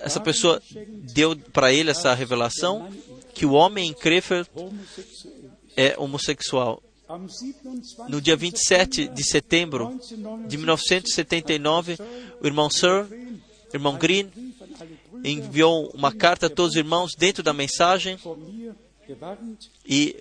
Essa 0.00 0.20
pessoa 0.20 0.62
deu 1.12 1.36
para 1.36 1.72
ele 1.72 1.90
essa 1.90 2.14
revelação 2.14 2.88
que 3.34 3.44
o 3.44 3.52
homem 3.52 3.88
em 3.88 3.92
Krefeld 3.92 4.48
é 5.76 5.94
homossexual. 5.98 6.82
No 8.08 8.20
dia 8.20 8.36
27 8.36 9.08
de 9.08 9.24
setembro 9.24 9.98
de 10.46 10.56
1979, 10.58 11.96
o 12.40 12.46
irmão 12.46 12.68
Sir, 12.68 13.06
o 13.72 13.76
irmão 13.76 13.96
Green, 13.96 14.30
enviou 15.24 15.90
uma 15.94 16.12
carta 16.12 16.46
a 16.46 16.50
todos 16.50 16.72
os 16.72 16.76
irmãos 16.76 17.12
dentro 17.16 17.42
da 17.42 17.52
mensagem 17.52 18.18
e, 19.86 20.16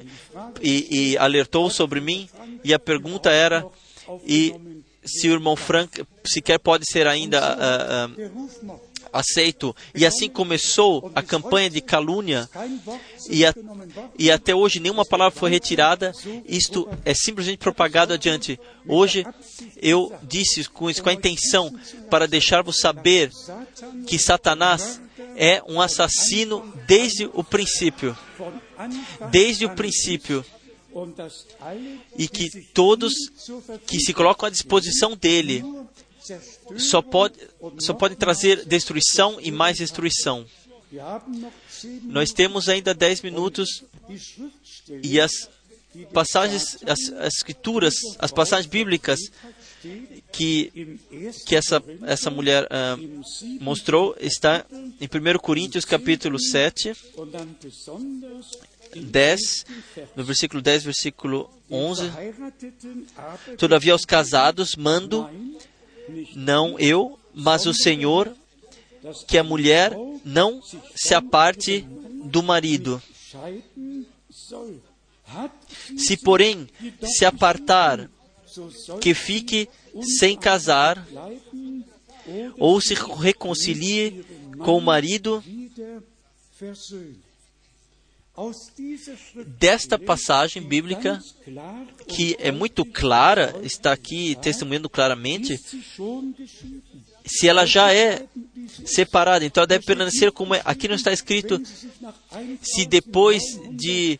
e, 0.61 1.11
e 1.11 1.17
alertou 1.17 1.69
sobre 1.69 1.99
mim. 1.99 2.29
E 2.63 2.73
a 2.73 2.79
pergunta 2.79 3.29
era: 3.29 3.65
e 4.25 4.55
se 5.03 5.29
o 5.29 5.33
irmão 5.33 5.55
Frank 5.55 6.05
sequer 6.25 6.59
pode 6.59 6.89
ser 6.89 7.07
ainda 7.07 7.39
uh, 7.39 8.71
uh, 8.71 8.79
aceito. 9.11 9.75
E 9.93 10.05
assim 10.05 10.29
começou 10.29 11.11
a 11.15 11.21
campanha 11.21 11.69
de 11.69 11.81
calúnia, 11.81 12.49
e, 13.29 13.45
a, 13.45 13.53
e 14.17 14.31
até 14.31 14.53
hoje 14.53 14.79
nenhuma 14.79 15.05
palavra 15.05 15.37
foi 15.37 15.49
retirada. 15.49 16.11
Isto 16.45 16.87
é 17.05 17.13
simplesmente 17.13 17.59
propagado 17.59 18.13
adiante. 18.13 18.59
Hoje 18.87 19.25
eu 19.81 20.13
disse 20.23 20.65
com, 20.65 20.91
com 20.93 21.09
a 21.09 21.13
intenção 21.13 21.73
para 22.09 22.27
deixar-vos 22.27 22.77
saber 22.79 23.31
que 24.05 24.17
Satanás 24.17 25.01
é 25.35 25.61
um 25.67 25.81
assassino 25.81 26.73
desde 26.85 27.29
o 27.33 27.43
princípio. 27.43 28.17
Desde 29.31 29.65
o 29.65 29.69
princípio 29.71 30.45
e 32.17 32.27
que 32.27 32.49
todos 32.73 33.13
que 33.85 33.99
se 33.99 34.13
colocam 34.13 34.47
à 34.47 34.49
disposição 34.49 35.15
dele 35.15 35.63
só 36.77 37.01
pode, 37.01 37.35
só 37.79 37.93
pode 37.93 38.15
trazer 38.15 38.65
destruição 38.65 39.39
e 39.41 39.51
mais 39.51 39.77
destruição. 39.77 40.45
Nós 42.03 42.31
temos 42.31 42.69
ainda 42.69 42.93
dez 42.93 43.21
minutos 43.21 43.83
e 45.03 45.19
as 45.19 45.49
passagens, 46.13 46.77
as, 46.85 47.09
as 47.19 47.33
escrituras, 47.35 47.95
as 48.19 48.31
passagens 48.31 48.67
bíblicas 48.67 49.19
que, 50.31 50.99
que 51.45 51.55
essa, 51.55 51.83
essa 52.05 52.29
mulher 52.29 52.65
uh, 52.65 53.23
mostrou 53.61 54.15
está 54.19 54.65
em 54.99 55.05
1 55.05 55.39
Coríntios 55.39 55.85
capítulo 55.85 56.39
7 56.39 56.93
10, 58.95 59.65
no 60.15 60.23
versículo 60.23 60.61
10, 60.61 60.83
versículo 60.83 61.49
11. 61.69 62.11
Todavia 63.57 63.93
aos 63.93 64.05
casados 64.05 64.75
mando, 64.75 65.29
não 66.35 66.79
eu, 66.79 67.19
mas 67.33 67.65
o 67.65 67.73
Senhor, 67.73 68.33
que 69.27 69.37
a 69.37 69.43
mulher 69.43 69.93
não 70.23 70.61
se 70.95 71.13
aparte 71.13 71.85
do 72.25 72.41
marido. 72.43 73.01
Se, 75.97 76.17
porém, 76.17 76.67
se 77.03 77.25
apartar, 77.25 78.09
que 79.01 79.13
fique 79.13 79.69
sem 80.17 80.37
casar, 80.37 81.05
ou 82.57 82.79
se 82.81 82.93
reconcilie 82.93 84.25
com 84.57 84.77
o 84.77 84.81
marido. 84.81 85.43
Desta 89.57 89.97
passagem 89.97 90.61
bíblica, 90.61 91.23
que 92.07 92.35
é 92.39 92.51
muito 92.51 92.85
clara, 92.85 93.55
está 93.63 93.91
aqui 93.91 94.37
testemunhando 94.39 94.87
claramente, 94.87 95.59
se 97.27 97.47
ela 97.47 97.65
já 97.65 97.93
é 97.93 98.25
separada, 98.85 99.45
então 99.45 99.61
ela 99.61 99.67
deve 99.67 99.85
permanecer 99.85 100.31
como 100.31 100.55
é. 100.55 100.61
Aqui 100.63 100.87
não 100.87 100.95
está 100.95 101.11
escrito 101.11 101.61
se 102.61 102.85
depois 102.85 103.43
de 103.71 104.19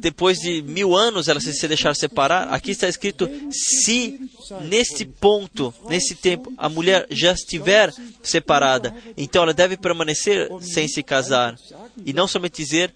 depois 0.00 0.38
de 0.38 0.62
mil 0.62 0.96
anos 0.96 1.28
ela 1.28 1.40
se 1.40 1.68
deixar 1.68 1.94
separar. 1.94 2.48
Aqui 2.48 2.70
está 2.72 2.88
escrito 2.88 3.28
se 3.50 4.20
nesse 4.62 5.04
ponto, 5.04 5.72
nesse 5.88 6.14
tempo, 6.14 6.52
a 6.56 6.68
mulher 6.68 7.06
já 7.10 7.32
estiver 7.32 7.92
separada, 8.22 8.94
então 9.16 9.42
ela 9.42 9.54
deve 9.54 9.76
permanecer 9.76 10.48
sem 10.60 10.88
se 10.88 11.02
casar 11.02 11.56
e 12.04 12.12
não 12.12 12.26
somente 12.26 12.62
dizer 12.62 12.94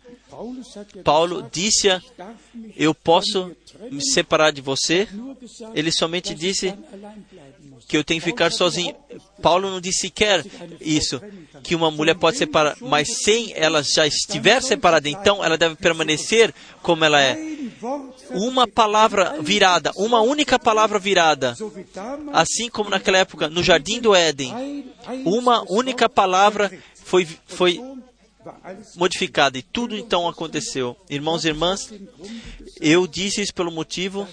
Paulo 1.02 1.48
disse: 1.52 1.88
Eu 2.76 2.94
posso 2.94 3.54
me 3.90 4.04
separar 4.04 4.50
de 4.50 4.60
você. 4.60 5.08
Ele 5.74 5.92
somente 5.92 6.34
disse 6.34 6.74
que 7.88 7.96
eu 7.96 8.04
tenho 8.04 8.20
que 8.20 8.26
ficar 8.26 8.52
sozinho. 8.52 8.94
Paulo 9.42 9.70
não 9.70 9.80
disse 9.80 10.02
sequer 10.02 10.44
isso, 10.80 11.20
que 11.62 11.74
uma 11.74 11.90
mulher 11.90 12.14
pode 12.14 12.36
separar, 12.36 12.76
mas 12.80 13.22
sem 13.22 13.52
ela 13.54 13.82
já 13.82 14.06
estiver 14.06 14.62
separada, 14.62 15.08
então 15.08 15.44
ela 15.44 15.56
deve 15.56 15.76
permanecer 15.76 16.54
como 16.82 17.04
ela 17.04 17.20
é. 17.20 17.36
Uma 18.30 18.66
palavra 18.66 19.36
virada, 19.40 19.92
uma 19.96 20.20
única 20.20 20.58
palavra 20.58 20.98
virada, 20.98 21.54
assim 22.32 22.68
como 22.68 22.90
naquela 22.90 23.18
época 23.18 23.48
no 23.48 23.62
jardim 23.62 24.00
do 24.00 24.14
Éden, 24.14 24.84
uma 25.24 25.64
única 25.70 26.08
palavra 26.08 26.72
foi, 27.04 27.28
foi 27.46 27.80
modificada 28.96 29.56
e 29.58 29.62
tudo 29.62 29.96
então 29.96 30.28
aconteceu. 30.28 30.96
Irmãos 31.08 31.44
e 31.44 31.48
irmãs, 31.48 31.92
eu 32.80 33.06
disse 33.06 33.42
isso 33.42 33.54
pelo 33.54 33.70
motivo 33.70 34.26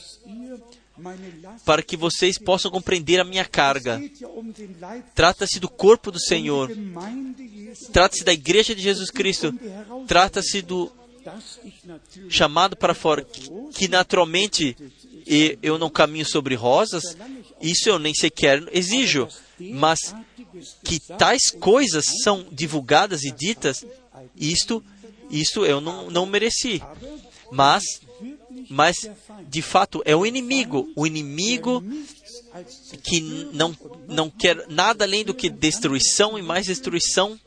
para 1.66 1.82
que 1.84 1.98
vocês 1.98 2.38
possam 2.38 2.72
compreender 2.72 3.20
a 3.20 3.24
minha 3.24 3.46
carga. 3.46 4.02
Trata-se 5.14 5.60
do 5.60 5.70
corpo 5.70 6.12
do 6.12 6.20
Senhor. 6.20 6.72
Trata-se 7.92 8.24
da 8.24 8.34
igreja 8.34 8.76
de 8.76 8.82
Jesus 8.82 9.10
Cristo. 9.10 9.54
Trata-se 10.08 10.62
do 10.62 10.92
chamado 12.30 12.76
para 12.76 12.94
fora, 12.94 13.26
que 13.74 13.88
naturalmente 13.88 14.76
eu 15.62 15.78
não 15.78 15.90
caminho 15.90 16.26
sobre 16.26 16.56
rosas, 16.56 17.16
isso 17.62 17.90
eu 17.90 18.00
nem 18.00 18.14
sequer 18.14 18.64
exijo, 18.72 19.28
mas 19.60 20.00
que 20.84 21.00
tais 21.00 21.52
coisas 21.52 22.06
são 22.24 22.46
divulgadas 22.52 23.24
e 23.24 23.32
ditas, 23.32 23.86
isto, 24.36 24.84
isto 25.30 25.66
eu 25.66 25.80
não, 25.80 26.10
não 26.10 26.26
mereci. 26.26 26.82
Mas 27.52 27.84
mas 28.70 29.10
de 29.48 29.62
fato 29.62 30.02
é 30.06 30.16
o 30.16 30.26
inimigo, 30.26 30.92
o 30.96 31.06
inimigo 31.06 31.84
que 33.04 33.22
não, 33.54 33.76
não 34.08 34.30
quer 34.30 34.68
nada 34.68 35.06
além 35.06 35.24
do 35.24 35.34
que 35.34 35.50
destruição 35.50 36.38
e 36.38 36.42
mais 36.42 36.66
destruição. 36.66 37.40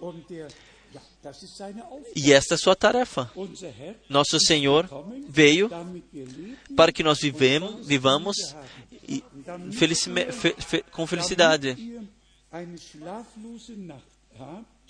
E 2.14 2.32
esta 2.32 2.55
é 2.55 2.56
a 2.56 2.59
sua 2.59 2.76
tarefa. 2.76 3.31
Nosso 4.09 4.39
Senhor 4.39 4.89
veio 5.28 5.70
para 6.76 6.93
que 6.93 7.02
nós 7.02 7.18
vivemos, 7.18 7.86
vivamos 7.86 8.36
com 10.90 11.06
felicidade 11.06 11.76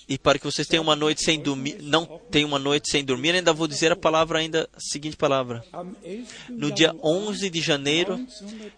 e 0.08 0.18
para 0.18 0.38
que 0.38 0.44
vocês 0.44 0.66
tenham 0.66 0.82
uma 0.82 0.96
noite 0.96 1.24
sem 1.24 1.40
dormir, 1.40 1.78
não 1.80 2.04
tenham 2.30 2.48
uma 2.48 2.58
noite 2.58 2.90
sem 2.90 3.02
dormir, 3.04 3.34
ainda 3.34 3.52
vou 3.52 3.66
dizer 3.66 3.92
a 3.92 3.96
palavra 3.96 4.38
ainda, 4.38 4.68
a 4.72 4.80
seguinte 4.80 5.16
palavra. 5.16 5.64
No 6.48 6.70
dia 6.70 6.94
11 7.02 7.48
de 7.48 7.60
janeiro 7.60 8.26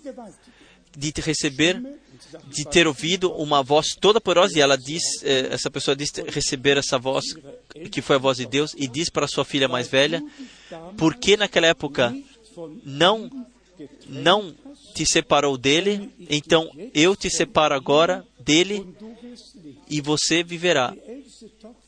de 0.96 1.12
receber, 1.22 1.82
de 2.48 2.66
ter 2.66 2.88
ouvido 2.88 3.32
uma 3.34 3.64
voz 3.64 3.96
toda 4.00 4.22
porosa, 4.22 4.58
e 4.58 4.62
ela 4.62 4.78
diz, 4.78 5.02
eh, 5.24 5.50
essa 5.52 5.72
pessoa 5.72 5.96
disse 5.96 6.22
receber 6.24 6.78
essa 6.78 7.00
voz, 7.00 7.24
que 7.92 8.02
foi 8.02 8.18
a 8.18 8.20
voz 8.20 8.38
de 8.38 8.46
Deus, 8.46 8.76
e 8.78 8.88
diz 8.88 9.10
para 9.10 9.28
sua 9.28 9.46
filha 9.46 9.68
mais 9.68 9.88
velha, 9.88 10.22
por 10.98 11.16
que 11.16 11.38
naquela 11.38 11.68
época 11.68 12.16
não 12.84 13.30
não 14.08 14.54
te 14.94 15.06
separou 15.06 15.58
dele, 15.58 16.12
então 16.30 16.70
eu 16.94 17.16
te 17.16 17.30
separo 17.30 17.74
agora 17.74 18.26
dele 18.40 18.86
e 19.90 20.02
você 20.02 20.44
viverá. 20.44 20.96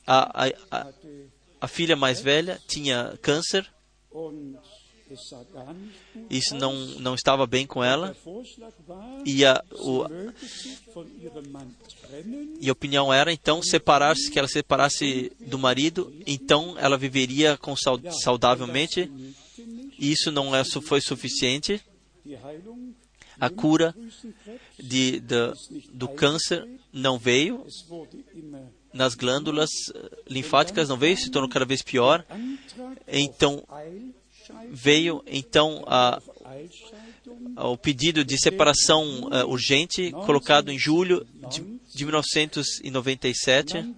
A, 0.05 0.45
a, 0.45 0.51
a, 0.71 0.87
a 1.61 1.67
filha 1.67 1.95
mais 1.95 2.21
velha 2.21 2.59
tinha 2.67 3.17
câncer. 3.21 3.69
Isso 6.29 6.55
não, 6.55 6.73
não 6.99 7.15
estava 7.15 7.45
bem 7.45 7.67
com 7.67 7.83
ela. 7.83 8.15
E 9.25 9.43
a, 9.45 9.61
o, 9.71 10.05
e 12.59 12.69
a 12.69 12.71
opinião 12.71 13.13
era, 13.13 13.31
então, 13.31 13.61
separar-se, 13.61 14.31
que 14.31 14.39
ela 14.39 14.47
separasse 14.47 15.31
do 15.39 15.59
marido, 15.59 16.13
então 16.25 16.75
ela 16.77 16.97
viveria 16.97 17.57
com, 17.57 17.75
saudavelmente. 18.23 19.11
Isso 19.99 20.31
não 20.31 20.55
é, 20.55 20.63
foi 20.63 21.01
suficiente 21.01 21.81
a 23.39 23.49
cura 23.49 23.95
de, 24.77 25.19
de, 25.19 25.53
do 25.91 26.07
câncer 26.09 26.67
não 26.91 27.17
veio. 27.17 27.65
Nas 28.93 29.15
glândulas 29.15 29.69
linfáticas, 30.29 30.89
não 30.89 30.97
veio, 30.97 31.15
se 31.15 31.31
tornou 31.31 31.49
cada 31.49 31.65
vez 31.65 31.81
pior. 31.81 32.25
Então, 33.07 33.63
veio 34.69 35.23
então 35.25 35.83
a, 35.87 36.21
a, 37.55 37.67
o 37.69 37.77
pedido 37.77 38.25
de 38.25 38.37
separação 38.37 39.29
uh, 39.29 39.47
urgente, 39.47 40.11
colocado 40.11 40.69
em 40.69 40.77
julho 40.77 41.25
de, 41.49 41.61
de 41.95 42.03
1997. 42.03 43.95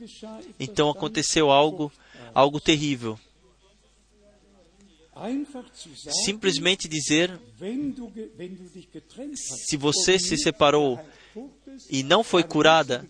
Então, 0.60 0.92
aconteceu 0.92 1.50
algo, 1.50 1.92
algo 2.36 2.60
terrível 2.60 3.20
simplesmente 6.26 6.88
dizer: 6.88 7.40
se 9.68 9.78
você 9.78 10.18
se 10.20 10.38
separou 10.38 11.00
e 11.90 12.04
não 12.04 12.24
foi 12.24 12.44
curada, 12.44 13.08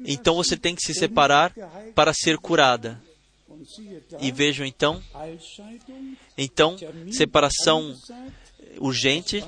então 0.00 0.34
você 0.34 0.56
tem 0.56 0.74
que 0.74 0.82
se 0.82 0.94
separar 0.94 1.54
para 1.94 2.12
ser 2.14 2.38
curada. 2.38 3.00
E 4.20 4.32
vejam 4.32 4.66
então, 4.66 5.02
então, 6.36 6.76
separação 7.12 7.96
urgente, 8.78 9.44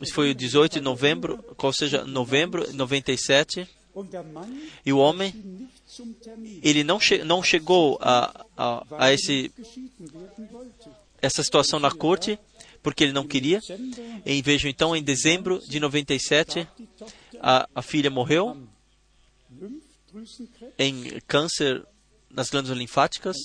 isso 0.00 0.14
foi 0.14 0.30
o 0.30 0.34
18 0.34 0.74
de 0.74 0.80
novembro, 0.80 1.44
ou 1.56 1.72
seja, 1.72 2.04
novembro 2.04 2.66
de 2.66 2.76
97, 2.76 3.68
e 4.84 4.92
o 4.92 4.98
homem 4.98 5.34
ele 6.62 6.84
não, 6.84 7.00
che 7.00 7.24
não 7.24 7.42
chegou 7.42 7.98
a, 8.00 8.46
a, 8.56 8.86
a 8.98 9.12
esse, 9.12 9.52
essa 11.20 11.42
situação 11.42 11.80
na 11.80 11.90
corte 11.90 12.38
porque 12.82 13.04
ele 13.04 13.12
não 13.12 13.26
queria. 13.26 13.60
E 14.24 14.42
vejo 14.42 14.68
então 14.68 14.96
em 14.96 15.02
dezembro 15.02 15.60
de 15.66 15.78
97 15.80 16.66
a, 17.40 17.68
a 17.74 17.82
filha 17.82 18.10
morreu. 18.10 18.56
em 20.78 21.20
câncer 21.26 21.84
nas 22.30 22.48
glândulas 22.48 22.78
linfáticas. 22.78 23.36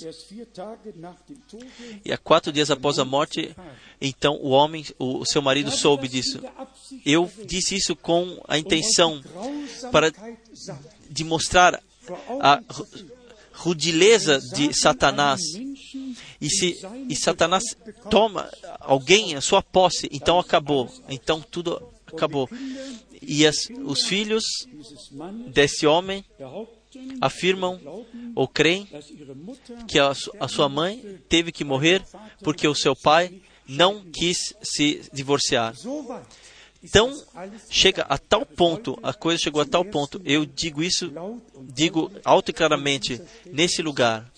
E 2.03 2.11
há 2.11 2.17
quatro 2.17 2.51
dias 2.51 2.69
após 2.69 2.99
a 2.99 3.05
morte, 3.05 3.55
então 3.99 4.37
o 4.41 4.49
homem, 4.49 4.85
o, 4.99 5.25
seu 5.25 5.41
marido 5.41 5.71
soube 5.71 6.07
disso. 6.07 6.39
Eu 7.05 7.31
disse 7.45 7.75
isso 7.75 7.95
com 7.95 8.39
a 8.47 8.57
intenção 8.57 9.21
para 9.91 10.11
de 11.09 11.23
mostrar 11.23 11.81
a 12.39 12.61
rudileza 13.53 14.39
de 14.39 14.73
Satanás. 14.73 15.41
E 16.39 16.49
se 16.49 16.77
e 17.09 17.15
Satanás 17.15 17.63
toma 18.09 18.49
alguém 18.79 19.35
a 19.35 19.41
sua 19.41 19.61
posse, 19.61 20.07
então 20.11 20.37
acabou. 20.37 20.91
Então 21.09 21.41
tudo 21.41 21.81
acabou. 22.05 22.49
E 23.21 23.47
as, 23.47 23.55
os 23.83 24.03
filhos 24.05 24.43
desse 25.47 25.87
homem 25.87 26.23
afirmam 27.21 27.79
ou 28.35 28.47
creem 28.47 28.87
que 29.87 29.99
a, 29.99 30.13
sua 30.47 30.69
mãe 30.69 31.19
teve 31.29 31.51
que 31.51 31.63
morrer 31.63 32.03
porque 32.41 32.67
o 32.67 32.75
seu 32.75 32.95
pai 32.95 33.41
não 33.67 34.03
quis 34.03 34.53
se 34.61 35.01
divorciar. 35.13 35.73
Então, 36.83 37.11
chega 37.67 38.03
a 38.03 38.17
tal 38.17 38.45
ponto, 38.45 38.97
a 39.01 39.11
coisa 39.11 39.41
chegou 39.41 39.59
a 39.59 39.65
tal 39.65 39.83
ponto, 39.83 40.21
eu 40.23 40.45
digo 40.45 40.83
isso, 40.83 41.11
digo 41.73 42.11
alto 42.23 42.51
e 42.51 42.53
claramente, 42.53 43.19
nesse 43.45 43.81
lugar. 43.81 44.31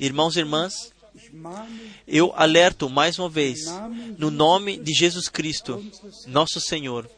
Irmãos 0.00 0.36
e 0.36 0.40
irmãs, 0.40 0.92
eu 2.08 2.32
alerto 2.34 2.90
mais 2.90 3.20
uma 3.20 3.28
vez, 3.28 3.66
no 4.18 4.32
nome 4.32 4.76
de 4.78 4.92
Jesus 4.92 5.28
Cristo, 5.28 5.84
nosso 6.26 6.60
Senhor. 6.60 7.08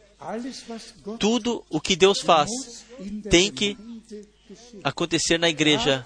Tudo 1.19 1.63
o 1.67 1.81
que 1.81 1.95
Deus 1.95 2.19
faz 2.21 2.49
tem 3.29 3.51
que 3.51 3.75
acontecer 4.83 5.37
na 5.37 5.49
igreja. 5.49 6.03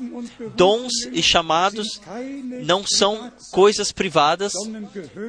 Dons 0.56 0.92
e 1.12 1.22
chamados 1.22 2.02
não 2.64 2.84
são 2.86 3.32
coisas 3.52 3.92
privadas, 3.92 4.54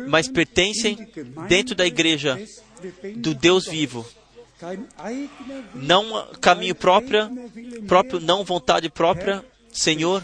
mas 0.08 0.28
pertencem 0.28 0.96
dentro 1.48 1.74
da 1.74 1.86
igreja 1.86 2.40
do 3.16 3.34
Deus 3.34 3.66
vivo. 3.66 4.06
Não 5.74 6.28
caminho 6.40 6.74
próprio, 6.74 7.28
próprio, 7.86 8.20
não 8.20 8.44
vontade 8.44 8.88
própria. 8.88 9.44
Senhor, 9.72 10.22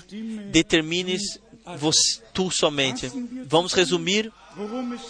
determines 0.51 1.41
você, 1.79 2.21
tu 2.33 2.51
somente. 2.51 3.11
Vamos 3.47 3.73
resumir 3.73 4.33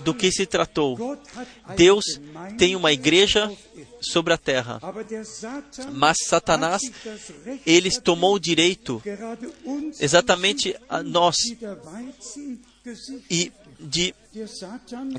do 0.02 0.14
que 0.14 0.30
se 0.30 0.46
tratou. 0.46 1.18
Deus 1.76 2.04
tem 2.56 2.76
uma 2.76 2.92
igreja 2.92 3.50
sobre 4.00 4.32
a 4.32 4.38
terra. 4.38 4.80
Mas 5.92 6.16
Satanás, 6.26 6.82
ele 7.66 7.90
tomou 8.00 8.34
o 8.34 8.40
direito 8.40 9.02
exatamente 10.00 10.76
a 10.88 11.02
nós 11.02 11.36
e 13.30 13.52
de, 13.78 14.14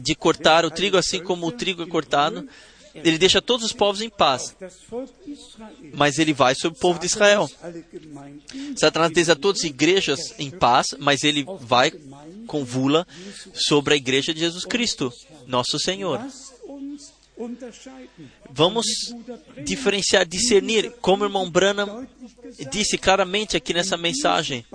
de 0.01 0.15
cortar 0.15 0.65
o 0.65 0.71
trigo 0.71 0.97
assim 0.97 1.23
como 1.23 1.47
o 1.47 1.51
trigo 1.51 1.83
é 1.83 1.87
cortado. 1.87 2.47
Ele 2.93 3.17
deixa 3.17 3.41
todos 3.41 3.65
os 3.65 3.71
povos 3.71 4.01
em 4.01 4.09
paz, 4.09 4.55
mas 5.93 6.17
ele 6.17 6.33
vai 6.33 6.55
sobre 6.55 6.77
o 6.77 6.81
povo 6.81 6.99
de 6.99 7.05
Israel. 7.05 7.49
Satanás 8.75 9.11
deixa 9.11 9.35
todas 9.35 9.61
as 9.61 9.69
igrejas 9.69 10.33
em 10.39 10.49
paz, 10.49 10.87
mas 10.97 11.23
ele 11.23 11.45
vai 11.61 11.91
com 12.47 12.65
vula 12.65 13.07
sobre 13.53 13.93
a 13.93 13.97
igreja 13.97 14.33
de 14.33 14.39
Jesus 14.39 14.65
Cristo, 14.65 15.13
nosso 15.45 15.77
Senhor. 15.79 16.19
Vamos 18.51 18.85
diferenciar, 19.63 20.25
discernir, 20.25 20.91
como 20.99 21.23
o 21.23 21.27
irmão 21.27 21.49
Branham 21.49 22.07
disse 22.69 22.97
claramente 22.97 23.55
aqui 23.55 23.73
nessa 23.73 23.95
mensagem. 23.95 24.65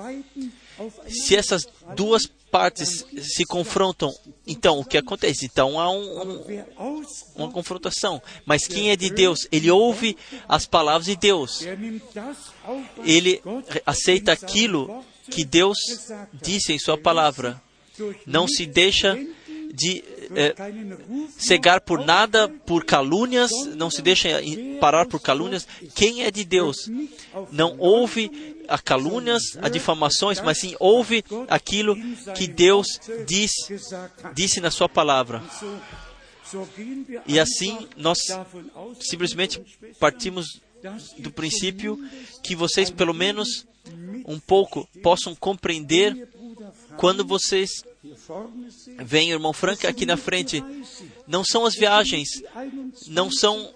Se 1.06 1.36
essas 1.36 1.66
duas 1.94 2.26
partes 2.50 3.04
se 3.20 3.44
confrontam, 3.44 4.10
então 4.46 4.78
o 4.78 4.84
que 4.84 4.96
acontece? 4.96 5.44
Então 5.44 5.78
há 5.78 5.90
um, 5.90 6.40
um, 6.78 7.04
uma 7.36 7.50
confrontação. 7.50 8.22
Mas 8.46 8.66
quem 8.66 8.90
é 8.90 8.96
de 8.96 9.10
Deus? 9.10 9.46
Ele 9.52 9.70
ouve 9.70 10.16
as 10.48 10.64
palavras 10.64 11.06
de 11.06 11.16
Deus. 11.16 11.66
Ele 13.04 13.42
aceita 13.84 14.32
aquilo 14.32 15.04
que 15.30 15.44
Deus 15.44 15.76
disse 16.32 16.72
em 16.72 16.78
Sua 16.78 16.96
palavra. 16.96 17.60
Não 18.26 18.48
se 18.48 18.66
deixa 18.66 19.18
de 19.72 20.04
é, 20.34 20.54
cegar 21.38 21.80
por 21.80 22.04
nada, 22.04 22.48
por 22.48 22.84
calúnias, 22.84 23.50
não 23.76 23.90
se 23.90 24.02
deixa 24.02 24.28
parar 24.80 25.06
por 25.06 25.20
calúnias. 25.20 25.66
Quem 25.94 26.22
é 26.22 26.30
de 26.30 26.44
Deus 26.44 26.76
não 27.50 27.76
ouve 27.78 28.30
a 28.68 28.78
calúnias, 28.78 29.42
a 29.60 29.68
difamações, 29.68 30.40
mas 30.40 30.58
sim 30.58 30.74
ouve 30.78 31.24
aquilo 31.48 31.96
que 32.34 32.46
Deus 32.46 32.86
diz, 33.26 33.50
disse 34.34 34.60
na 34.60 34.70
Sua 34.70 34.88
palavra. 34.88 35.42
E 37.26 37.38
assim 37.38 37.88
nós 37.96 38.18
simplesmente 39.00 39.60
partimos 39.98 40.46
do 41.18 41.30
princípio 41.30 41.98
que 42.42 42.54
vocês, 42.54 42.90
pelo 42.90 43.14
menos 43.14 43.66
um 44.26 44.38
pouco, 44.38 44.88
possam 45.02 45.34
compreender 45.34 46.28
quando 46.96 47.24
vocês 47.24 47.84
veem 49.02 49.30
o 49.30 49.34
irmão 49.34 49.52
Frank 49.52 49.86
aqui 49.86 50.06
na 50.06 50.16
frente. 50.16 50.62
Não 51.26 51.44
são 51.44 51.66
as 51.66 51.74
viagens, 51.74 52.28
não 53.08 53.30
são 53.30 53.72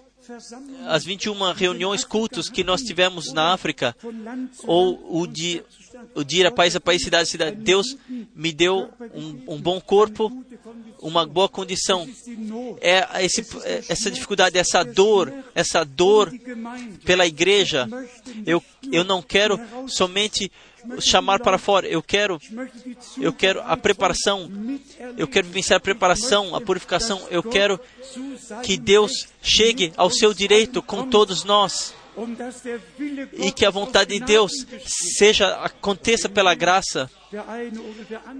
as 0.87 1.03
21 1.03 1.53
reuniões, 1.53 2.03
cultos 2.03 2.49
que 2.49 2.63
nós 2.63 2.81
tivemos 2.81 3.33
na 3.33 3.53
África, 3.53 3.95
ou 4.63 5.19
o 5.21 5.25
de, 5.25 5.63
o 6.13 6.23
de 6.23 6.37
ir 6.37 6.45
a 6.45 6.51
país 6.51 6.75
a 6.75 6.79
país, 6.79 7.01
cidade 7.01 7.23
a 7.23 7.25
cidade. 7.25 7.55
Deus 7.55 7.97
me 8.35 8.51
deu 8.51 8.89
um, 9.13 9.55
um 9.55 9.61
bom 9.61 9.81
corpo, 9.81 10.31
uma 11.01 11.25
boa 11.25 11.49
condição. 11.49 12.07
É 12.81 13.25
esse, 13.25 13.45
essa 13.87 14.11
dificuldade, 14.11 14.57
essa 14.57 14.83
dor, 14.83 15.33
essa 15.55 15.83
dor 15.83 16.31
pela 17.05 17.25
igreja. 17.25 17.87
Eu, 18.45 18.63
eu 18.91 19.03
não 19.03 19.21
quero 19.21 19.59
somente 19.87 20.51
chamar 20.99 21.39
para 21.39 21.57
fora. 21.57 21.87
Eu 21.87 22.01
quero, 22.01 22.39
eu 23.19 23.33
quero 23.33 23.61
a 23.61 23.75
preparação. 23.75 24.49
Eu 25.17 25.27
quero 25.27 25.47
vencer 25.47 25.75
a 25.75 25.79
preparação, 25.79 26.55
a 26.55 26.61
purificação. 26.61 27.21
Eu 27.29 27.43
quero 27.43 27.79
que 28.63 28.77
Deus 28.77 29.27
chegue 29.41 29.93
ao 29.97 30.09
seu 30.09 30.33
direito 30.33 30.81
com 30.81 31.07
todos 31.09 31.43
nós 31.43 31.93
e 33.33 33.51
que 33.51 33.65
a 33.65 33.69
vontade 33.69 34.17
de 34.17 34.25
Deus 34.25 34.51
seja 34.85 35.55
aconteça 35.63 36.27
pela 36.27 36.53
graça. 36.53 37.09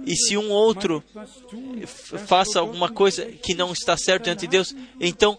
E 0.06 0.16
se 0.16 0.36
um 0.36 0.50
outro 0.50 1.02
faça 2.26 2.60
alguma 2.60 2.90
coisa 2.90 3.24
que 3.26 3.54
não 3.54 3.72
está 3.72 3.96
certo 3.96 4.24
diante 4.24 4.40
de 4.40 4.48
Deus, 4.48 4.74
então 5.00 5.38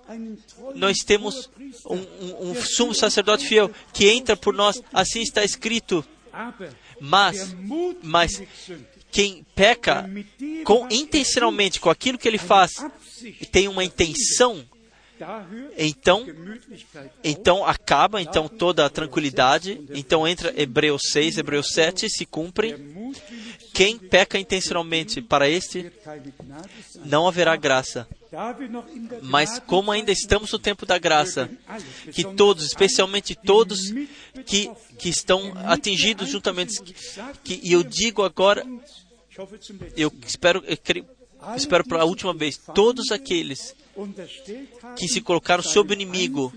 nós 0.75 0.99
temos 0.99 1.49
um, 1.85 1.97
um, 1.97 2.51
um 2.51 2.55
sumo 2.55 2.93
sacerdote 2.93 3.45
fiel 3.45 3.69
que 3.93 4.09
entra 4.09 4.35
por 4.35 4.53
nós. 4.53 4.81
Assim 4.93 5.21
está 5.21 5.43
escrito. 5.43 6.03
Mas, 6.99 7.55
mas 8.01 8.41
quem 9.11 9.45
peca 9.53 10.09
com, 10.63 10.87
intencionalmente 10.89 11.79
com 11.79 11.89
aquilo 11.89 12.17
que 12.17 12.27
ele 12.27 12.37
faz, 12.37 12.71
tem 13.51 13.67
uma 13.67 13.83
intenção, 13.83 14.65
então, 15.77 16.25
então 17.23 17.65
acaba 17.65 18.21
então 18.21 18.47
toda 18.47 18.85
a 18.85 18.89
tranquilidade, 18.89 19.81
então 19.93 20.27
entra 20.27 20.53
Hebreus 20.59 21.03
6, 21.11 21.37
Hebreus 21.37 21.71
7, 21.73 22.09
se 22.09 22.25
cumpre. 22.25 22.75
Quem 23.73 23.97
peca 23.97 24.37
intencionalmente 24.37 25.21
para 25.21 25.49
este, 25.49 25.91
não 27.05 27.27
haverá 27.27 27.55
graça. 27.55 28.07
Mas 29.21 29.59
como 29.59 29.91
ainda 29.91 30.11
estamos 30.11 30.51
no 30.51 30.59
tempo 30.59 30.85
da 30.85 30.97
graça, 30.97 31.49
que 32.11 32.23
todos, 32.23 32.65
especialmente 32.65 33.35
todos 33.35 33.91
que, 34.45 34.71
que 34.97 35.09
estão 35.09 35.53
atingidos 35.65 36.29
juntamente, 36.29 36.81
que, 37.43 37.59
e 37.63 37.73
eu 37.73 37.83
digo 37.83 38.23
agora, 38.23 38.65
eu 39.97 40.11
espero, 40.25 40.63
eu 40.65 40.77
creio, 40.77 41.05
espero 41.55 41.83
para 41.83 42.01
a 42.01 42.05
última 42.05 42.33
vez, 42.33 42.57
todos 42.73 43.11
aqueles 43.11 43.75
que 44.97 45.07
se 45.07 45.21
colocaram 45.21 45.61
sob 45.61 45.91
o 45.91 45.93
inimigo 45.93 46.53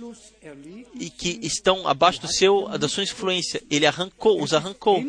e 0.98 1.10
que 1.10 1.38
estão 1.42 1.86
abaixo 1.86 2.20
do 2.20 2.28
seu, 2.28 2.68
da 2.78 2.88
sua 2.88 3.02
influência, 3.02 3.62
ele 3.70 3.86
arrancou, 3.86 4.42
os 4.42 4.52
arrancou. 4.52 5.02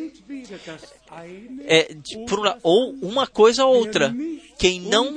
É, 1.65 1.95
por 2.27 2.39
uma, 2.39 2.60
ou 2.64 2.93
uma 3.02 3.27
coisa 3.27 3.65
ou 3.65 3.76
outra. 3.76 4.14
Quem 4.57 4.81
não, 4.81 5.14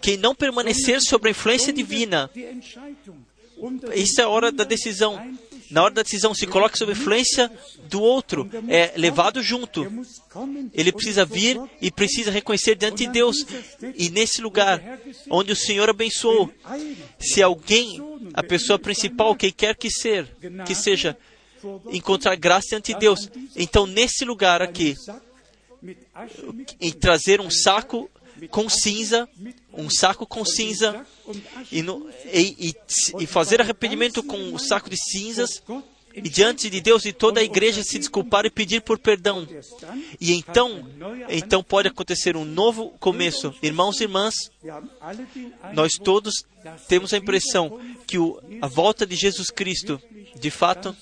quem 0.00 0.16
não 0.16 0.34
permanecer 0.34 1.00
sob 1.00 1.28
a 1.28 1.30
influência 1.30 1.72
divina, 1.72 2.30
isso 3.94 4.20
é 4.20 4.24
a 4.24 4.28
hora 4.28 4.50
da 4.50 4.64
decisão. 4.64 5.18
Na 5.70 5.84
hora 5.84 5.94
da 5.94 6.02
decisão, 6.02 6.34
se 6.34 6.46
coloca 6.46 6.76
sob 6.76 6.92
influência 6.92 7.50
do 7.88 8.00
outro, 8.00 8.50
é 8.68 8.92
levado 8.96 9.42
junto. 9.42 9.86
Ele 10.74 10.92
precisa 10.92 11.24
vir 11.24 11.60
e 11.80 11.90
precisa 11.90 12.30
reconhecer 12.30 12.74
diante 12.74 13.06
de 13.06 13.12
Deus. 13.12 13.46
E 13.96 14.10
nesse 14.10 14.40
lugar 14.40 15.00
onde 15.28 15.52
o 15.52 15.56
Senhor 15.56 15.88
abençoou, 15.88 16.52
se 17.18 17.42
alguém, 17.42 18.00
a 18.34 18.42
pessoa 18.42 18.78
principal, 18.78 19.34
quem 19.36 19.52
quer 19.52 19.76
que 19.76 19.90
ser, 19.90 20.26
que 20.66 20.74
seja, 20.74 21.16
encontrar 21.92 22.36
graça 22.36 22.70
diante 22.70 22.92
de 22.92 22.98
Deus, 22.98 23.30
então 23.54 23.86
nesse 23.86 24.24
lugar 24.24 24.62
aqui, 24.62 24.96
em 26.80 26.92
trazer 26.92 27.40
um 27.40 27.50
saco 27.50 28.10
com 28.48 28.68
cinza, 28.68 29.28
um 29.72 29.90
saco 29.90 30.26
com 30.26 30.44
cinza, 30.44 31.06
e, 31.70 31.82
no, 31.82 32.08
e, 32.32 32.68
e, 32.68 33.22
e 33.22 33.26
fazer 33.26 33.60
arrependimento 33.60 34.22
com 34.22 34.36
o 34.36 34.54
um 34.54 34.58
saco 34.58 34.88
de 34.88 34.96
cinzas, 34.96 35.62
e 36.14 36.28
diante 36.28 36.68
de 36.68 36.80
Deus 36.80 37.04
e 37.04 37.12
toda 37.12 37.40
a 37.40 37.42
igreja 37.42 37.82
se 37.82 37.98
desculpar 37.98 38.44
e 38.44 38.50
pedir 38.50 38.80
por 38.82 38.98
perdão. 38.98 39.46
E 40.20 40.32
então, 40.32 40.86
então 41.28 41.62
pode 41.62 41.88
acontecer 41.88 42.36
um 42.36 42.44
novo 42.44 42.90
começo. 42.98 43.54
Irmãos 43.62 44.00
e 44.00 44.04
irmãs, 44.04 44.34
nós 45.72 45.92
todos 45.94 46.44
temos 46.88 47.14
a 47.14 47.18
impressão 47.18 47.80
que 48.06 48.18
o, 48.18 48.40
a 48.60 48.66
volta 48.66 49.06
de 49.06 49.14
Jesus 49.14 49.50
Cristo, 49.50 50.00
de 50.38 50.50
fato, 50.50 50.96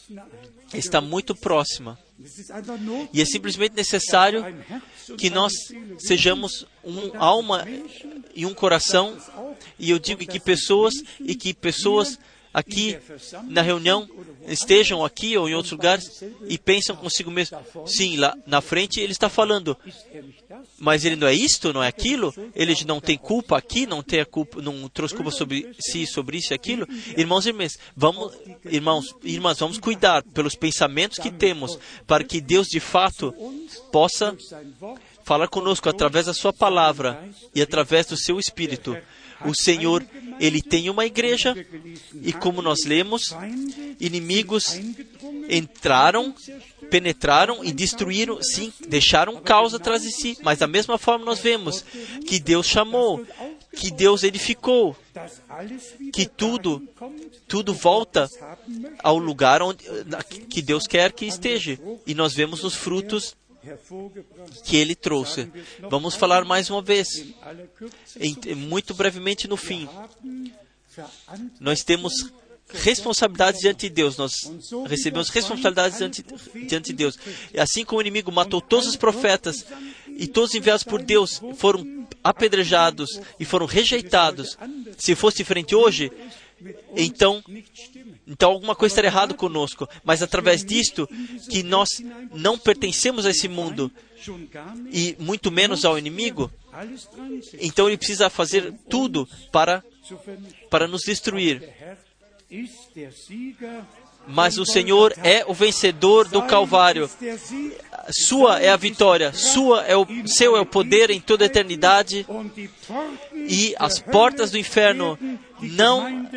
está 0.75 1.01
muito 1.01 1.35
próxima. 1.35 1.99
E 3.13 3.23
é 3.23 3.25
simplesmente 3.25 3.75
necessário 3.75 4.45
que 5.17 5.31
nós 5.31 5.53
sejamos 5.99 6.67
um 6.85 7.11
alma 7.19 7.67
e 8.35 8.45
um 8.45 8.55
coração, 8.55 9.17
e 9.79 9.91
eu 9.91 9.99
digo 9.99 10.27
que 10.27 10.41
pessoas 10.41 10.95
e 11.21 11.35
que 11.35 11.55
pessoas 11.55 12.19
aqui 12.59 12.99
na 13.49 13.63
reunião 13.63 14.09
estejam 14.47 15.05
aqui 15.05 15.37
ou 15.37 15.49
em 15.49 15.55
outros 15.55 15.73
lugares 15.73 16.23
e 16.49 16.59
pensam 16.59 16.97
consigo 16.97 17.31
mesmo, 17.31 17.59
sim, 17.87 18.17
lá 18.17 18.37
na 18.47 18.61
frente 18.61 19.01
ele 19.01 19.13
está 19.13 19.29
falando, 19.29 19.77
mas 20.79 21.05
ele 21.05 21.17
não 21.17 21.27
é 21.27 21.35
isto, 21.35 21.73
não 21.73 21.83
é 21.83 21.89
aquilo, 21.89 22.35
ele 22.55 22.75
não 22.87 23.01
tem 23.01 23.17
culpa 23.17 23.57
aqui, 23.57 23.87
não 23.87 24.03
tem 24.03 24.21
a 24.21 24.27
culpa, 24.27 24.61
não 24.61 24.89
trouxe 24.89 25.15
culpa 25.15 25.31
sobre 25.31 25.75
si, 25.79 26.07
sobre 26.07 26.39
isso 26.39 26.53
e 26.53 26.55
aquilo. 26.55 26.87
Irmãos 27.17 27.47
e 27.47 27.51
irmãs, 27.51 27.79
vamos, 27.97 28.33
irmãos, 28.65 29.15
irmãs, 29.23 29.59
vamos 29.59 29.79
cuidar 29.79 30.23
pelos 30.23 30.55
pensamentos 30.55 31.19
que 31.19 31.31
temos 31.31 31.79
para 32.07 32.25
que 32.25 32.41
Deus 32.41 32.69
de 32.69 32.81
fato 32.81 33.35
possa 33.93 34.37
falar 35.25 35.49
conosco 35.49 35.89
através 35.91 36.25
da 36.25 36.33
sua 36.33 36.55
palavra 36.55 37.29
e 37.55 37.61
através 37.61 38.07
do 38.07 38.17
seu 38.17 38.39
espírito. 38.39 38.97
O 39.45 39.55
Senhor, 39.55 40.05
ele 40.41 40.61
tem 40.61 40.91
uma 40.91 41.07
igreja 41.07 41.55
e 42.23 42.33
como 42.33 42.61
nós 42.61 42.85
lemos, 42.85 43.35
inimigos 44.01 44.81
entraram, 45.49 46.35
penetraram 46.91 47.65
e 47.65 47.73
destruíram, 47.73 48.39
sim, 48.43 48.73
deixaram 48.89 49.41
caos 49.41 49.75
atrás 49.75 50.03
de 50.03 50.11
si. 50.11 50.37
Mas 50.43 50.59
da 50.59 50.67
mesma 50.67 50.99
forma 50.99 51.25
nós 51.25 51.39
vemos 51.39 51.85
que 52.27 52.41
Deus 52.41 52.67
chamou, 52.67 53.25
que 53.75 53.91
Deus 53.91 54.23
edificou, 54.23 54.97
que 56.13 56.27
tudo, 56.27 56.87
tudo 57.47 57.73
volta 57.73 58.29
ao 59.03 59.19
lugar 59.19 59.63
onde, 59.63 59.85
que 60.49 60.61
Deus 60.61 60.87
quer 60.87 61.13
que 61.13 61.27
esteja. 61.27 61.79
E 62.07 62.15
nós 62.15 62.35
vemos 62.35 62.65
os 62.65 62.75
frutos 62.75 63.37
que 64.65 64.77
ele 64.77 64.95
trouxe. 64.95 65.51
Vamos 65.91 66.15
falar 66.15 66.45
mais 66.45 66.71
uma 66.71 66.83
vez, 66.83 67.25
em, 68.19 68.37
muito 68.55 68.95
brevemente 68.95 69.49
no 69.49 69.57
fim. 69.57 69.89
Nós 71.61 71.83
temos 71.83 72.33
responsabilidades 72.71 73.61
diante 73.61 73.89
de 73.89 73.95
Deus. 73.95 74.17
Nós 74.17 74.33
recebemos 74.87 75.29
responsabilidades 75.31 75.99
diante, 75.99 76.25
diante 76.67 76.87
de 76.87 76.93
Deus. 76.93 77.19
Assim 77.57 77.85
como 77.85 77.99
o 77.99 78.03
inimigo 78.03 78.31
matou 78.31 78.61
todos 78.61 78.87
os 78.87 78.97
profetas 78.97 79.65
e 80.17 80.27
todos 80.27 80.55
enviados 80.55 80.85
por 80.85 81.03
Deus 81.03 81.41
foram 81.57 82.07
apedrejados 82.23 83.21
e 83.39 83.45
foram 83.45 83.67
rejeitados. 83.67 84.59
Se 84.97 85.15
fosse 85.15 85.39
diferente 85.39 85.75
hoje, 85.75 86.11
então, 86.97 87.43
então 88.29 88.51
alguma 88.51 88.77
coisa 88.77 88.93
estaria 88.93 89.09
errado 89.09 89.35
conosco. 89.35 89.89
Mas 90.05 90.23
através 90.23 90.63
disto, 90.63 91.09
que 91.49 91.63
nós 91.63 91.89
não 92.33 92.59
pertencemos 92.59 93.25
a 93.25 93.31
esse 93.31 93.49
mundo 93.49 93.91
e 94.93 95.17
muito 95.19 95.51
menos 95.51 95.85
ao 95.85 95.99
inimigo, 95.99 96.53
então 97.59 97.89
ele 97.89 97.97
precisa 97.97 98.29
fazer 98.29 98.75
tudo 98.89 99.27
para, 99.51 99.83
para 100.71 100.87
nos 100.87 101.03
destruir. 101.03 101.63
Mas 104.27 104.59
o 104.59 104.67
Senhor 104.67 105.15
é 105.25 105.45
o 105.47 105.55
vencedor 105.55 106.29
do 106.29 106.43
Calvário. 106.43 107.09
Sua 108.11 108.61
é 108.61 108.71
a 108.71 108.77
vitória, 108.77 109.33
sua 109.33 109.83
é 109.85 109.97
o 109.97 110.07
seu 110.27 110.57
é 110.57 110.61
o 110.61 110.67
poder 110.67 111.11
em 111.11 111.21
toda 111.21 111.45
a 111.45 111.47
eternidade. 111.47 112.27
E 113.35 113.75
as 113.79 113.99
portas 113.99 114.51
do 114.51 114.59
inferno 114.59 115.19
não 115.61 116.29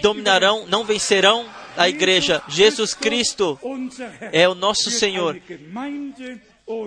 dominarão, 0.00 0.66
não 0.66 0.84
vencerão 0.84 1.46
a 1.76 1.88
igreja. 1.88 2.42
Jesus 2.48 2.94
Cristo 2.94 3.58
é 4.32 4.48
o 4.48 4.54
nosso 4.54 4.90
Senhor. 4.90 5.40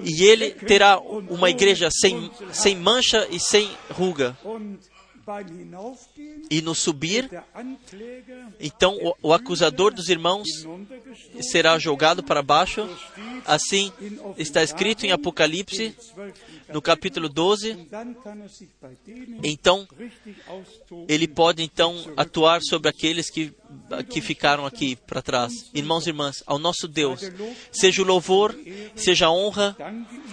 E 0.03 0.23
ele 0.23 0.51
terá 0.51 0.99
uma 0.99 1.49
igreja 1.49 1.89
sem, 1.91 2.31
sem 2.51 2.75
mancha 2.75 3.27
e 3.29 3.39
sem 3.39 3.69
ruga. 3.91 4.35
E 6.49 6.61
no 6.61 6.73
subir, 6.73 7.29
então 8.61 8.95
o, 8.95 9.29
o, 9.29 9.33
acusador 9.33 9.93
dos 9.93 10.07
irmãos 10.07 10.47
será 11.41 11.77
jogado 11.77 12.23
para 12.23 12.41
baixo. 12.41 12.87
Assim 13.45 13.91
está 14.37 14.63
escrito 14.63 15.05
em 15.05 15.11
Apocalipse, 15.11 15.93
no 16.71 16.81
capítulo 16.81 17.27
12. 17.27 17.87
Então, 19.43 19.85
ele 21.09 21.27
pode 21.27 21.61
então 21.61 21.95
atuar 22.15 22.61
sobre 22.61 22.89
aqueles 22.89 23.29
que, 23.29 23.53
que 24.09 24.21
ficaram 24.21 24.65
aqui 24.65 24.95
para 24.95 25.21
trás. 25.21 25.51
Irmãos 25.73 26.07
e 26.07 26.09
irmãs, 26.09 26.41
ao 26.45 26.57
nosso 26.57 26.87
Deus, 26.87 27.19
seja 27.69 28.01
o 28.01 28.05
louvor, 28.05 28.57
seja 28.95 29.25
a 29.25 29.31
honra. 29.31 29.75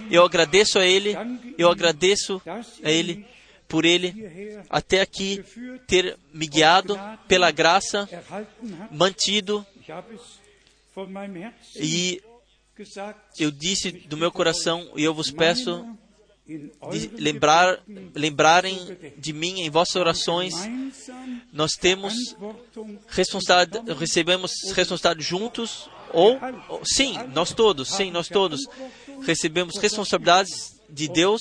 Eu 0.08 0.24
agradeço 0.24 0.78
a 0.78 0.86
Ele, 0.86 1.16
eu 1.58 1.68
agradeço 1.68 2.40
a 2.46 2.90
Ele 2.90 3.33
por 3.68 3.84
Ele 3.84 4.58
até 4.68 5.00
aqui 5.00 5.44
ter 5.86 6.16
me 6.32 6.46
guiado 6.46 6.98
pela 7.28 7.50
graça, 7.50 8.08
mantido. 8.90 9.66
E 11.76 12.22
eu 13.38 13.50
disse 13.50 13.92
do 13.92 14.16
meu 14.16 14.32
coração, 14.32 14.90
e 14.96 15.04
eu 15.04 15.14
vos 15.14 15.30
peço 15.30 15.86
de 16.46 17.06
lembrar, 17.16 17.82
lembrarem 18.14 18.78
de 19.16 19.32
mim 19.32 19.60
em 19.60 19.70
vossas 19.70 19.96
orações. 19.96 20.54
Nós 21.52 21.72
temos 21.72 22.14
responsabilidade, 23.08 23.92
recebemos 23.94 24.52
responsabilidade 24.74 25.22
juntos, 25.22 25.88
ou, 26.12 26.38
ou 26.68 26.82
sim, 26.84 27.14
nós 27.32 27.52
todos, 27.52 27.88
sim, 27.88 28.10
nós 28.10 28.28
todos 28.28 28.60
recebemos 29.22 29.78
responsabilidades 29.78 30.80
de 30.88 31.08
Deus 31.08 31.40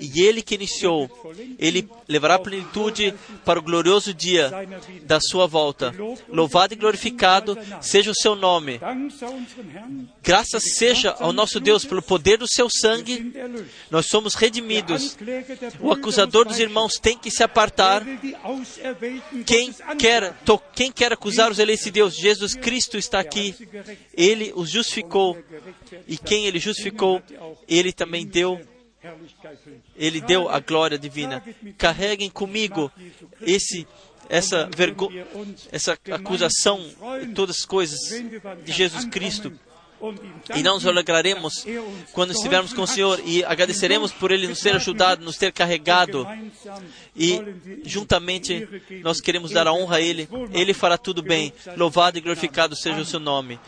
e 0.00 0.22
ele 0.22 0.42
que 0.42 0.54
iniciou, 0.54 1.10
ele 1.58 1.88
levará 2.08 2.36
a 2.36 2.38
plenitude 2.38 3.12
para 3.44 3.58
o 3.58 3.62
glorioso 3.62 4.14
dia 4.14 4.52
da 5.02 5.18
sua 5.20 5.46
volta. 5.46 5.92
Louvado 6.28 6.72
e 6.72 6.76
glorificado 6.76 7.58
seja 7.80 8.12
o 8.12 8.14
seu 8.14 8.36
nome. 8.36 8.80
Graças 10.22 10.76
seja 10.76 11.10
ao 11.18 11.32
nosso 11.32 11.58
Deus 11.58 11.84
pelo 11.84 12.00
poder 12.00 12.38
do 12.38 12.46
seu 12.46 12.68
sangue. 12.70 13.32
Nós 13.90 14.06
somos 14.06 14.34
redimidos. 14.34 15.16
O 15.80 15.90
acusador 15.90 16.44
dos 16.44 16.60
irmãos 16.60 16.94
tem 16.94 17.18
que 17.18 17.30
se 17.30 17.42
apartar. 17.42 18.04
Quem 19.44 19.74
quer, 19.98 20.32
quem 20.74 20.92
quer 20.92 21.12
acusar 21.12 21.50
os 21.50 21.58
eleitos 21.58 21.86
de 21.86 21.90
Deus? 21.90 22.14
Jesus 22.14 22.54
Cristo 22.54 22.96
está 22.96 23.18
aqui. 23.18 23.54
Ele 24.16 24.52
os 24.54 24.70
justificou. 24.70 25.36
E 26.06 26.16
quem 26.16 26.46
ele 26.46 26.60
justificou, 26.60 27.20
ele 27.66 27.92
também 27.92 28.24
deu 28.24 28.60
ele 29.96 30.20
deu 30.20 30.48
a 30.48 30.60
glória 30.60 30.98
divina. 30.98 31.42
Carreguem 31.76 32.30
comigo 32.30 32.90
esse 33.40 33.86
essa 34.28 34.68
vergonha, 34.74 35.26
essa 35.70 35.98
acusação, 36.10 36.80
todas 37.34 37.58
as 37.58 37.64
coisas 37.64 38.00
de 38.64 38.72
Jesus 38.72 39.04
Cristo. 39.06 39.52
E 40.54 40.62
não 40.62 40.74
nos 40.74 40.86
alegraremos 40.86 41.64
quando 42.12 42.32
estivermos 42.32 42.74
com 42.74 42.82
o 42.82 42.86
Senhor 42.86 43.20
e 43.24 43.42
agradeceremos 43.42 44.12
por 44.12 44.30
Ele 44.30 44.46
nos 44.46 44.60
ter 44.60 44.74
ajudado, 44.76 45.24
nos 45.24 45.38
ter 45.38 45.52
carregado. 45.52 46.26
E 47.16 47.40
juntamente 47.84 48.68
nós 49.02 49.20
queremos 49.20 49.50
dar 49.50 49.66
a 49.66 49.72
honra 49.72 49.96
a 49.96 50.00
Ele. 50.00 50.28
Ele 50.52 50.74
fará 50.74 50.98
tudo 50.98 51.22
bem. 51.22 51.52
Louvado 51.76 52.18
e 52.18 52.20
glorificado 52.20 52.76
seja 52.76 53.00
o 53.00 53.04
seu 53.04 53.20
nome. 53.20 53.58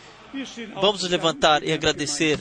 Vamos 0.75 1.01
nos 1.01 1.09
levantar 1.09 1.63
e 1.63 1.71
agradecer 1.71 2.39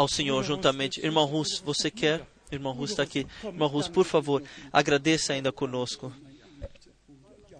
ao 0.00 0.08
Senhor 0.08 0.42
juntamente. 0.42 1.04
Irmão 1.04 1.26
Rus, 1.26 1.60
você 1.62 1.90
quer? 1.90 2.26
Irmão 2.50 2.72
Rus 2.72 2.90
está 2.90 3.02
aqui. 3.02 3.26
Irmão 3.44 3.68
Rus, 3.68 3.86
por 3.86 4.06
favor, 4.06 4.42
agradeça 4.72 5.34
ainda 5.34 5.52
conosco. 5.52 6.10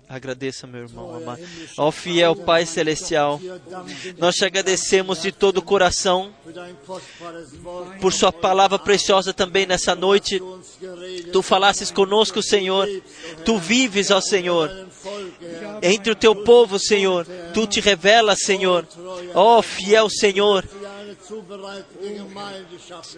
Agradeça, 0.09 0.67
meu 0.67 0.81
irmão 0.81 1.15
amado. 1.15 1.41
Ó 1.79 1.93
fiel 1.93 2.35
Pai 2.35 2.67
Celestial, 2.67 3.41
nós 4.19 4.35
te 4.35 4.45
agradecemos 4.45 5.23
de 5.23 5.31
todo 5.31 5.59
o 5.59 5.63
coração 5.63 6.35
por 8.01 8.13
Sua 8.13 8.33
palavra 8.33 8.77
preciosa 8.77 9.33
também 9.33 9.67
nessa 9.67 9.95
noite. 9.95 10.43
Tu 11.33 11.43
falasses 11.43 11.93
conosco, 11.93 12.43
Senhor. 12.43 12.89
Tu 13.45 13.57
vives, 13.59 14.11
ó 14.11 14.21
Senhor, 14.21 14.89
entre 15.81 16.11
o 16.11 16.17
teu 16.17 16.35
povo, 16.35 16.77
Senhor. 16.77 17.25
Tu 17.55 17.67
te 17.69 17.81
revelas, 17.81 18.41
Senhor. 18.41 18.89
Ó 19.33 19.63
fiel 19.63 20.11
Senhor, 20.11 20.69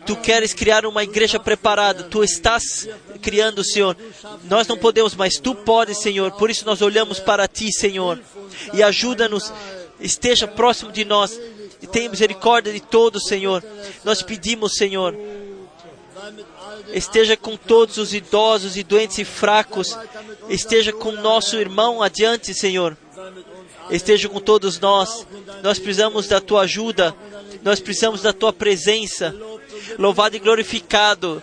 Tu 0.07 0.17
queres 0.17 0.53
criar 0.53 0.85
uma 0.87 1.03
igreja 1.03 1.39
preparada. 1.39 2.05
Tu 2.05 2.23
estás 2.23 2.89
criando, 3.21 3.65
Senhor. 3.65 3.97
Nós 4.45 4.67
não 4.67 4.77
podemos, 4.77 5.15
mas 5.15 5.39
Tu 5.39 5.55
podes, 5.55 5.99
Senhor. 5.99 6.33
Por 6.33 6.51
isso 6.51 6.67
nós 6.67 6.83
olhamos 6.83 7.19
para 7.19 7.49
Ti, 7.49 7.73
Senhor. 7.73 8.21
E 8.75 8.83
ajuda-nos. 8.83 9.53
Esteja 10.01 10.47
próximo 10.47 10.93
de 10.93 11.05
nós. 11.05 11.41
E 11.81 11.87
tenha 11.87 12.09
misericórdia 12.09 12.73
de 12.73 12.81
todos, 12.81 13.27
Senhor. 13.27 13.65
Nós 14.05 14.23
pedimos, 14.23 14.75
Senhor. 14.77 15.17
Esteja 16.93 17.37
com 17.37 17.57
todos 17.57 17.99
os 17.99 18.13
idosos 18.15 18.77
e 18.77 18.83
doentes 18.83 19.19
e 19.19 19.25
fracos. 19.25 19.97
Esteja 20.49 20.93
com 20.93 21.13
nosso 21.13 21.57
irmão 21.57 22.03
adiante, 22.03 22.55
Senhor. 22.55 22.97
Esteja 23.91 24.29
com 24.29 24.41
todos 24.41 24.79
nós. 24.79 25.27
Nós 25.63 25.79
precisamos 25.79 26.27
da 26.29 26.41
tua 26.41 26.63
ajuda. 26.63 27.15
Nós 27.63 27.81
precisamos 27.81 28.23
da 28.23 28.33
tua 28.33 28.53
presença. 28.53 29.35
Louvado 29.99 30.37
e 30.37 30.39
glorificado 30.39 31.43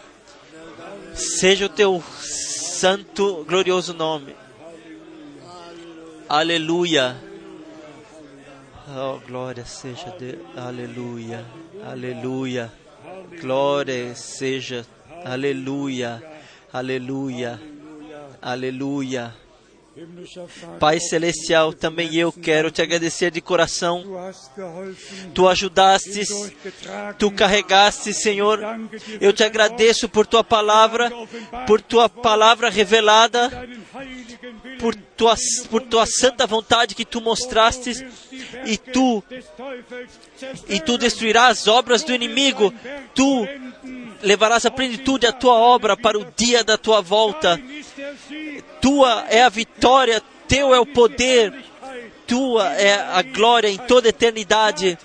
seja 1.16 1.66
o 1.66 1.70
teu 1.70 2.04
santo, 2.22 3.46
glorioso 3.48 3.94
nome. 3.94 4.36
Aleluia. 6.28 7.18
Oh, 8.88 9.20
glória 9.28 9.66
seja 9.66 10.16
Aleluia. 10.56 11.46
Aleluia. 11.84 12.72
Glória 13.42 14.16
seja. 14.16 14.86
Aleluia. 15.26 16.24
Aleluia. 16.72 17.60
Aleluia. 18.42 19.36
Pai 20.80 21.00
Celestial, 21.00 21.74
também 21.74 22.16
eu 22.16 22.32
quero 22.32 22.72
te 22.72 22.82
agradecer 22.82 23.32
de 23.32 23.42
coração. 23.42 24.04
Tu 25.34 25.48
ajudaste, 25.48 26.22
tu 27.18 27.32
carregaste, 27.32 28.14
Senhor. 28.14 28.60
Eu 29.20 29.34
te 29.34 29.44
agradeço 29.44 30.08
por 30.08 30.26
tua 30.26 30.44
palavra, 30.44 31.12
por 31.66 31.82
tua 31.82 32.08
palavra 32.08 32.70
revelada, 32.70 33.50
por 34.80 34.96
tua, 34.96 35.36
por 35.70 35.82
tua 35.82 36.06
santa 36.06 36.48
vontade 36.48 36.96
que 36.96 37.06
tu 37.06 37.20
mostraste, 37.20 38.08
e 38.66 38.78
tu, 38.78 39.24
e 40.68 40.80
tu 40.80 40.98
destruirás 40.98 41.60
as 41.60 41.68
obras 41.68 42.04
do 42.04 42.14
inimigo. 42.14 42.74
Tu 43.14 43.48
levarás 44.22 44.66
a 44.66 44.72
plenitude 44.72 45.26
a 45.26 45.32
tua 45.32 45.54
obra 45.54 45.96
para 45.96 46.18
o 46.18 46.26
dia 46.36 46.64
da 46.64 46.78
tua 46.78 47.02
volta. 47.02 47.60
Tua 48.82 49.26
é 49.30 49.44
a 49.44 49.50
vitória, 49.50 50.22
teu 50.48 50.74
é 50.74 50.80
o 50.80 50.86
poder, 50.86 51.54
tua 52.28 52.74
é 52.74 52.94
a 52.94 53.22
glória 53.22 53.68
em 53.68 53.78
toda 53.78 54.08
a 54.08 54.10
eternidade. 54.10 54.98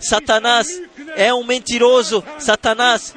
Satanás 0.00 0.80
é 1.16 1.34
um 1.34 1.44
mentiroso, 1.44 2.22
Satanás 2.38 3.14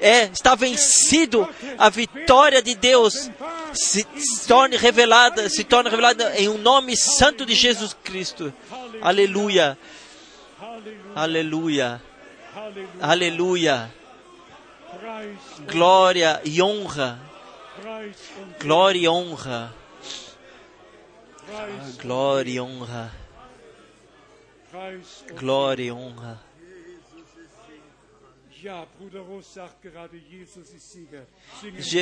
é, 0.00 0.24
está 0.24 0.54
vencido. 0.54 1.48
A 1.78 1.88
vitória 1.88 2.60
de 2.62 2.74
Deus 2.74 3.30
se, 3.72 4.06
se 4.16 4.46
torne 4.46 4.76
revelada, 4.76 5.48
se 5.48 5.64
torna 5.64 5.90
revelada 5.90 6.34
em 6.36 6.48
um 6.48 6.58
nome 6.58 6.96
santo 6.96 7.46
de 7.46 7.54
Jesus 7.54 7.96
Cristo. 8.04 8.52
Aleluia. 9.00 9.78
Aleluia. 11.14 12.02
Aleluia. 13.00 13.97
Glória 15.70 16.40
e 16.44 16.62
honra. 16.62 17.20
Glória 18.60 19.00
e 19.00 19.08
honra. 19.08 19.74
Glória 22.00 22.50
e 22.50 22.60
honra. 22.60 23.12
Glória 25.34 25.82
e 25.82 25.92
honra. 25.92 26.40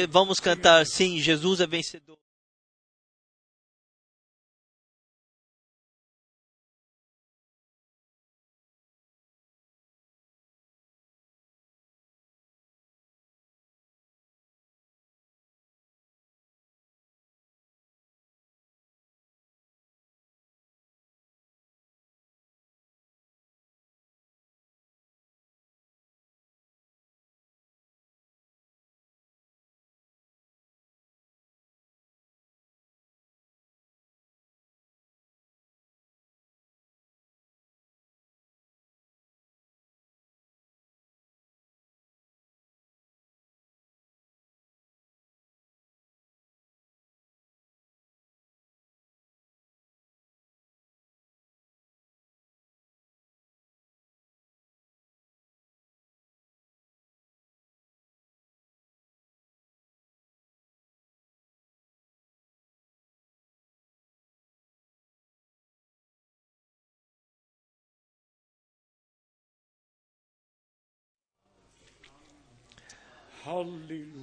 Vamos 0.08 0.40
cantar, 0.40 0.86
sim, 0.86 1.18
Jesus 1.18 1.60
é 1.60 1.66
vencedor. 1.66 2.25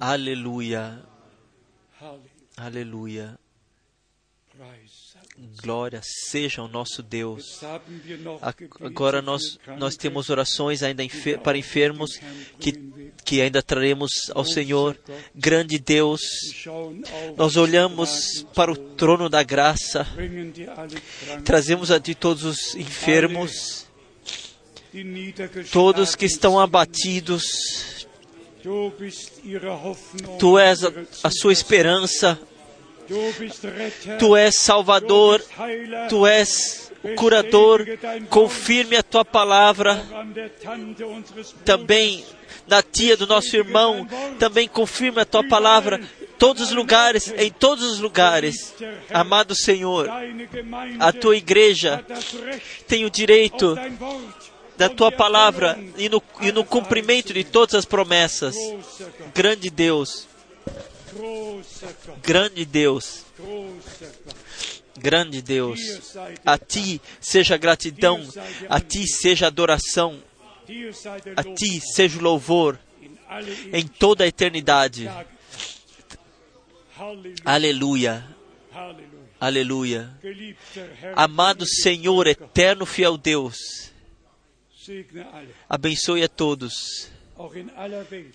Aleluia. 0.00 1.02
Aleluia. 2.56 3.38
Glória 5.62 6.00
seja 6.02 6.62
o 6.62 6.68
nosso 6.68 7.02
Deus. 7.02 7.60
Agora 8.82 9.22
nós, 9.22 9.58
nós 9.78 9.96
temos 9.96 10.28
orações 10.28 10.82
ainda 10.82 11.02
enfer 11.02 11.38
para 11.38 11.56
enfermos 11.56 12.20
que, 12.60 12.72
que 13.24 13.40
ainda 13.40 13.62
traremos 13.62 14.10
ao 14.34 14.44
Senhor. 14.44 14.96
Grande 15.34 15.78
Deus, 15.78 16.20
nós 17.36 17.56
olhamos 17.56 18.44
para 18.54 18.70
o 18.70 18.76
trono 18.76 19.30
da 19.30 19.42
graça, 19.42 20.06
trazemos 21.44 21.90
a 21.90 21.98
Ti 21.98 22.14
todos 22.14 22.44
os 22.44 22.74
enfermos, 22.76 23.86
todos 25.72 26.14
que 26.14 26.26
estão 26.26 26.60
abatidos, 26.60 27.93
Tu 30.38 30.58
és 30.58 30.84
a, 31.22 31.30
sua 31.30 31.52
esperança. 31.52 32.38
Tu 34.18 34.36
és 34.36 34.54
Salvador. 34.54 35.44
Tu 36.08 36.26
és 36.26 36.90
curador. 37.14 37.84
Confirme 38.30 38.96
a 38.96 39.02
tua 39.02 39.24
palavra. 39.24 40.02
Também 41.62 42.24
na 42.66 42.82
tia 42.82 43.18
do 43.18 43.26
nosso 43.26 43.54
irmão. 43.54 44.08
Também 44.38 44.66
confirme 44.66 45.20
a 45.20 45.26
tua 45.26 45.46
palavra. 45.46 46.00
Todos 46.38 46.62
os 46.68 46.72
lugares, 46.72 47.32
em 47.36 47.50
todos 47.50 47.84
os 47.84 48.00
lugares. 48.00 48.74
Amado 49.10 49.54
Senhor, 49.54 50.08
a 50.98 51.12
tua 51.12 51.36
igreja 51.36 52.04
tem 52.88 53.04
o 53.04 53.10
direito 53.10 53.76
da 54.76 54.88
tua 54.88 55.12
palavra 55.12 55.78
e 55.96 56.08
no, 56.08 56.22
e 56.40 56.52
no 56.52 56.64
cumprimento 56.64 57.32
de 57.32 57.44
todas 57.44 57.74
as 57.74 57.84
promessas. 57.84 58.54
Grande 59.34 59.70
Deus, 59.70 60.26
grande 62.22 62.64
Deus, 62.64 63.24
grande 64.98 65.42
Deus, 65.42 65.80
a 66.44 66.58
ti 66.58 67.00
seja 67.20 67.56
gratidão, 67.56 68.20
a 68.68 68.80
ti 68.80 69.06
seja 69.06 69.46
adoração, 69.46 70.22
a 71.36 71.42
ti 71.42 71.80
seja 71.80 72.20
louvor 72.20 72.78
em 73.72 73.86
toda 73.86 74.24
a 74.24 74.26
eternidade. 74.26 75.10
Aleluia. 77.44 78.24
Aleluia. 79.40 80.10
Amado 81.14 81.66
Senhor, 81.66 82.26
eterno 82.26 82.86
fiel 82.86 83.18
Deus, 83.18 83.92
Abençoe 85.68 86.22
a 86.22 86.28
todos. 86.28 87.10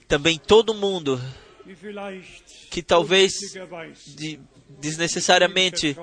Também 0.08 0.38
todo 0.38 0.74
mundo 0.74 1.20
que 2.72 2.82
talvez 2.82 3.34
de, 4.16 4.40
desnecessariamente 4.80 5.96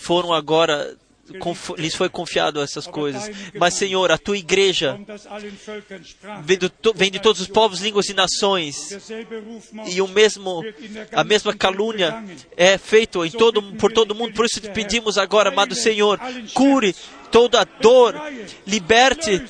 foram 0.00 0.32
agora 0.32 0.96
lhes 1.78 1.94
foi 1.94 2.08
confiado 2.08 2.60
essas 2.60 2.86
coisas. 2.86 3.30
Mas, 3.54 3.74
Senhor, 3.74 4.10
a 4.10 4.18
tua 4.18 4.36
igreja 4.36 4.98
vem, 6.94 7.10
de 7.10 7.20
todos 7.20 7.40
os 7.40 7.48
povos, 7.48 7.80
línguas 7.80 8.08
e 8.08 8.14
nações. 8.14 8.90
E 9.86 10.00
o 10.00 10.08
mesmo, 10.08 10.64
a 11.12 11.24
mesma 11.24 11.54
calúnia 11.54 12.24
é 12.56 12.78
feita 12.78 13.18
todo, 13.30 13.62
por 13.74 13.92
todo 13.92 14.14
mundo. 14.14 14.34
Por 14.34 14.46
isso 14.46 14.60
te 14.60 14.70
pedimos 14.70 15.18
agora, 15.18 15.50
amado 15.50 15.74
Senhor, 15.74 16.18
cure 16.54 16.94
toda 17.30 17.60
a 17.60 17.64
dor, 17.64 18.14
liberte, 18.66 19.42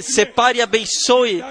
separe 0.00 0.58
e 0.58 0.62
abençoe 0.62 1.42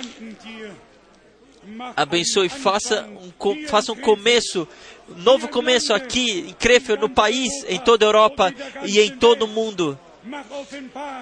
abençoe, 1.96 2.50
faça 2.50 3.08
um, 3.08 3.68
faça 3.68 3.92
um 3.92 3.96
começo, 3.96 4.68
um 5.10 5.22
novo 5.22 5.48
começo 5.48 5.94
aqui 5.94 6.40
em 6.50 6.54
Krefeld, 6.54 7.02
no 7.02 7.10
país, 7.10 7.52
em 7.68 7.80
toda 7.80 8.06
a 8.06 8.08
Europa 8.08 8.54
e 8.86 9.00
em 9.00 9.12
todo 9.18 9.44
o 9.44 9.48
mundo. 9.48 9.98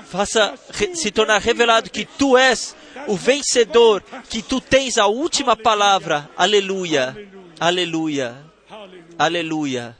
Faça 0.05 0.53
se 0.93 1.09
tornar 1.09 1.39
revelado 1.39 1.89
que 1.89 2.05
tu 2.05 2.37
és 2.37 2.75
o 3.07 3.15
vencedor, 3.15 4.03
que 4.29 4.41
tu 4.41 4.61
tens 4.61 4.97
a 4.97 5.07
última 5.07 5.55
palavra. 5.55 6.29
Aleluia, 6.37 7.15
aleluia, 7.59 8.37
aleluia. 9.17 9.97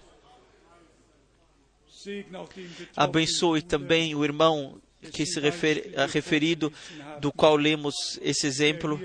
Abençoe 2.96 3.62
também 3.62 4.16
o 4.16 4.24
irmão 4.24 4.80
que 5.12 5.26
se 5.26 5.40
refere, 5.40 5.94
referido, 6.12 6.72
do 7.20 7.32
qual 7.32 7.56
lemos 7.56 8.20
esse 8.22 8.46
exemplo 8.46 9.00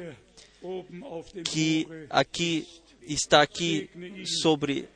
que 1.45 1.87
aqui 2.11 2.67
está 3.03 3.43
aqui 3.43 3.91
sobre 4.41 4.89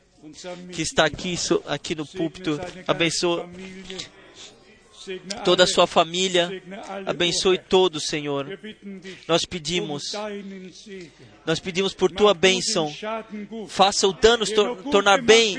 que 0.73 0.83
está 0.83 1.05
aqui 1.05 1.35
aqui 1.67 1.95
no 1.95 2.07
púlpito 2.07 2.59
abençoa 2.87 3.49
toda 5.44 5.64
a 5.64 5.66
sua 5.66 5.86
família, 5.86 6.62
abençoe 7.06 7.59
todos, 7.59 8.06
Senhor. 8.06 8.59
Nós 9.27 9.44
pedimos, 9.44 10.12
nós 11.47 11.59
pedimos 11.59 11.94
por 11.94 12.10
tua 12.10 12.35
bênção, 12.35 12.93
faça 13.68 14.06
o 14.06 14.12
dano 14.12 14.44
se 14.44 14.55
tor 14.55 14.77
tornar 14.90 15.22
bem, 15.22 15.56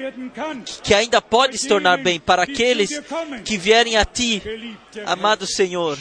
que 0.84 0.94
ainda 0.94 1.22
pode 1.22 1.58
se 1.58 1.68
tornar 1.68 1.98
bem 1.98 2.20
para 2.20 2.44
aqueles 2.44 3.02
que 3.44 3.58
vierem 3.58 3.98
a 3.98 4.06
ti, 4.06 4.42
amado 5.06 5.48
Senhor. 5.48 5.98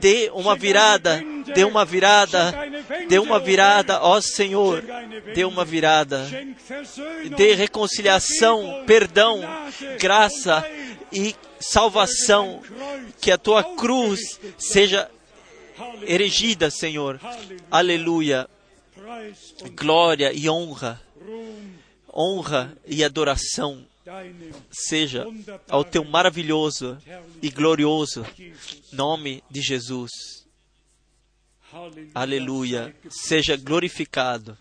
Dê 0.00 0.30
uma 0.32 0.54
virada, 0.54 1.22
dê 1.54 1.64
uma 1.64 1.84
virada, 1.84 2.54
dê 3.08 3.18
uma 3.18 3.38
virada, 3.38 4.00
ó 4.02 4.20
Senhor, 4.20 4.84
dê 5.34 5.44
uma 5.44 5.64
virada, 5.64 6.26
dê 7.36 7.54
reconciliação, 7.54 8.84
perdão, 8.86 9.40
graça 9.98 10.64
e 11.12 11.34
salvação, 11.60 12.62
que 13.20 13.30
a 13.30 13.38
tua 13.38 13.62
cruz 13.76 14.40
seja 14.58 15.10
erigida, 16.02 16.70
Senhor. 16.70 17.20
Aleluia. 17.70 18.48
Glória 19.74 20.32
e 20.32 20.48
honra, 20.48 21.00
honra 22.12 22.76
e 22.86 23.04
adoração 23.04 23.84
seja 24.70 25.26
ao 25.68 25.84
teu 25.84 26.04
maravilhoso 26.04 26.98
e 27.42 27.50
glorioso 27.50 28.24
nome 28.92 29.42
de 29.50 29.60
Jesus. 29.60 30.46
Aleluia. 32.14 32.94
Seja 33.10 33.56
glorificado. 33.56 34.56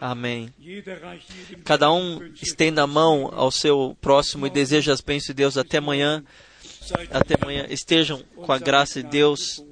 Amém. 0.00 0.52
Cada 1.64 1.92
um 1.92 2.20
estenda 2.42 2.82
a 2.82 2.86
mão 2.86 3.30
ao 3.32 3.50
seu 3.50 3.96
próximo 4.00 4.46
e 4.46 4.50
deseja 4.50 4.92
as 4.92 5.00
bênçãos 5.00 5.26
de 5.28 5.34
Deus 5.34 5.56
até 5.56 5.78
amanhã. 5.78 6.24
Até 7.10 7.36
amanhã. 7.40 7.66
Estejam 7.68 8.22
com 8.34 8.52
a 8.52 8.58
graça 8.58 9.02
de 9.02 9.08
Deus. 9.08 9.64